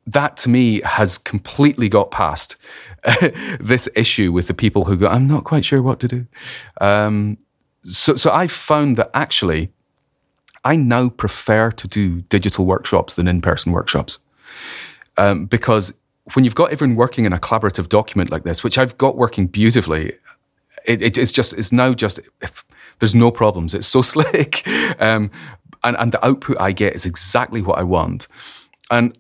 that 0.08 0.38
to 0.38 0.50
me 0.50 0.82
has 0.82 1.18
completely 1.18 1.90
got 1.90 2.12
past 2.12 2.56
this 3.60 3.90
issue 3.96 4.32
with 4.32 4.48
the 4.48 4.54
people 4.54 4.86
who 4.86 4.98
go, 4.98 5.08
I'm 5.08 5.28
not 5.28 5.44
quite 5.44 5.66
sure 5.66 5.82
what 5.82 6.00
to 6.02 6.08
do. 6.08 6.28
Um, 6.82 7.38
so, 7.84 8.16
so 8.16 8.32
I 8.32 8.48
found 8.48 8.98
that 8.98 9.12
actually, 9.14 9.72
I 10.64 10.76
now 10.76 11.10
prefer 11.10 11.72
to 11.72 11.88
do 11.88 12.22
digital 12.22 12.66
workshops 12.66 13.14
than 13.16 13.28
in 13.28 13.42
person 13.42 13.72
workshops 13.72 14.20
um, 15.18 15.46
because 15.46 15.94
when 16.34 16.44
you've 16.44 16.56
got 16.56 16.72
everyone 16.72 16.96
working 16.96 17.26
in 17.26 17.34
a 17.34 17.38
collaborative 17.38 17.88
document 17.90 18.32
like 18.32 18.44
this, 18.44 18.64
which 18.64 18.78
I've 18.78 18.98
got 18.98 19.16
working 19.16 19.48
beautifully, 19.48 20.14
it, 20.88 21.02
it, 21.02 21.18
it's 21.18 21.32
just 21.32 21.54
it's 21.54 21.72
now 21.72 21.94
just 21.94 22.20
if, 22.42 22.66
there's 23.00 23.16
no 23.16 23.32
problems. 23.32 23.74
It's 23.74 23.88
so 23.88 24.02
slick, 24.14 24.68
um, 25.00 25.32
and 25.84 25.98
and 25.98 26.12
the 26.12 26.26
output 26.26 26.58
I 26.60 26.72
get 26.72 26.96
is 26.96 27.06
exactly 27.06 27.62
what 27.62 27.78
I 27.78 27.84
want, 27.84 28.28
and 28.90 29.18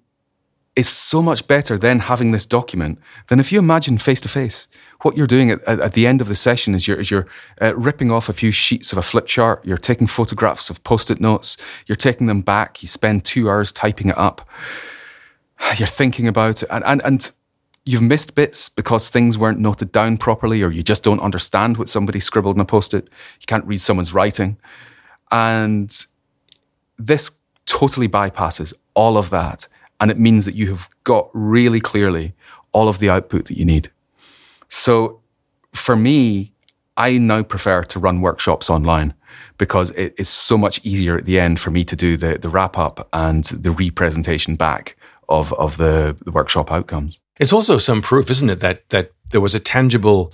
it's 0.75 0.89
so 0.89 1.21
much 1.21 1.47
better 1.47 1.78
than 1.78 1.99
having 1.99 2.32
this 2.32 2.45
document 2.45 2.99
than 3.28 3.39
if 3.39 3.51
you 3.51 3.60
imagine 3.60 3.97
face 3.97 4.19
to 4.21 4.30
face. 4.30 4.67
What 5.04 5.15
you're 5.15 5.28
doing 5.28 5.51
at, 5.51 5.62
at, 5.67 5.93
the 5.93 6.08
end 6.08 6.19
of 6.19 6.28
the 6.28 6.36
session 6.36 6.73
is 6.73 6.88
you're, 6.88 6.99
is 6.99 7.12
you're 7.12 7.28
uh, 7.62 7.75
ripping 7.75 8.12
off 8.12 8.28
a 8.28 8.34
few 8.34 8.51
sheets 8.51 8.91
of 8.91 8.97
a 8.97 9.04
flip 9.04 9.28
chart. 9.28 9.63
You're 9.63 9.78
taking 9.78 10.08
photographs 10.08 10.69
of 10.69 10.84
post-it 10.84 11.21
notes. 11.21 11.58
You're 11.86 11.95
taking 11.95 12.28
them 12.28 12.41
back. 12.41 12.82
You 12.82 12.89
spend 12.89 13.23
two 13.23 13.49
hours 13.49 13.71
typing 13.71 14.10
it 14.10 14.17
up 14.17 14.49
you're 15.78 15.88
thinking 15.88 16.28
about 16.28 16.63
it 16.63 16.69
and, 16.71 16.84
and, 16.86 17.01
and 17.04 17.32
you've 17.85 18.01
missed 18.01 18.33
bits 18.33 18.67
because 18.67 19.07
things 19.07 19.37
weren't 19.37 19.59
noted 19.59 19.91
down 19.91 20.17
properly 20.17 20.63
or 20.63 20.71
you 20.71 20.81
just 20.81 21.03
don't 21.03 21.19
understand 21.19 21.77
what 21.77 21.87
somebody 21.87 22.19
scribbled 22.19 22.55
in 22.55 22.61
a 22.61 22.65
post-it. 22.65 23.05
You 23.39 23.45
can't 23.45 23.65
read 23.65 23.79
someone's 23.79 24.13
writing. 24.13 24.57
And 25.31 25.95
this 26.97 27.31
totally 27.65 28.07
bypasses 28.07 28.73
all 28.95 29.17
of 29.17 29.29
that. 29.29 29.67
And 30.01 30.09
it 30.09 30.17
means 30.17 30.45
that 30.45 30.55
you 30.55 30.69
have 30.69 30.89
got 31.03 31.29
really 31.33 31.79
clearly 31.79 32.33
all 32.71 32.87
of 32.87 32.99
the 32.99 33.09
output 33.09 33.45
that 33.45 33.57
you 33.57 33.65
need. 33.65 33.91
So 34.67 35.21
for 35.73 35.95
me, 35.95 36.51
I 36.97 37.17
now 37.17 37.43
prefer 37.43 37.83
to 37.83 37.99
run 37.99 38.21
workshops 38.21 38.69
online 38.69 39.13
because 39.57 39.91
it 39.91 40.15
is 40.17 40.29
so 40.29 40.57
much 40.57 40.81
easier 40.83 41.17
at 41.17 41.25
the 41.25 41.39
end 41.39 41.59
for 41.59 41.69
me 41.69 41.85
to 41.85 41.95
do 41.95 42.17
the, 42.17 42.37
the 42.37 42.49
wrap 42.49 42.77
up 42.77 43.07
and 43.13 43.43
the 43.45 43.71
representation 43.71 44.55
back 44.55 44.97
of 45.27 45.53
of 45.53 45.77
the, 45.77 46.15
the 46.23 46.31
workshop 46.31 46.71
outcomes. 46.71 47.19
It's 47.39 47.53
also 47.53 47.77
some 47.77 48.01
proof, 48.01 48.29
isn't 48.29 48.49
it, 48.49 48.59
that 48.59 48.89
that 48.89 49.11
there 49.31 49.41
was 49.41 49.55
a 49.55 49.59
tangible 49.59 50.33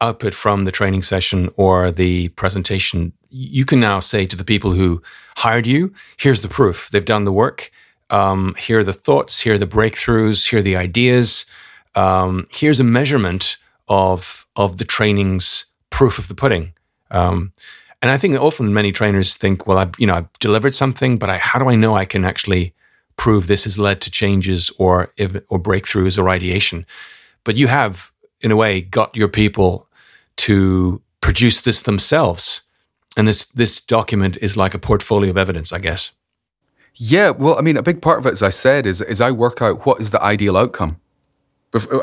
output 0.00 0.34
from 0.34 0.64
the 0.64 0.72
training 0.72 1.02
session 1.02 1.50
or 1.56 1.90
the 1.90 2.28
presentation. 2.30 3.12
You 3.28 3.64
can 3.64 3.80
now 3.80 4.00
say 4.00 4.26
to 4.26 4.36
the 4.36 4.44
people 4.44 4.72
who 4.72 5.02
hired 5.36 5.66
you, 5.66 5.92
"Here's 6.16 6.42
the 6.42 6.48
proof. 6.48 6.88
They've 6.90 7.04
done 7.04 7.24
the 7.24 7.32
work. 7.32 7.70
Um, 8.08 8.54
here 8.58 8.80
are 8.80 8.84
the 8.84 8.92
thoughts. 8.92 9.40
Here 9.40 9.54
are 9.54 9.58
the 9.58 9.66
breakthroughs. 9.66 10.48
Here 10.50 10.58
are 10.58 10.62
the 10.62 10.76
ideas. 10.76 11.46
Um, 11.94 12.46
here's 12.50 12.80
a 12.80 12.84
measurement 12.84 13.56
of 13.88 14.46
of 14.56 14.78
the 14.78 14.84
training's 14.84 15.66
proof 15.90 16.18
of 16.18 16.28
the 16.28 16.34
pudding." 16.34 16.72
Um, 17.10 17.52
and 18.02 18.10
I 18.10 18.16
think 18.16 18.40
often 18.40 18.72
many 18.72 18.92
trainers 18.92 19.36
think, 19.36 19.66
"Well, 19.66 19.78
I've 19.78 19.92
you 19.98 20.06
know 20.06 20.16
I've 20.16 20.32
delivered 20.40 20.74
something, 20.74 21.18
but 21.18 21.28
I, 21.30 21.38
how 21.38 21.58
do 21.58 21.68
I 21.68 21.76
know 21.76 21.94
I 21.94 22.04
can 22.04 22.24
actually 22.24 22.72
prove 23.20 23.46
this 23.46 23.64
has 23.64 23.78
led 23.78 24.00
to 24.00 24.10
changes 24.10 24.70
or 24.78 25.12
or 25.50 25.60
breakthroughs 25.60 26.18
or 26.18 26.30
ideation. 26.30 26.86
But 27.44 27.58
you 27.58 27.66
have, 27.66 28.10
in 28.40 28.50
a 28.50 28.56
way, 28.56 28.80
got 28.80 29.14
your 29.14 29.28
people 29.28 29.86
to 30.36 31.02
produce 31.20 31.60
this 31.60 31.82
themselves, 31.82 32.62
and 33.18 33.28
this 33.28 33.44
this 33.44 33.78
document 33.82 34.38
is 34.40 34.56
like 34.56 34.72
a 34.72 34.78
portfolio 34.78 35.28
of 35.28 35.36
evidence, 35.36 35.70
I 35.70 35.80
guess. 35.80 36.12
Yeah, 36.94 37.28
well, 37.28 37.58
I 37.58 37.60
mean, 37.60 37.76
a 37.76 37.82
big 37.82 38.00
part 38.00 38.18
of 38.20 38.26
it, 38.26 38.32
as 38.32 38.42
I 38.42 38.48
said, 38.48 38.86
is 38.86 39.02
is 39.02 39.20
I 39.20 39.30
work 39.32 39.60
out 39.60 39.84
what 39.84 40.00
is 40.00 40.12
the 40.12 40.22
ideal 40.22 40.56
outcome 40.56 40.98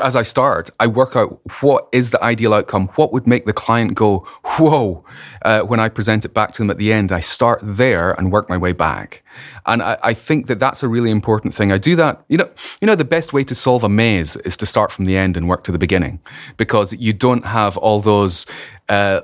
as 0.02 0.16
I 0.16 0.22
start, 0.22 0.70
I 0.80 0.86
work 0.86 1.14
out 1.14 1.40
what 1.60 1.88
is 1.92 2.10
the 2.10 2.22
ideal 2.24 2.54
outcome, 2.54 2.88
what 2.96 3.12
would 3.12 3.26
make 3.26 3.44
the 3.44 3.52
client 3.52 3.94
go, 3.94 4.26
whoa, 4.44 5.04
uh, 5.42 5.60
when 5.60 5.78
I 5.78 5.90
present 5.90 6.24
it 6.24 6.32
back 6.32 6.52
to 6.54 6.62
them 6.62 6.70
at 6.70 6.78
the 6.78 6.90
end. 6.90 7.12
I 7.12 7.20
start 7.20 7.60
there 7.62 8.12
and 8.12 8.32
work 8.32 8.48
my 8.48 8.56
way 8.56 8.72
back. 8.72 9.22
And 9.66 9.82
I, 9.82 9.98
I, 10.02 10.14
think 10.14 10.46
that 10.46 10.58
that's 10.58 10.82
a 10.82 10.88
really 10.88 11.10
important 11.10 11.54
thing. 11.54 11.70
I 11.70 11.76
do 11.76 11.96
that, 11.96 12.24
you 12.28 12.38
know, 12.38 12.50
you 12.80 12.86
know, 12.86 12.94
the 12.94 13.04
best 13.04 13.32
way 13.34 13.44
to 13.44 13.54
solve 13.54 13.84
a 13.84 13.88
maze 13.90 14.36
is 14.36 14.56
to 14.56 14.66
start 14.66 14.90
from 14.90 15.04
the 15.04 15.16
end 15.18 15.36
and 15.36 15.48
work 15.48 15.64
to 15.64 15.72
the 15.72 15.78
beginning 15.78 16.20
because 16.56 16.94
you 16.94 17.12
don't 17.12 17.44
have 17.44 17.76
all 17.76 18.00
those, 18.00 18.46
uh, 18.88 19.20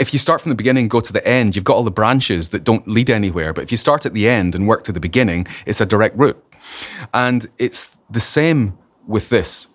if 0.00 0.12
you 0.12 0.18
start 0.18 0.40
from 0.40 0.50
the 0.50 0.56
beginning, 0.56 0.82
and 0.82 0.90
go 0.90 0.98
to 0.98 1.12
the 1.12 1.24
end, 1.26 1.54
you've 1.54 1.64
got 1.64 1.74
all 1.74 1.84
the 1.84 1.90
branches 1.90 2.48
that 2.48 2.64
don't 2.64 2.88
lead 2.88 3.08
anywhere. 3.08 3.52
But 3.52 3.62
if 3.62 3.70
you 3.70 3.78
start 3.78 4.04
at 4.04 4.12
the 4.12 4.28
end 4.28 4.56
and 4.56 4.66
work 4.66 4.82
to 4.84 4.92
the 4.92 4.98
beginning, 4.98 5.46
it's 5.66 5.80
a 5.80 5.86
direct 5.86 6.18
route. 6.18 6.42
And 7.14 7.46
it's 7.58 7.96
the 8.10 8.20
same 8.20 8.76
with 9.06 9.28
this. 9.28 9.68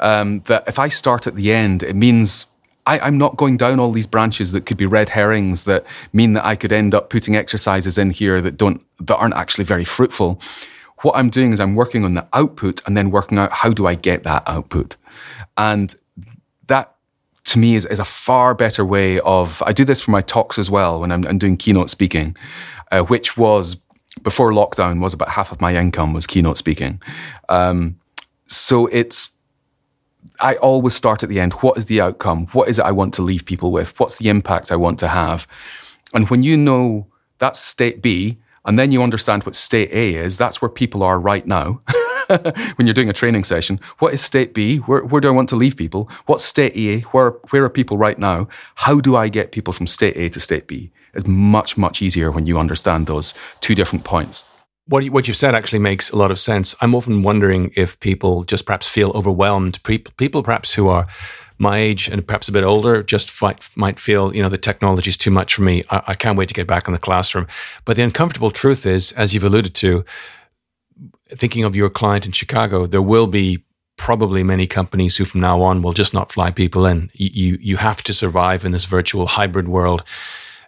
Um, 0.00 0.40
that 0.46 0.64
if 0.66 0.78
I 0.78 0.88
start 0.88 1.26
at 1.26 1.36
the 1.36 1.52
end, 1.52 1.82
it 1.82 1.94
means 1.94 2.46
I, 2.86 3.06
am 3.06 3.16
not 3.16 3.36
going 3.36 3.56
down 3.56 3.80
all 3.80 3.92
these 3.92 4.06
branches 4.06 4.52
that 4.52 4.66
could 4.66 4.76
be 4.76 4.86
red 4.86 5.10
herrings 5.10 5.64
that 5.64 5.84
mean 6.12 6.32
that 6.34 6.44
I 6.44 6.56
could 6.56 6.72
end 6.72 6.94
up 6.94 7.10
putting 7.10 7.36
exercises 7.36 7.96
in 7.96 8.10
here 8.10 8.40
that 8.42 8.56
don't 8.56 8.82
that 9.00 9.16
aren't 9.16 9.34
actually 9.34 9.64
very 9.64 9.84
fruitful. 9.84 10.40
What 11.02 11.16
I'm 11.16 11.30
doing 11.30 11.52
is 11.52 11.60
I'm 11.60 11.74
working 11.74 12.04
on 12.04 12.14
the 12.14 12.26
output 12.32 12.82
and 12.86 12.96
then 12.96 13.10
working 13.10 13.38
out 13.38 13.52
how 13.52 13.70
do 13.70 13.86
I 13.86 13.94
get 13.94 14.22
that 14.24 14.42
output. 14.46 14.96
And 15.56 15.94
that 16.66 16.94
to 17.44 17.58
me 17.58 17.74
is, 17.74 17.84
is 17.86 17.98
a 17.98 18.04
far 18.04 18.54
better 18.54 18.84
way 18.84 19.20
of 19.20 19.62
I 19.66 19.72
do 19.72 19.84
this 19.84 20.00
for 20.00 20.10
my 20.10 20.20
talks 20.20 20.58
as 20.58 20.70
well 20.70 21.00
when 21.00 21.12
I'm, 21.12 21.26
I'm 21.26 21.38
doing 21.38 21.56
keynote 21.56 21.90
speaking, 21.90 22.36
uh, 22.90 23.02
which 23.02 23.36
was 23.36 23.76
before 24.22 24.52
lockdown 24.52 25.00
was 25.00 25.12
about 25.12 25.30
half 25.30 25.52
of 25.52 25.60
my 25.60 25.74
income 25.76 26.12
was 26.12 26.26
keynote 26.26 26.58
speaking. 26.58 27.00
Um, 27.48 27.98
so 28.46 28.86
it's 28.86 29.30
I 30.40 30.56
always 30.56 30.94
start 30.94 31.22
at 31.22 31.28
the 31.28 31.40
end. 31.40 31.52
What 31.54 31.78
is 31.78 31.86
the 31.86 32.00
outcome? 32.00 32.46
What 32.48 32.68
is 32.68 32.78
it 32.78 32.84
I 32.84 32.92
want 32.92 33.14
to 33.14 33.22
leave 33.22 33.44
people 33.44 33.70
with? 33.70 33.98
What's 34.00 34.18
the 34.18 34.28
impact 34.28 34.72
I 34.72 34.76
want 34.76 34.98
to 35.00 35.08
have? 35.08 35.46
And 36.12 36.28
when 36.28 36.42
you 36.42 36.56
know 36.56 37.06
that's 37.38 37.60
state 37.60 38.02
B, 38.02 38.38
and 38.64 38.78
then 38.78 38.92
you 38.92 39.02
understand 39.02 39.44
what 39.44 39.54
state 39.54 39.90
A 39.92 40.14
is, 40.14 40.36
that's 40.36 40.62
where 40.62 40.68
people 40.68 41.02
are 41.02 41.20
right 41.20 41.46
now. 41.46 41.82
when 42.28 42.86
you're 42.86 42.94
doing 42.94 43.10
a 43.10 43.14
training 43.14 43.44
session, 43.44 43.78
what 43.98 44.14
is 44.14 44.22
state 44.22 44.54
B? 44.54 44.78
Where, 44.78 45.04
where 45.04 45.20
do 45.20 45.28
I 45.28 45.32
want 45.32 45.50
to 45.50 45.56
leave 45.56 45.76
people? 45.76 46.08
What's 46.26 46.44
state 46.44 46.74
A? 46.74 47.00
Where, 47.08 47.30
where 47.50 47.64
are 47.64 47.70
people 47.70 47.98
right 47.98 48.18
now? 48.18 48.48
How 48.76 49.00
do 49.00 49.16
I 49.16 49.28
get 49.28 49.52
people 49.52 49.74
from 49.74 49.86
state 49.86 50.16
A 50.16 50.30
to 50.30 50.40
state 50.40 50.66
B? 50.66 50.90
It's 51.12 51.26
much, 51.26 51.76
much 51.76 52.00
easier 52.00 52.30
when 52.30 52.46
you 52.46 52.58
understand 52.58 53.06
those 53.06 53.34
two 53.60 53.74
different 53.74 54.04
points. 54.04 54.44
What 54.86 55.04
you, 55.04 55.12
what 55.12 55.26
you've 55.26 55.36
said 55.36 55.54
actually 55.54 55.78
makes 55.78 56.10
a 56.10 56.16
lot 56.16 56.30
of 56.30 56.38
sense. 56.38 56.74
I'm 56.80 56.94
often 56.94 57.22
wondering 57.22 57.72
if 57.74 57.98
people 58.00 58.44
just 58.44 58.66
perhaps 58.66 58.88
feel 58.88 59.10
overwhelmed. 59.12 59.82
People 59.82 60.42
perhaps 60.42 60.74
who 60.74 60.88
are 60.88 61.06
my 61.58 61.78
age 61.78 62.08
and 62.08 62.26
perhaps 62.26 62.48
a 62.48 62.52
bit 62.52 62.64
older 62.64 63.02
just 63.02 63.30
fight, 63.30 63.70
might 63.76 63.98
feel, 63.98 64.34
you 64.34 64.42
know, 64.42 64.48
the 64.48 64.58
technology 64.58 65.08
is 65.08 65.16
too 65.16 65.30
much 65.30 65.54
for 65.54 65.62
me. 65.62 65.84
I, 65.90 66.02
I 66.08 66.14
can't 66.14 66.36
wait 66.36 66.48
to 66.48 66.54
get 66.54 66.66
back 66.66 66.86
in 66.86 66.92
the 66.92 66.98
classroom. 66.98 67.46
But 67.84 67.96
the 67.96 68.02
uncomfortable 68.02 68.50
truth 68.50 68.84
is, 68.84 69.12
as 69.12 69.32
you've 69.32 69.44
alluded 69.44 69.74
to, 69.76 70.04
thinking 71.30 71.64
of 71.64 71.74
your 71.74 71.90
client 71.90 72.26
in 72.26 72.32
Chicago, 72.32 72.86
there 72.86 73.02
will 73.02 73.26
be 73.26 73.64
probably 73.96 74.42
many 74.42 74.66
companies 74.66 75.16
who 75.16 75.24
from 75.24 75.40
now 75.40 75.62
on 75.62 75.80
will 75.80 75.92
just 75.92 76.12
not 76.12 76.32
fly 76.32 76.50
people 76.50 76.84
in. 76.84 77.10
You, 77.14 77.58
you 77.60 77.76
have 77.76 78.02
to 78.02 78.12
survive 78.12 78.64
in 78.64 78.72
this 78.72 78.84
virtual 78.84 79.28
hybrid 79.28 79.68
world 79.68 80.02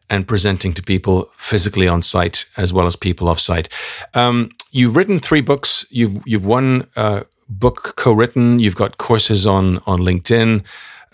and 0.08 0.26
presenting 0.26 0.72
to 0.74 0.82
people 0.82 1.30
physically 1.34 1.88
on 1.88 2.02
site 2.02 2.46
as 2.56 2.72
well 2.72 2.86
as 2.86 2.96
people 2.96 3.28
off 3.28 3.40
site. 3.40 3.68
Um, 4.14 4.50
you've 4.70 4.96
written 4.96 5.18
three 5.18 5.40
books. 5.40 5.86
You've 5.90 6.22
you've 6.26 6.46
one 6.46 6.88
uh, 6.96 7.22
book 7.48 7.94
co-written. 7.96 8.58
You've 8.58 8.76
got 8.76 8.98
courses 8.98 9.46
on 9.46 9.78
on 9.86 10.00
LinkedIn. 10.00 10.64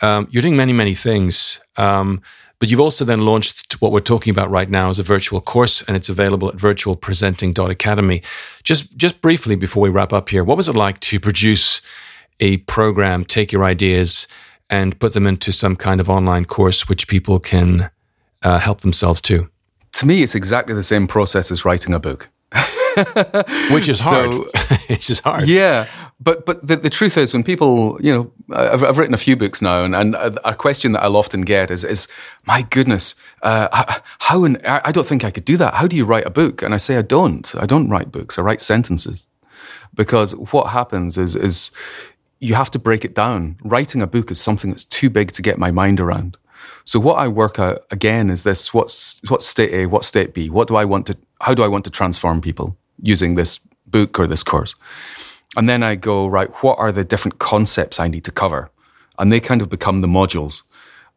Um, 0.03 0.29
you're 0.31 0.43
doing 0.43 0.57
many 0.57 0.73
many 0.73 0.95
things. 0.95 1.61
Um, 1.77 2.23
but 2.59 2.71
you've 2.71 2.81
also 2.81 3.05
then 3.05 3.23
launched 3.23 3.81
what 3.81 3.91
we're 3.91 3.99
talking 3.99 4.31
about 4.31 4.49
right 4.49 4.71
now 4.71 4.89
as 4.89 5.01
a 5.01 5.03
virtual 5.03 5.41
course, 5.41 5.83
and 5.83 5.97
it's 5.97 6.09
available 6.09 6.49
at 6.49 6.55
virtualpresenting.academy. 6.55 8.23
Just 8.63 8.97
just 8.97 9.21
briefly 9.21 9.57
before 9.57 9.83
we 9.83 9.89
wrap 9.89 10.13
up 10.13 10.29
here, 10.29 10.45
what 10.45 10.57
was 10.57 10.69
it 10.69 10.77
like 10.77 11.01
to 11.01 11.19
produce 11.19 11.83
a 12.39 12.59
program, 12.59 13.25
take 13.25 13.51
your 13.51 13.65
ideas, 13.65 14.29
and 14.71 14.99
put 15.01 15.13
them 15.13 15.27
into 15.27 15.51
some 15.51 15.75
kind 15.75 16.01
of 16.01 16.09
online 16.09 16.45
course 16.45 16.89
which 16.89 17.09
people 17.09 17.41
can 17.41 17.91
uh, 18.43 18.59
help 18.59 18.81
themselves 18.81 19.21
to? 19.23 19.49
To 19.93 20.07
me, 20.07 20.23
it's 20.23 20.35
exactly 20.35 20.75
the 20.75 20.83
same 20.83 21.07
process 21.07 21.51
as 21.51 21.65
writing 21.65 21.95
a 21.95 21.99
book. 21.99 22.29
which 23.71 23.89
is 23.89 24.01
hard. 24.01 24.33
So, 24.33 24.51
it's 24.89 25.07
just 25.07 25.23
hard. 25.23 25.49
Yeah, 25.49 25.87
but 26.21 26.45
but 26.45 26.67
the, 26.67 26.77
the 26.77 26.91
truth 26.91 27.17
is, 27.17 27.33
when 27.33 27.43
people, 27.43 27.99
you 28.01 28.13
know, 28.13 28.33
I've, 28.55 28.85
I've 28.85 28.99
written 28.99 29.15
a 29.15 29.19
few 29.19 29.37
books 29.37 29.63
now, 29.63 29.85
and, 29.85 29.95
and 29.95 30.15
a, 30.15 30.51
a, 30.51 30.55
question 30.55 30.93
that 30.93 31.03
I'll 31.03 31.17
often 31.17 31.43
get 31.43 31.71
is, 31.71 31.85
is 31.85 32.09
my 32.47 32.63
goodness, 32.63 33.15
uh, 33.43 34.01
how? 34.19 34.45
In, 34.45 34.59
I 34.67 34.93
don't 34.93 35.07
think 35.07 35.25
I 35.25 35.31
could 35.31 35.45
do 35.45 35.57
that. 35.57 35.75
How 35.75 35.87
do 35.87 35.97
you 35.97 36.05
write 36.05 36.27
a 36.27 36.31
book? 36.31 36.63
And 36.63 36.75
I 36.75 36.77
say, 36.77 36.97
I 36.97 37.03
don't. 37.03 37.55
I 37.57 37.67
don't 37.67 37.89
write 37.89 38.13
books. 38.13 38.39
I 38.39 38.43
write 38.43 38.61
sentences, 38.61 39.27
because 39.95 40.37
what 40.37 40.69
happens 40.69 41.17
is 41.17 41.35
is 41.35 41.71
you 42.41 42.55
have 42.55 42.71
to 42.73 42.79
break 42.79 43.05
it 43.05 43.15
down. 43.15 43.57
Writing 43.63 44.03
a 44.03 44.07
book 44.07 44.31
is 44.31 44.41
something 44.41 44.71
that's 44.71 44.85
too 44.85 45.09
big 45.09 45.33
to 45.33 45.43
get 45.43 45.59
my 45.59 45.71
mind 45.71 46.01
around. 46.01 46.37
So 46.85 46.99
what 46.99 47.15
I 47.15 47.29
work 47.29 47.59
out 47.59 47.85
again 47.91 48.31
is 48.31 48.43
this: 48.43 48.75
what's 48.75 49.21
what's 49.29 49.47
state 49.47 49.73
A, 49.73 49.87
what's 49.87 50.07
state 50.07 50.35
B? 50.35 50.51
What 50.51 50.69
do 50.69 50.77
I 50.77 50.85
want 50.85 51.07
to? 51.07 51.17
How 51.41 51.55
do 51.55 51.63
I 51.63 51.69
want 51.69 51.85
to 51.85 51.91
transform 51.91 52.41
people 52.41 52.77
using 53.01 53.35
this 53.35 53.61
book 53.87 54.19
or 54.19 54.27
this 54.27 54.43
course? 54.43 54.75
And 55.57 55.69
then 55.69 55.83
I 55.83 55.97
go, 55.97 56.27
right, 56.27 56.51
what 56.63 56.79
are 56.79 56.93
the 56.93 57.05
different 57.05 57.39
concepts 57.39 58.01
I 58.01 58.09
need 58.09 58.25
to 58.25 58.31
cover? 58.31 58.71
And 59.19 59.31
they 59.31 59.41
kind 59.41 59.61
of 59.61 59.69
become 59.69 60.01
the 60.01 60.09
modules. 60.09 60.63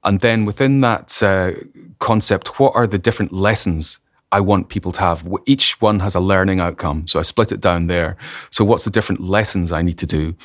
And 0.03 0.19
then 0.19 0.45
within 0.45 0.81
that 0.81 1.23
uh, 1.23 1.53
concept, 1.99 2.59
what 2.59 2.75
are 2.75 2.85
the 2.85 2.99
different 2.99 3.31
lessons 3.31 3.99
I 4.31 4.41
want 4.41 4.69
people 4.69 4.91
to 4.91 5.01
have? 5.01 5.27
Each 5.45 5.79
one 5.81 6.01
has 6.01 6.15
a 6.15 6.19
learning 6.19 6.59
outcome. 6.59 7.07
So 7.07 7.17
I 7.17 7.23
split 7.23 7.51
it 7.51 7.61
down 7.61 7.87
there. 7.87 8.17
So 8.51 8.65
what's 8.65 8.83
the 8.83 8.91
different 8.91 9.21
lessons 9.21 9.71
I 9.71 9.81
need 9.81 9.97
to 9.99 10.05
do? 10.05 10.35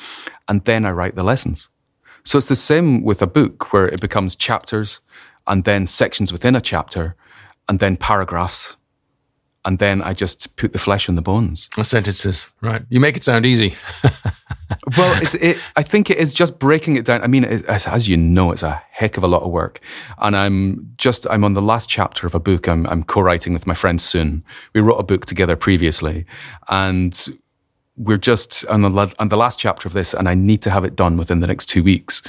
And 0.47 0.63
then 0.63 0.85
I 0.85 0.91
write 0.91 1.15
the 1.15 1.23
lessons. 1.23 1.69
So 2.23 2.37
it's 2.37 2.47
the 2.47 2.55
same 2.55 3.03
with 3.03 3.21
a 3.21 3.27
book 3.27 3.73
where 3.73 3.87
it 3.87 4.01
becomes 4.01 4.35
chapters 4.35 5.01
and 5.47 5.63
then 5.63 5.87
sections 5.87 6.31
within 6.31 6.55
a 6.55 6.61
chapter 6.61 7.15
and 7.67 7.79
then 7.79 7.97
paragraphs 7.97 8.77
and 9.63 9.79
then 9.79 10.01
I 10.01 10.13
just 10.13 10.55
put 10.55 10.73
the 10.73 10.79
flesh 10.79 11.07
on 11.07 11.15
the 11.15 11.21
bones. 11.21 11.69
Sentences, 11.83 12.49
right? 12.61 12.81
You 12.89 12.99
make 12.99 13.15
it 13.15 13.23
sound 13.23 13.45
easy. 13.45 13.75
well, 14.97 15.21
it's, 15.21 15.35
it, 15.35 15.57
I 15.75 15.83
think 15.83 16.09
it 16.09 16.17
is 16.17 16.33
just 16.33 16.57
breaking 16.57 16.95
it 16.95 17.05
down. 17.05 17.21
I 17.21 17.27
mean, 17.27 17.43
it, 17.43 17.65
as 17.65 18.09
you 18.09 18.17
know, 18.17 18.51
it's 18.51 18.63
a 18.63 18.81
heck 18.89 19.17
of 19.17 19.23
a 19.23 19.27
lot 19.27 19.43
of 19.43 19.51
work, 19.51 19.79
and 20.17 20.35
I'm 20.35 20.93
just 20.97 21.27
I'm 21.29 21.43
on 21.43 21.53
the 21.53 21.61
last 21.61 21.89
chapter 21.89 22.25
of 22.25 22.33
a 22.33 22.39
book 22.39 22.67
I'm, 22.67 22.87
I'm 22.87 23.03
co-writing 23.03 23.53
with 23.53 23.67
my 23.67 23.75
friend 23.75 24.01
Soon. 24.01 24.43
We 24.73 24.81
wrote 24.81 24.97
a 24.97 25.03
book 25.03 25.27
together 25.27 25.55
previously, 25.55 26.25
and 26.67 27.13
we're 27.97 28.17
just 28.17 28.65
on 28.65 28.81
the 28.81 29.15
on 29.19 29.29
the 29.29 29.37
last 29.37 29.59
chapter 29.59 29.87
of 29.87 29.93
this, 29.93 30.13
and 30.13 30.27
I 30.27 30.33
need 30.33 30.61
to 30.63 30.69
have 30.69 30.85
it 30.85 30.95
done 30.95 31.17
within 31.17 31.39
the 31.39 31.47
next 31.47 31.67
two 31.67 31.83
weeks, 31.83 32.21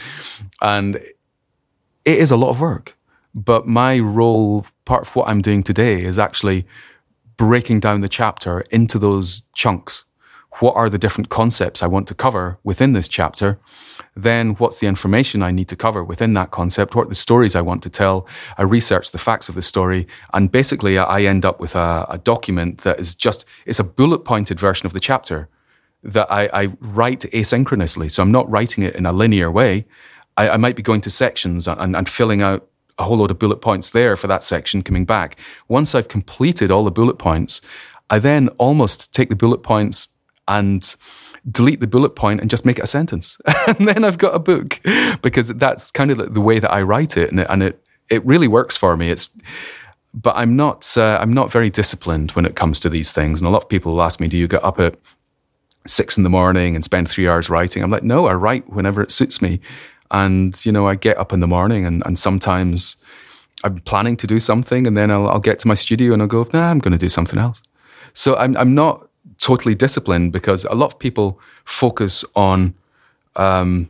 and 0.61 0.97
it 0.97 2.19
is 2.19 2.31
a 2.31 2.37
lot 2.37 2.51
of 2.51 2.61
work. 2.61 2.97
But 3.35 3.67
my 3.67 3.99
role, 3.99 4.67
part 4.85 5.07
of 5.07 5.17
what 5.17 5.29
I'm 5.29 5.41
doing 5.41 5.63
today, 5.63 6.03
is 6.05 6.19
actually 6.19 6.67
breaking 7.37 7.81
down 7.81 8.01
the 8.01 8.09
chapter 8.09 8.61
into 8.71 8.99
those 8.99 9.43
chunks. 9.55 10.05
What 10.61 10.77
are 10.77 10.91
the 10.91 10.99
different 10.99 11.31
concepts 11.31 11.83
I 11.83 11.87
want 11.87 12.07
to 12.09 12.15
cover 12.15 12.59
within 12.63 12.93
this 12.93 13.09
chapter? 13.09 13.59
Then, 14.15 14.55
what's 14.55 14.79
the 14.79 14.87
information 14.87 15.43
I 15.43 15.53
need 15.53 15.69
to 15.69 15.77
cover 15.77 16.05
within 16.05 16.35
that 16.35 16.51
concept? 16.51 16.95
What 16.95 17.07
are 17.07 17.09
the 17.09 17.15
stories 17.15 17.57
I 17.57 17.63
want 17.63 17.83
to 17.85 17.91
tell? 17.91 18.27
I 18.59 18.63
research 18.63 19.11
the 19.11 19.19
facts 19.19 19.49
of 19.49 19.55
the 19.55 19.63
story, 19.63 20.07
and 20.35 20.53
basically, 20.53 20.99
I 20.99 21.23
end 21.23 21.47
up 21.47 21.61
with 21.61 21.75
a, 21.75 22.07
a 22.11 22.19
document 22.19 22.83
that 22.83 23.01
is 23.01 23.15
just 23.15 23.47
it's 23.65 23.79
a 23.79 23.85
bullet 23.85 24.21
pointed 24.21 24.61
version 24.61 24.87
of 24.87 24.93
the 24.93 25.01
chapter 25.01 25.49
that 26.03 26.31
I, 26.31 26.51
I, 26.53 26.67
write 26.81 27.21
asynchronously. 27.21 28.11
So 28.11 28.23
I'm 28.23 28.33
not 28.33 28.51
writing 28.51 28.83
it 28.83 28.97
in 28.97 29.07
a 29.07 29.13
linear 29.13 29.51
way. 29.51 29.87
I, 30.37 30.51
I 30.51 30.57
might 30.57 30.75
be 30.75 30.83
going 30.83 31.01
to 31.03 31.11
sections 31.11 31.69
and, 31.69 31.95
and 31.95 32.09
filling 32.09 32.43
out 32.43 32.69
a 32.99 33.05
whole 33.05 33.19
load 33.19 33.31
of 33.31 33.39
bullet 33.39 33.61
points 33.61 33.91
there 33.91 34.17
for 34.17 34.27
that 34.27 34.43
section 34.43 34.83
coming 34.83 35.05
back. 35.05 35.37
Once 35.69 35.95
I've 35.95 36.09
completed 36.09 36.71
all 36.71 36.85
the 36.85 36.91
bullet 36.91 37.19
points, 37.19 37.61
I 38.11 38.19
then 38.19 38.49
almost 38.59 39.15
take 39.15 39.29
the 39.29 39.37
bullet 39.37 39.63
points 39.63 40.09
and 40.49 40.95
delete 41.51 41.81
the 41.81 41.87
bullet 41.87 42.11
point 42.11 42.41
and 42.41 42.49
just 42.49 42.65
make 42.65 42.79
it 42.79 42.85
a 42.85 42.87
sentence. 42.87 43.39
and 43.67 43.89
then 43.89 44.05
I've 44.05 44.19
got 44.19 44.35
a 44.35 44.39
book 44.39 44.81
because 45.23 45.49
that's 45.49 45.91
kind 45.91 46.11
of 46.11 46.35
the 46.35 46.41
way 46.41 46.59
that 46.59 46.73
I 46.73 46.83
write 46.83 47.17
it. 47.17 47.31
And 47.31 47.41
it, 47.41 47.47
and 47.51 47.63
it, 47.63 47.83
it 48.09 48.25
really 48.25 48.49
works 48.49 48.77
for 48.77 48.97
me. 48.97 49.11
It's, 49.11 49.29
but 50.15 50.37
I'm 50.37 50.57
not, 50.57 50.97
uh, 50.97 51.19
I'm 51.21 51.33
not 51.33 51.51
very 51.51 51.71
disciplined 51.71 52.33
when 52.33 52.45
it 52.45 52.55
comes 52.55 52.79
to 52.81 52.89
these 52.89 53.13
things. 53.13 53.41
And 53.41 53.49
a 53.49 53.51
lot 53.51 53.65
of 53.65 53.69
people 53.69 53.93
will 53.93 54.03
ask 54.03 54.21
me, 54.21 54.29
do 54.29 54.37
you 54.37 54.47
get 54.47 54.63
up 54.63 54.79
at 54.79 54.99
six 55.87 56.17
in 56.17 56.23
the 56.23 56.31
morning 56.31 56.75
and 56.75 56.85
spend 56.85 57.11
three 57.11 57.27
hours 57.27 57.51
writing? 57.51 57.83
I'm 57.83 57.91
like, 57.91 58.05
no, 58.05 58.27
I 58.27 58.35
write 58.35 58.71
whenever 58.71 59.03
it 59.03 59.11
suits 59.11 59.43
me. 59.43 59.61
And, 60.11 60.65
you 60.65 60.71
know, 60.71 60.87
I 60.87 60.95
get 60.95 61.17
up 61.17 61.33
in 61.33 61.41
the 61.41 61.47
morning 61.49 61.87
and, 61.87 62.03
and 62.05 62.19
sometimes 62.19 62.99
I'm 63.65 63.79
planning 63.81 64.17
to 64.19 64.27
do 64.27 64.39
something 64.39 64.87
and 64.87 64.97
then 64.97 65.11
I'll, 65.11 65.29
I'll 65.29 65.41
get 65.41 65.59
to 65.61 65.69
my 65.69 65.75
studio 65.75 66.13
and 66.13 66.21
I'll 66.21 66.29
go, 66.29 66.47
nah, 66.53 66.71
I'm 66.71 66.79
going 66.79 66.93
to 66.93 66.99
do 66.99 67.09
something 67.09 67.39
else. 67.39 67.63
So 68.13 68.37
I'm, 68.37 68.57
I'm 68.59 68.75
not 68.75 69.09
totally 69.43 69.75
disciplined 69.75 70.33
because 70.33 70.65
a 70.65 70.75
lot 70.75 70.87
of 70.87 70.99
people 70.99 71.39
focus 71.65 72.25
on, 72.37 72.75
um, 73.37 73.89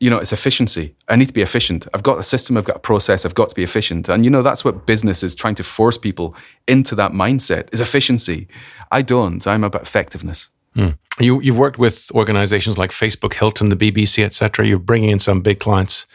you 0.00 0.08
know, 0.08 0.18
it's 0.18 0.32
efficiency. 0.32 0.94
I 1.08 1.16
need 1.16 1.28
to 1.28 1.34
be 1.34 1.42
efficient. 1.42 1.86
I've 1.92 2.02
got 2.02 2.18
a 2.18 2.22
system, 2.22 2.56
I've 2.56 2.64
got 2.64 2.76
a 2.76 2.80
process, 2.80 3.26
I've 3.26 3.34
got 3.34 3.50
to 3.50 3.54
be 3.54 3.62
efficient. 3.62 4.08
And, 4.08 4.24
you 4.24 4.30
know, 4.30 4.42
that's 4.42 4.64
what 4.64 4.86
business 4.86 5.22
is 5.22 5.34
trying 5.34 5.56
to 5.56 5.64
force 5.64 5.98
people 5.98 6.34
into 6.66 6.94
that 6.94 7.12
mindset 7.12 7.68
is 7.70 7.80
efficiency. 7.80 8.48
I 8.90 9.02
don't. 9.02 9.46
I'm 9.46 9.62
about 9.62 9.82
effectiveness. 9.82 10.48
Mm. 10.74 10.96
You, 11.20 11.40
you've 11.42 11.58
worked 11.58 11.78
with 11.78 12.10
organizations 12.14 12.78
like 12.78 12.90
Facebook, 12.90 13.34
Hilton, 13.34 13.68
the 13.68 13.76
BBC, 13.76 14.24
etc. 14.24 14.66
You're 14.66 14.78
bringing 14.78 15.10
in 15.10 15.18
some 15.18 15.42
big 15.42 15.60
clients, 15.60 16.06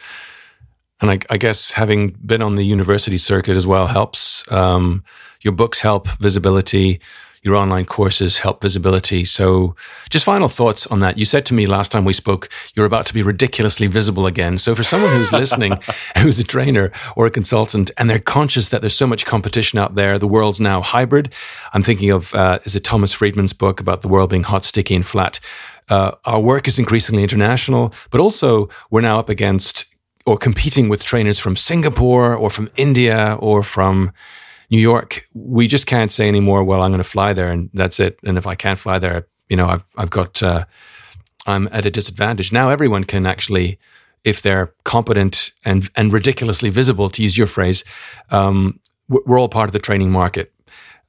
and 1.00 1.10
I, 1.10 1.18
I, 1.28 1.36
guess 1.36 1.72
having 1.72 2.10
been 2.24 2.40
on 2.40 2.54
the 2.54 2.64
university 2.64 3.18
circuit 3.18 3.56
as 3.56 3.66
well 3.66 3.86
helps. 3.86 4.50
Um, 4.50 5.04
your 5.42 5.52
books 5.52 5.80
help 5.80 6.08
visibility 6.18 7.00
your 7.44 7.54
online 7.54 7.84
courses 7.84 8.38
help 8.38 8.62
visibility. 8.62 9.24
So, 9.24 9.76
just 10.08 10.24
final 10.24 10.48
thoughts 10.48 10.86
on 10.86 11.00
that. 11.00 11.18
You 11.18 11.26
said 11.26 11.44
to 11.46 11.54
me 11.54 11.66
last 11.66 11.92
time 11.92 12.04
we 12.04 12.14
spoke, 12.14 12.48
you're 12.74 12.86
about 12.86 13.04
to 13.06 13.14
be 13.14 13.22
ridiculously 13.22 13.86
visible 13.86 14.26
again. 14.26 14.56
So, 14.58 14.74
for 14.74 14.82
someone 14.82 15.12
who's 15.12 15.30
listening, 15.30 15.78
who's 16.18 16.38
a 16.38 16.44
trainer 16.44 16.90
or 17.16 17.26
a 17.26 17.30
consultant, 17.30 17.90
and 17.98 18.08
they're 18.08 18.18
conscious 18.18 18.70
that 18.70 18.80
there's 18.80 18.96
so 18.96 19.06
much 19.06 19.26
competition 19.26 19.78
out 19.78 19.94
there, 19.94 20.18
the 20.18 20.26
world's 20.26 20.58
now 20.58 20.80
hybrid. 20.80 21.32
I'm 21.74 21.82
thinking 21.82 22.10
of 22.10 22.34
uh, 22.34 22.60
is 22.64 22.74
it 22.74 22.82
Thomas 22.82 23.12
Friedman's 23.12 23.52
book 23.52 23.78
about 23.78 24.00
the 24.00 24.08
world 24.08 24.30
being 24.30 24.44
hot, 24.44 24.64
sticky, 24.64 24.94
and 24.94 25.04
flat. 25.04 25.38
Uh, 25.90 26.12
our 26.24 26.40
work 26.40 26.66
is 26.66 26.78
increasingly 26.78 27.22
international, 27.22 27.92
but 28.10 28.20
also 28.20 28.70
we're 28.90 29.02
now 29.02 29.18
up 29.18 29.28
against 29.28 29.94
or 30.24 30.38
competing 30.38 30.88
with 30.88 31.04
trainers 31.04 31.38
from 31.38 31.56
Singapore 31.56 32.34
or 32.34 32.48
from 32.48 32.70
India 32.76 33.36
or 33.40 33.62
from 33.62 34.12
New 34.70 34.80
York, 34.80 35.22
we 35.34 35.68
just 35.68 35.86
can't 35.86 36.12
say 36.12 36.28
anymore. 36.28 36.64
Well, 36.64 36.80
I'm 36.80 36.90
going 36.90 37.02
to 37.02 37.08
fly 37.08 37.32
there, 37.32 37.50
and 37.50 37.70
that's 37.74 38.00
it. 38.00 38.18
And 38.24 38.38
if 38.38 38.46
I 38.46 38.54
can't 38.54 38.78
fly 38.78 38.98
there, 38.98 39.26
you 39.48 39.56
know, 39.56 39.68
I've 39.68 39.84
I've 39.96 40.10
got 40.10 40.42
uh, 40.42 40.64
I'm 41.46 41.68
at 41.72 41.86
a 41.86 41.90
disadvantage. 41.90 42.52
Now 42.52 42.70
everyone 42.70 43.04
can 43.04 43.26
actually, 43.26 43.78
if 44.24 44.42
they're 44.42 44.72
competent 44.84 45.52
and 45.64 45.90
and 45.96 46.12
ridiculously 46.12 46.70
visible, 46.70 47.10
to 47.10 47.22
use 47.22 47.36
your 47.36 47.46
phrase, 47.46 47.84
um, 48.30 48.80
we're 49.08 49.38
all 49.38 49.48
part 49.48 49.68
of 49.68 49.72
the 49.72 49.78
training 49.78 50.10
market. 50.10 50.52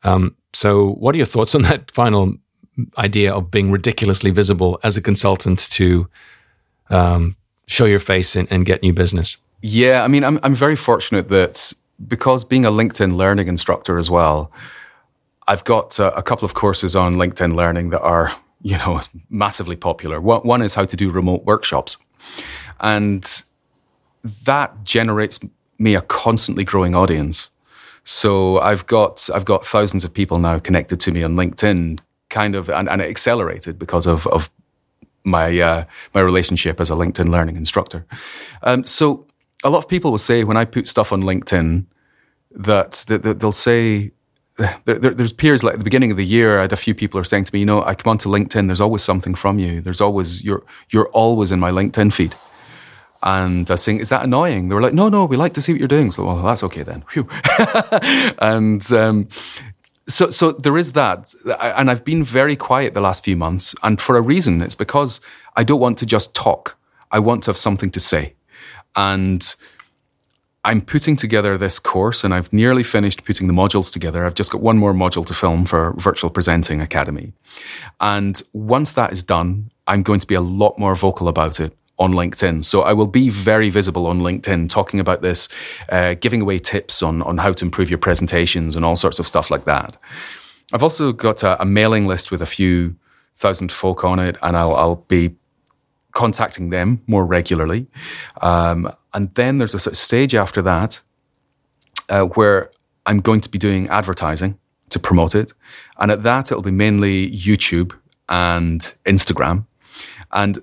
Um, 0.04 0.36
so, 0.54 0.92
what 0.94 1.16
are 1.16 1.18
your 1.18 1.26
thoughts 1.26 1.56
on 1.56 1.64
that 1.64 1.92
final 1.92 2.36
idea 2.98 3.34
of 3.34 3.52
being 3.52 3.72
ridiculously 3.72 4.32
visible 4.32 4.80
as 4.84 4.98
a 4.98 5.02
consultant 5.02 5.60
to 5.72 6.10
um, 6.90 7.36
show 7.68 7.86
your 7.86 8.00
face 8.00 8.36
and, 8.36 8.52
and 8.52 8.66
get 8.66 8.82
new 8.82 8.94
business? 8.94 9.38
Yeah, 9.62 10.04
I 10.04 10.08
mean, 10.08 10.24
I'm 10.24 10.40
I'm 10.44 10.54
very 10.54 10.76
fortunate 10.76 11.30
that 11.30 11.74
because 12.08 12.44
being 12.44 12.66
a 12.66 12.72
LinkedIn 12.72 13.16
learning 13.16 13.48
instructor 13.48 13.98
as 13.98 14.10
well, 14.10 14.52
I've 15.48 15.64
got 15.64 16.00
a, 16.00 16.16
a 16.16 16.24
couple 16.24 16.46
of 16.46 16.54
courses 16.54 16.96
on 16.96 17.16
LinkedIn 17.16 17.56
learning 17.56 17.90
that 17.92 18.02
are, 18.02 18.36
you 18.62 18.78
know, 18.78 19.02
massively 19.30 19.76
popular. 19.76 20.20
One 20.20 20.62
is 20.62 20.76
how 20.76 20.86
to 20.86 20.96
do 20.96 21.10
remote 21.10 21.46
workshops. 21.46 21.98
And 22.80 23.44
that 24.44 24.84
generates 24.84 25.40
me 25.78 25.96
a 25.96 26.02
constantly 26.02 26.64
growing 26.64 26.96
audience. 26.96 27.52
So 28.04 28.60
I've 28.60 28.86
got 28.86 29.30
I've 29.34 29.46
got 29.46 29.66
thousands 29.66 30.04
of 30.04 30.14
people 30.14 30.40
now 30.40 30.60
connected 30.60 31.00
to 31.02 31.12
me 31.12 31.24
on 31.24 31.36
LinkedIn 31.36 32.00
kind 32.30 32.56
of, 32.56 32.70
and, 32.70 32.90
and 32.90 33.02
it 33.02 33.10
accelerated 33.10 33.80
because 33.80 34.06
of, 34.06 34.28
of 34.28 34.52
my, 35.24 35.60
uh, 35.60 35.86
my 36.14 36.22
relationship 36.22 36.80
as 36.82 36.90
a 36.90 36.94
LinkedIn 36.94 37.30
learning 37.30 37.56
instructor. 37.56 38.06
Um, 38.64 38.86
so 38.86 39.25
a 39.66 39.70
lot 39.70 39.80
of 39.80 39.90
people 39.90 40.12
will 40.12 40.18
say 40.18 40.44
when 40.44 40.56
I 40.56 40.64
put 40.64 40.88
stuff 40.88 41.12
on 41.12 41.24
LinkedIn 41.24 41.86
that, 42.52 43.04
that, 43.08 43.24
that 43.24 43.40
they'll 43.40 43.52
say, 43.52 44.12
there, 44.58 45.00
there, 45.00 45.14
there's 45.14 45.34
peers 45.34 45.64
like 45.64 45.74
at 45.74 45.80
the 45.80 45.84
beginning 45.84 46.12
of 46.12 46.18
the 46.18 46.26
year, 46.26 46.60
I 46.60 46.62
had 46.62 46.74
a 46.74 46.78
few 46.78 46.94
people 46.94 47.20
are 47.20 47.26
saying 47.26 47.46
to 47.46 47.54
me, 47.54 47.62
you 47.62 47.66
know, 47.66 47.84
I 47.84 47.96
come 47.96 48.12
onto 48.12 48.30
LinkedIn, 48.30 48.68
there's 48.68 48.80
always 48.80 49.04
something 49.04 49.34
from 49.36 49.60
you. 49.60 49.82
There's 49.82 50.00
always, 50.00 50.44
you're, 50.44 50.64
you're 50.92 51.10
always 51.10 51.52
in 51.52 51.60
my 51.60 51.72
LinkedIn 51.72 52.14
feed. 52.14 52.36
And 53.24 53.70
I 53.72 53.74
was 53.74 53.82
saying, 53.82 54.00
is 54.00 54.10
that 54.10 54.24
annoying? 54.24 54.70
They 54.70 54.76
were 54.76 54.82
like, 54.82 54.94
no, 54.94 55.10
no, 55.10 55.26
we 55.26 55.36
like 55.36 55.56
to 55.56 55.62
see 55.62 55.74
what 55.74 55.80
you're 55.80 55.88
doing. 55.88 56.12
So, 56.12 56.26
well, 56.26 56.44
that's 56.44 56.64
okay 56.64 56.84
then. 56.84 57.04
Phew. 57.10 57.28
and 58.38 58.94
um, 58.94 59.28
so, 60.08 60.30
so 60.30 60.52
there 60.52 60.78
is 60.78 60.92
that. 60.92 61.34
And 61.60 61.90
I've 61.90 62.06
been 62.06 62.24
very 62.24 62.56
quiet 62.56 62.94
the 62.94 63.02
last 63.02 63.24
few 63.24 63.36
months. 63.36 63.74
And 63.82 64.00
for 64.00 64.16
a 64.16 64.22
reason, 64.22 64.62
it's 64.62 64.76
because 64.76 65.22
I 65.56 65.64
don't 65.64 65.80
want 65.80 65.98
to 66.00 66.06
just 66.06 66.36
talk. 66.36 66.78
I 67.10 67.18
want 67.18 67.42
to 67.44 67.50
have 67.50 67.58
something 67.58 67.90
to 67.92 68.00
say. 68.00 68.36
And 68.96 69.56
I'm 70.66 70.82
putting 70.82 71.16
together 71.16 71.58
this 71.58 71.78
course 71.78 72.24
and 72.24 72.34
I've 72.34 72.52
nearly 72.52 72.82
finished 72.82 73.24
putting 73.24 73.48
the 73.48 73.54
modules 73.54 73.94
together. 73.94 74.26
I've 74.26 74.34
just 74.34 74.52
got 74.52 74.62
one 74.62 74.78
more 74.78 74.94
module 74.94 75.26
to 75.28 75.34
film 75.34 75.66
for 75.66 75.94
Virtual 75.98 76.32
Presenting 76.32 76.82
Academy. 76.82 77.34
And 78.02 78.42
once 78.52 78.94
that 78.94 79.14
is 79.14 79.24
done, 79.24 79.70
I'm 79.86 80.02
going 80.02 80.20
to 80.20 80.28
be 80.28 80.34
a 80.34 80.42
lot 80.42 80.80
more 80.80 80.96
vocal 80.96 81.28
about 81.28 81.60
it 81.60 81.78
on 82.00 82.14
LinkedIn. 82.14 82.64
So 82.66 82.82
I 82.82 82.94
will 82.94 83.08
be 83.08 83.30
very 83.30 83.70
visible 83.70 84.08
on 84.08 84.22
LinkedIn 84.22 84.68
talking 84.70 85.00
about 85.00 85.22
this, 85.22 85.50
uh, 85.90 86.16
giving 86.16 86.42
away 86.42 86.60
tips 86.60 87.04
on, 87.04 87.22
on 87.22 87.38
how 87.38 87.54
to 87.54 87.64
improve 87.64 87.90
your 87.90 88.00
presentations 88.00 88.76
and 88.76 88.84
all 88.84 88.96
sorts 88.96 89.20
of 89.20 89.28
stuff 89.28 89.52
like 89.52 89.66
that. 89.66 89.98
I've 90.74 90.84
also 90.84 91.14
got 91.14 91.44
a, 91.44 91.62
a 91.62 91.66
mailing 91.66 92.08
list 92.08 92.32
with 92.32 92.42
a 92.42 92.48
few 92.48 92.96
thousand 93.36 93.72
folk 93.72 94.04
on 94.04 94.18
it, 94.20 94.38
and 94.42 94.58
I'll, 94.58 94.76
I'll 94.76 94.96
be 94.96 95.36
contacting 96.16 96.72
them 96.72 97.02
more 97.06 97.26
regularly. 97.26 97.86
Um, 98.42 98.92
and 99.14 99.32
then 99.36 99.60
there's 99.60 99.76
a 99.76 99.80
sort 99.80 99.94
of 99.94 99.98
stage 99.98 100.34
after 100.34 100.64
that 100.64 101.02
uh, 102.10 102.24
where 102.24 102.72
I'm 103.06 103.20
going 103.20 103.42
to 103.42 103.50
be 103.50 103.60
doing 103.60 103.88
advertising 103.90 104.58
to 104.90 104.98
promote 104.98 105.36
it. 105.36 105.54
And 106.00 106.10
at 106.10 106.24
that, 106.24 106.52
it'll 106.52 106.64
be 106.64 106.72
mainly 106.72 107.30
YouTube 107.30 107.94
and 108.28 108.82
Instagram. 109.06 109.66
And 110.32 110.60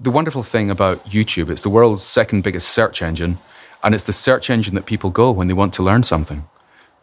the 0.00 0.10
wonderful 0.10 0.42
thing 0.42 0.70
about 0.70 1.04
YouTube, 1.06 1.50
it's 1.50 1.62
the 1.62 1.70
world's 1.70 2.02
second 2.02 2.42
biggest 2.42 2.68
search 2.70 3.02
engine. 3.02 3.38
And 3.84 3.94
it's 3.94 4.04
the 4.04 4.12
search 4.12 4.50
engine 4.50 4.74
that 4.74 4.86
people 4.86 5.10
go 5.10 5.30
when 5.30 5.46
they 5.46 5.54
want 5.54 5.72
to 5.74 5.82
learn 5.82 6.02
something. 6.02 6.48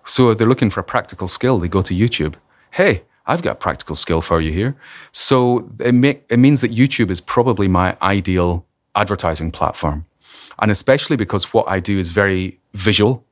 So 0.06 0.32
if 0.32 0.38
they're 0.38 0.48
looking 0.48 0.70
for 0.70 0.82
a 0.82 0.84
practical 0.84 1.28
skill, 1.28 1.60
they 1.60 1.70
go 1.70 1.82
to 1.82 1.94
YouTube. 1.94 2.36
Hey, 2.72 3.04
I've 3.26 3.42
got 3.42 3.60
practical 3.60 3.96
skill 3.96 4.22
for 4.22 4.42
you 4.42 4.52
here. 4.52 4.76
So 5.12 5.70
it, 5.80 6.24
it 6.30 6.38
means 6.38 6.62
that 6.62 6.72
YouTube 6.72 7.10
is 7.10 7.22
probably 7.22 7.68
my 7.68 7.98
ideal 8.02 8.66
advertising 8.96 9.52
platform. 9.52 10.06
And 10.60 10.70
especially 10.72 11.16
because 11.16 11.54
what 11.54 11.68
I 11.68 11.80
do 11.80 11.98
is 11.98 12.10
very 12.10 12.60
visual, 12.74 13.26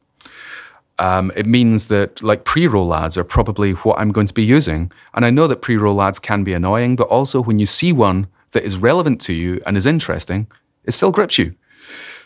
um, 0.97 1.31
it 1.35 1.45
means 1.45 1.87
that 1.87 2.21
like 2.21 2.45
pre-roll 2.45 2.93
ads 2.93 3.17
are 3.17 3.23
probably 3.23 3.71
what 3.71 3.99
I'm 3.99 4.11
going 4.11 4.27
to 4.27 4.33
be 4.33 4.43
using. 4.43 4.91
And 5.13 5.25
I 5.25 5.29
know 5.29 5.47
that 5.47 5.61
pre-roll 5.61 6.01
ads 6.01 6.19
can 6.19 6.43
be 6.43 6.53
annoying, 6.53 6.95
but 6.95 7.07
also 7.07 7.41
when 7.41 7.59
you 7.59 7.65
see 7.65 7.91
one 7.91 8.27
that 8.51 8.63
is 8.63 8.77
relevant 8.77 9.19
to 9.21 9.33
you 9.33 9.61
and 9.65 9.77
is 9.77 9.85
interesting, 9.85 10.47
it 10.85 10.91
still 10.91 11.11
grips 11.11 11.37
you. 11.37 11.55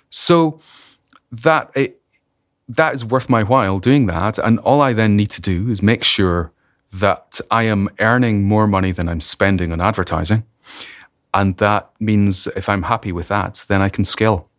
So 0.10 0.60
that 1.32 1.72
it, 1.76 2.02
that 2.68 2.94
is 2.94 3.06
worth 3.06 3.30
my 3.30 3.44
while 3.44 3.80
doing 3.80 4.08
that. 4.08 4.38
And 4.38 4.60
all 4.60 4.82
I 4.82 4.94
then 4.94 5.16
need 5.16 5.32
to 5.32 5.42
do 5.42 5.70
is 5.70 5.82
make 5.82 6.04
sure 6.04 6.52
that 7.00 7.40
I 7.52 7.64
am 7.64 7.90
earning 8.00 8.44
more 8.44 8.68
money 8.68 8.92
than 8.92 9.08
I'm 9.08 9.22
spending 9.22 9.72
on 9.72 9.82
advertising. 9.82 10.44
And 11.34 11.58
that 11.58 11.92
means 12.00 12.48
if 12.48 12.70
I'm 12.70 12.84
happy 12.84 13.12
with 13.12 13.28
that, 13.28 13.66
then 13.68 13.82
I 13.82 13.90
can 13.90 14.06
scale 14.06 14.50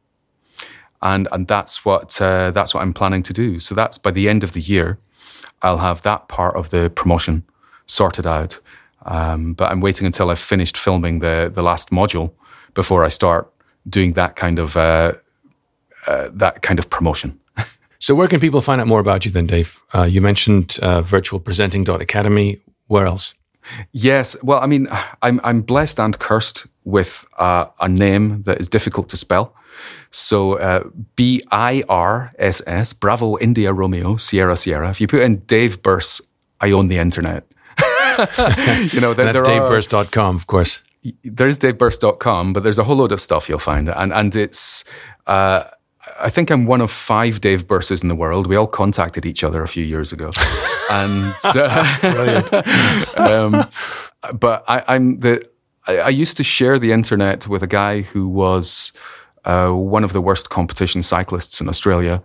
and 1.03 1.29
and 1.33 1.47
that's 1.47 1.85
what 1.85 2.21
uh, 2.21 2.51
that's 2.51 2.75
what 2.75 2.83
I'm 2.83 2.95
planning 2.95 3.23
to 3.25 3.33
do. 3.33 3.61
So 3.61 3.75
that's 3.75 3.99
by 3.99 4.11
the 4.11 4.29
end 4.29 4.45
of 4.45 4.53
the 4.53 4.61
year, 4.61 4.99
I'll 5.63 5.79
have 5.79 6.03
that 6.03 6.29
part 6.29 6.57
of 6.57 6.71
the 6.71 6.91
promotion 6.91 7.45
sorted 7.87 8.27
out. 8.27 8.59
Um, 9.05 9.55
but 9.55 9.71
I'm 9.71 9.81
waiting 9.81 10.07
until 10.07 10.31
I've 10.31 10.41
finished 10.41 10.77
filming 10.77 11.21
the 11.21 11.51
the 11.53 11.63
last 11.63 11.91
module 11.91 12.33
before 12.75 13.05
I 13.05 13.09
start 13.09 13.53
doing 13.89 14.15
that 14.15 14.37
kind 14.37 14.59
of 14.59 14.77
uh, 14.77 15.15
uh, 16.07 16.29
that 16.33 16.63
kind 16.63 16.79
of 16.79 16.91
promotion. 16.91 17.39
So 17.99 18.15
where 18.15 18.29
can 18.29 18.41
people 18.41 18.61
find 18.61 18.81
out 18.81 18.87
more 18.87 19.01
about 19.01 19.25
you 19.25 19.31
then, 19.31 19.47
Dave? 19.47 19.81
Uh, 19.95 20.05
you 20.05 20.21
mentioned 20.21 20.79
uh, 20.83 21.03
virtualpresenting.academy. 21.03 22.61
Where 22.87 23.07
else? 23.07 23.35
Yes. 23.93 24.37
Well, 24.43 24.61
I 24.61 24.67
mean, 24.67 24.89
I'm 25.23 25.41
I'm 25.43 25.63
blessed 25.63 25.99
and 25.99 26.17
cursed 26.19 26.67
with 26.85 27.27
uh, 27.39 27.67
a 27.81 27.89
name 27.89 28.43
that 28.43 28.61
is 28.61 28.69
difficult 28.69 29.09
to 29.09 29.17
spell. 29.17 29.55
So 30.11 30.55
uh, 30.55 30.85
B 31.17 31.43
I 31.51 31.83
R 31.89 32.33
S 32.39 32.63
S, 32.67 32.93
Bravo 32.93 33.39
India 33.39 33.73
Romeo 33.73 34.17
Sierra 34.17 34.57
Sierra. 34.57 34.91
If 34.91 35.01
you 35.01 35.09
put 35.09 35.21
in 35.21 35.39
Dave 35.47 35.83
Birss, 35.83 36.21
I 36.61 36.71
own 36.71 36.89
the 36.89 36.99
internet. 36.99 37.45
you 38.93 39.01
know, 39.01 39.13
there, 39.13 39.33
that's 39.33 39.43
davebirss.com, 39.43 40.37
of 40.37 40.47
course. 40.47 40.83
There's 41.23 41.59
davebirss.com, 41.59 42.53
but 42.53 42.63
there's 42.63 42.79
a 42.79 42.85
whole 42.85 42.97
load 42.97 43.13
of 43.13 43.21
stuff 43.21 43.49
you'll 43.49 43.59
find. 43.59 43.89
And, 43.89 44.13
and 44.13 44.35
it's, 44.35 44.85
uh, 45.27 45.65
I 46.21 46.31
think 46.31 46.51
I'm 46.51 46.67
one 46.67 46.81
of 46.81 46.91
five 46.91 47.41
Dave 47.41 47.67
Birsses 47.67 48.03
in 48.03 48.09
the 48.09 48.15
world. 48.15 48.47
We 48.47 48.57
all 48.57 48.67
contacted 48.67 49.27
each 49.27 49.45
other 49.45 49.63
a 49.63 49.69
few 49.69 49.85
years 49.85 50.13
ago. 50.13 50.31
and, 50.91 51.35
uh, 51.45 53.05
um, 53.17 53.69
but 54.39 54.65
I, 54.69 54.97
am 54.97 55.21
the, 55.21 55.49
I, 55.87 55.99
I 55.99 56.09
used 56.09 56.37
to 56.37 56.45
share 56.45 56.79
the 56.79 56.93
internet 56.93 57.49
with 57.49 57.63
a 57.63 57.67
guy 57.67 58.03
who 58.03 58.29
was, 58.29 58.93
uh, 59.45 59.71
one 59.71 60.05
of 60.05 60.13
the 60.13 60.21
worst 60.21 60.49
competition 60.49 61.03
cyclists 61.03 61.61
in 61.61 61.69
Australia. 61.69 62.23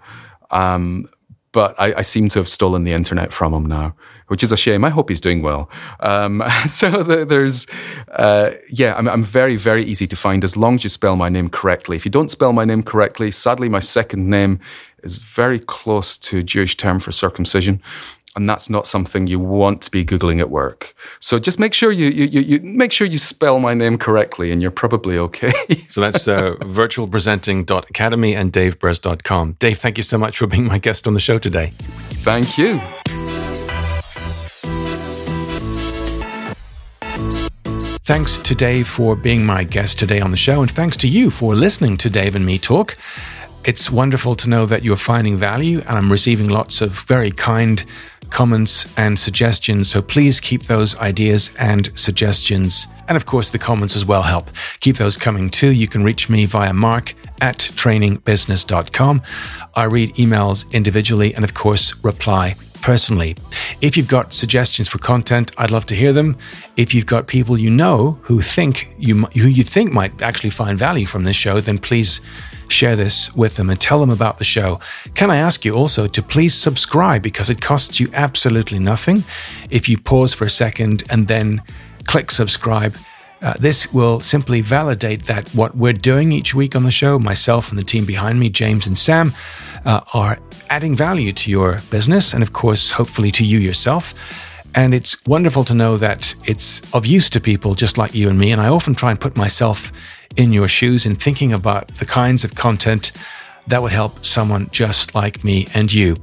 Um, 0.52 1.08
but 1.52 1.78
I, 1.80 1.96
I, 1.96 2.02
seem 2.02 2.30
to 2.30 2.40
have 2.40 2.48
stolen 2.48 2.86
the 2.86 2.94
internet 2.94 3.34
from 3.34 3.54
him 3.54 3.66
now, 3.66 3.94
which 4.28 4.44
is 4.44 4.52
a 4.52 4.58
shame. 4.58 4.86
I 4.86 4.90
hope 4.90 5.10
he's 5.10 5.20
doing 5.20 5.42
well. 5.42 5.70
Um, 6.00 6.44
so 6.68 7.04
the, 7.04 7.26
there's, 7.26 7.68
uh, 8.14 8.52
yeah, 8.70 8.96
I'm, 8.96 9.08
I'm, 9.08 9.24
very, 9.24 9.58
very 9.58 9.84
easy 9.84 10.08
to 10.08 10.16
find 10.16 10.44
as 10.44 10.56
long 10.56 10.76
as 10.76 10.84
you 10.84 10.90
spell 10.90 11.16
my 11.16 11.30
name 11.30 11.50
correctly. 11.50 11.98
If 11.98 12.06
you 12.06 12.12
don't 12.12 12.32
spell 12.32 12.54
my 12.54 12.64
name 12.64 12.84
correctly, 12.84 13.32
sadly, 13.32 13.68
my 13.68 13.80
second 13.80 14.30
name 14.30 14.60
is 15.04 15.18
very 15.18 15.60
close 15.60 16.18
to 16.18 16.40
a 16.40 16.44
Jewish 16.44 16.78
term 16.78 17.00
for 17.00 17.12
circumcision 17.12 17.82
and 18.36 18.48
that's 18.48 18.70
not 18.70 18.88
something 18.88 19.28
you 19.28 19.40
want 19.40 19.82
to 19.82 19.92
be 19.92 20.06
googling 20.06 20.40
at 20.40 20.50
work. 20.50 20.96
So 21.20 21.38
just 21.38 21.60
make 21.60 21.74
sure 21.74 21.92
you 21.92 22.08
you, 22.08 22.42
you, 22.42 22.60
make 22.62 22.92
sure 22.92 23.08
you 23.08 23.18
spell 23.18 23.60
my 23.60 23.74
name 23.74 23.98
correctly, 23.98 24.52
and 24.52 24.62
you're 24.62 24.72
probably 24.72 25.18
okay. 25.18 25.54
so 25.88 26.02
that's 26.02 26.28
uh, 26.28 26.56
virtualpresenting.academy 26.62 28.36
and 28.36 28.54
davebirss.com. 28.54 29.58
Dave, 29.60 29.80
thank 29.80 29.98
you 29.98 30.04
so 30.04 30.18
much 30.18 30.38
for 30.38 30.48
being 30.48 30.66
my 30.66 30.78
guest 30.78 31.08
on 31.08 31.14
the 31.14 31.20
show 31.20 31.40
today. 31.40 31.74
Thank 32.24 32.58
you. 32.58 32.80
Thanks 38.04 38.40
to 38.40 38.56
Dave 38.56 38.88
for 38.88 39.16
being 39.16 39.46
my 39.46 39.64
guest 39.64 40.00
today 40.00 40.20
on 40.22 40.32
the 40.32 40.38
show, 40.38 40.62
and 40.62 40.72
thanks 40.72 40.98
to 40.98 41.08
you 41.08 41.30
for 41.30 41.56
listening 41.56 41.98
to 41.98 42.10
Dave 42.10 42.36
and 42.36 42.46
me 42.46 42.58
talk. 42.58 42.98
It's 43.64 43.92
wonderful 43.92 44.36
to 44.38 44.50
know 44.50 44.66
that 44.66 44.84
you're 44.84 44.98
finding 44.98 45.38
value, 45.38 45.80
and 45.82 45.92
I'm 45.92 46.12
receiving 46.12 46.50
lots 46.50 46.82
of 46.82 46.92
very 46.92 47.30
kind 47.30 47.86
comments 48.32 48.92
and 48.98 49.20
suggestions. 49.20 49.90
So 49.90 50.02
please 50.02 50.40
keep 50.40 50.64
those 50.64 50.98
ideas 50.98 51.52
and 51.60 51.92
suggestions, 51.96 52.88
and 53.08 53.16
of 53.16 53.26
course, 53.26 53.50
the 53.50 53.60
comments 53.60 53.96
as 53.96 54.06
well 54.06 54.24
help. 54.24 54.50
Keep 54.80 54.98
those 54.98 55.18
coming 55.18 55.50
too. 55.50 55.72
You 55.72 55.88
can 55.88 56.04
reach 56.04 56.30
me 56.30 56.46
via 56.46 56.74
mark 56.74 57.14
at 57.42 57.58
trainingbusiness.com. 57.58 59.22
I 59.76 59.84
read 59.86 60.16
emails 60.16 60.72
individually 60.72 61.34
and, 61.34 61.44
of 61.44 61.54
course, 61.54 62.02
reply 62.04 62.56
personally. 62.82 63.36
If 63.82 63.96
you've 63.96 64.08
got 64.08 64.34
suggestions 64.34 64.88
for 64.88 64.98
content, 64.98 65.52
I'd 65.58 65.72
love 65.72 65.86
to 65.88 65.96
hear 65.96 66.14
them. 66.14 66.38
If 66.78 66.94
you've 66.94 67.06
got 67.06 67.28
people 67.28 67.58
you 67.58 67.70
know 67.70 68.20
who 68.24 68.42
think 68.42 68.94
you 68.98 69.26
who 69.26 69.48
you 69.48 69.64
think 69.64 69.92
might 69.92 70.22
actually 70.22 70.50
find 70.50 70.78
value 70.78 71.06
from 71.06 71.24
this 71.24 71.36
show, 71.36 71.60
then 71.60 71.78
please 71.78 72.22
share 72.68 72.96
this 72.96 73.36
with 73.36 73.58
them 73.58 73.70
and 73.70 73.80
tell 73.80 74.00
them 74.00 74.10
about 74.10 74.38
the 74.38 74.46
show. 74.46 74.80
Can 75.14 75.30
I 75.30 75.38
ask 75.38 75.66
you 75.66 75.76
also 75.76 76.08
to 76.08 76.22
please 76.22 76.56
subscribe 76.56 77.22
because 77.22 77.50
it 77.50 77.62
costs 77.62 78.00
you 78.00 78.10
absolutely 78.14 78.80
nothing 78.80 79.24
if 79.70 79.90
you 79.90 79.98
pause 79.98 80.34
for 80.34 80.46
a 80.46 80.50
second 80.50 81.04
and 81.10 81.28
then 81.28 81.62
click 82.06 82.32
subscribe. 82.32 82.96
Uh, 83.42 83.54
this 83.60 83.92
will 83.92 84.20
simply 84.20 84.62
validate 84.62 85.24
that 85.26 85.50
what 85.50 85.76
we're 85.76 85.94
doing 85.94 86.32
each 86.32 86.54
week 86.54 86.76
on 86.76 86.84
the 86.84 86.92
show, 86.92 87.18
myself 87.18 87.72
and 87.72 87.80
the 87.80 87.84
team 87.84 88.06
behind 88.06 88.40
me, 88.40 88.50
James 88.50 88.86
and 88.86 88.98
Sam, 88.98 89.34
uh, 89.86 90.02
are 90.14 90.38
adding 90.70 90.96
value 90.96 91.32
to 91.32 91.50
your 91.50 91.80
business 91.90 92.34
and, 92.34 92.44
of 92.44 92.54
course, 92.54 92.92
hopefully 92.92 93.32
to 93.32 93.44
you 93.44 93.58
yourself. 93.58 94.14
And 94.76 94.94
it's 94.94 95.18
wonderful 95.26 95.64
to 95.66 95.74
know 95.74 95.98
that 95.98 96.34
it's 96.46 96.82
of 96.94 97.06
use 97.06 97.30
to 97.32 97.42
people 97.42 97.74
just 97.74 97.98
like 97.98 98.14
you 98.14 98.30
and 98.30 98.38
me. 98.38 98.52
And 98.52 98.62
I 98.62 98.70
often 98.70 98.96
try 98.96 99.12
and 99.12 99.20
put 99.20 99.36
myself 99.36 99.92
in 100.38 100.54
your 100.54 100.68
shoes 100.68 101.06
in 101.06 101.16
thinking 101.16 101.52
about 101.52 101.88
the 101.96 102.06
kinds 102.06 102.44
of 102.44 102.56
content 102.56 103.12
that 103.68 103.82
would 103.82 103.92
help 103.92 104.24
someone 104.24 104.70
just 104.72 105.14
like 105.16 105.44
me 105.44 105.68
and 105.74 105.92
you. 105.92 106.16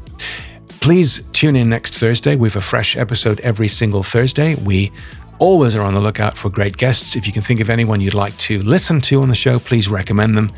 Please 0.81 1.23
tune 1.33 1.57
in 1.57 1.69
next 1.69 1.99
Thursday. 1.99 2.37
We 2.37 2.49
have 2.49 2.57
a 2.57 2.61
fresh 2.61 2.97
episode 2.97 3.41
every 3.41 3.69
single 3.69 4.03
Thursday. 4.03 4.55
We 4.55 4.93
always 5.39 5.75
are 5.75 5.83
on 5.83 5.95
the 5.95 6.01
lookout 6.01 6.37
for 6.37 6.51
great 6.51 6.77
guests. 6.77 7.17
If 7.17 7.27
you 7.27 7.33
can 7.33 7.43
think 7.43 7.61
of 7.61 7.71
anyone 7.71 8.01
you'd 8.01 8.15
like 8.15 8.37
to 8.39 8.59
listen 8.61 9.01
to 9.03 9.23
on 9.23 9.29
the 9.29 9.35
show, 9.35 9.59
please 9.59 9.89
recommend 9.89 10.37
them. 10.37 10.51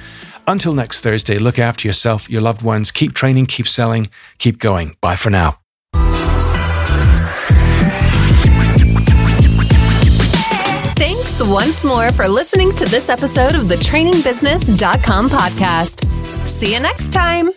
Until 0.47 0.73
next 0.73 1.01
Thursday, 1.01 1.39
look 1.39 1.59
after 1.59 1.87
yourself, 1.87 2.29
your 2.29 2.43
loved 2.43 2.63
ones, 2.63 2.91
keep 2.91 3.15
training, 3.15 3.47
keep 3.47 3.69
selling, 3.69 4.07
keep 4.39 4.59
going. 4.59 4.97
Bye 5.01 5.17
for 5.17 5.31
now. 5.31 5.59
Thanks 10.97 11.43
once 11.43 11.85
more 11.85 12.13
for 12.13 12.29
listening 12.29 12.75
to 12.77 12.85
this 12.85 13.09
episode 13.09 13.55
of 13.55 13.69
the 13.69 13.77
trainingbusiness.com 13.77 15.31
podcast. 15.31 16.49
See 16.49 16.75
you 16.75 16.81
next 16.81 17.13
time. 17.13 17.51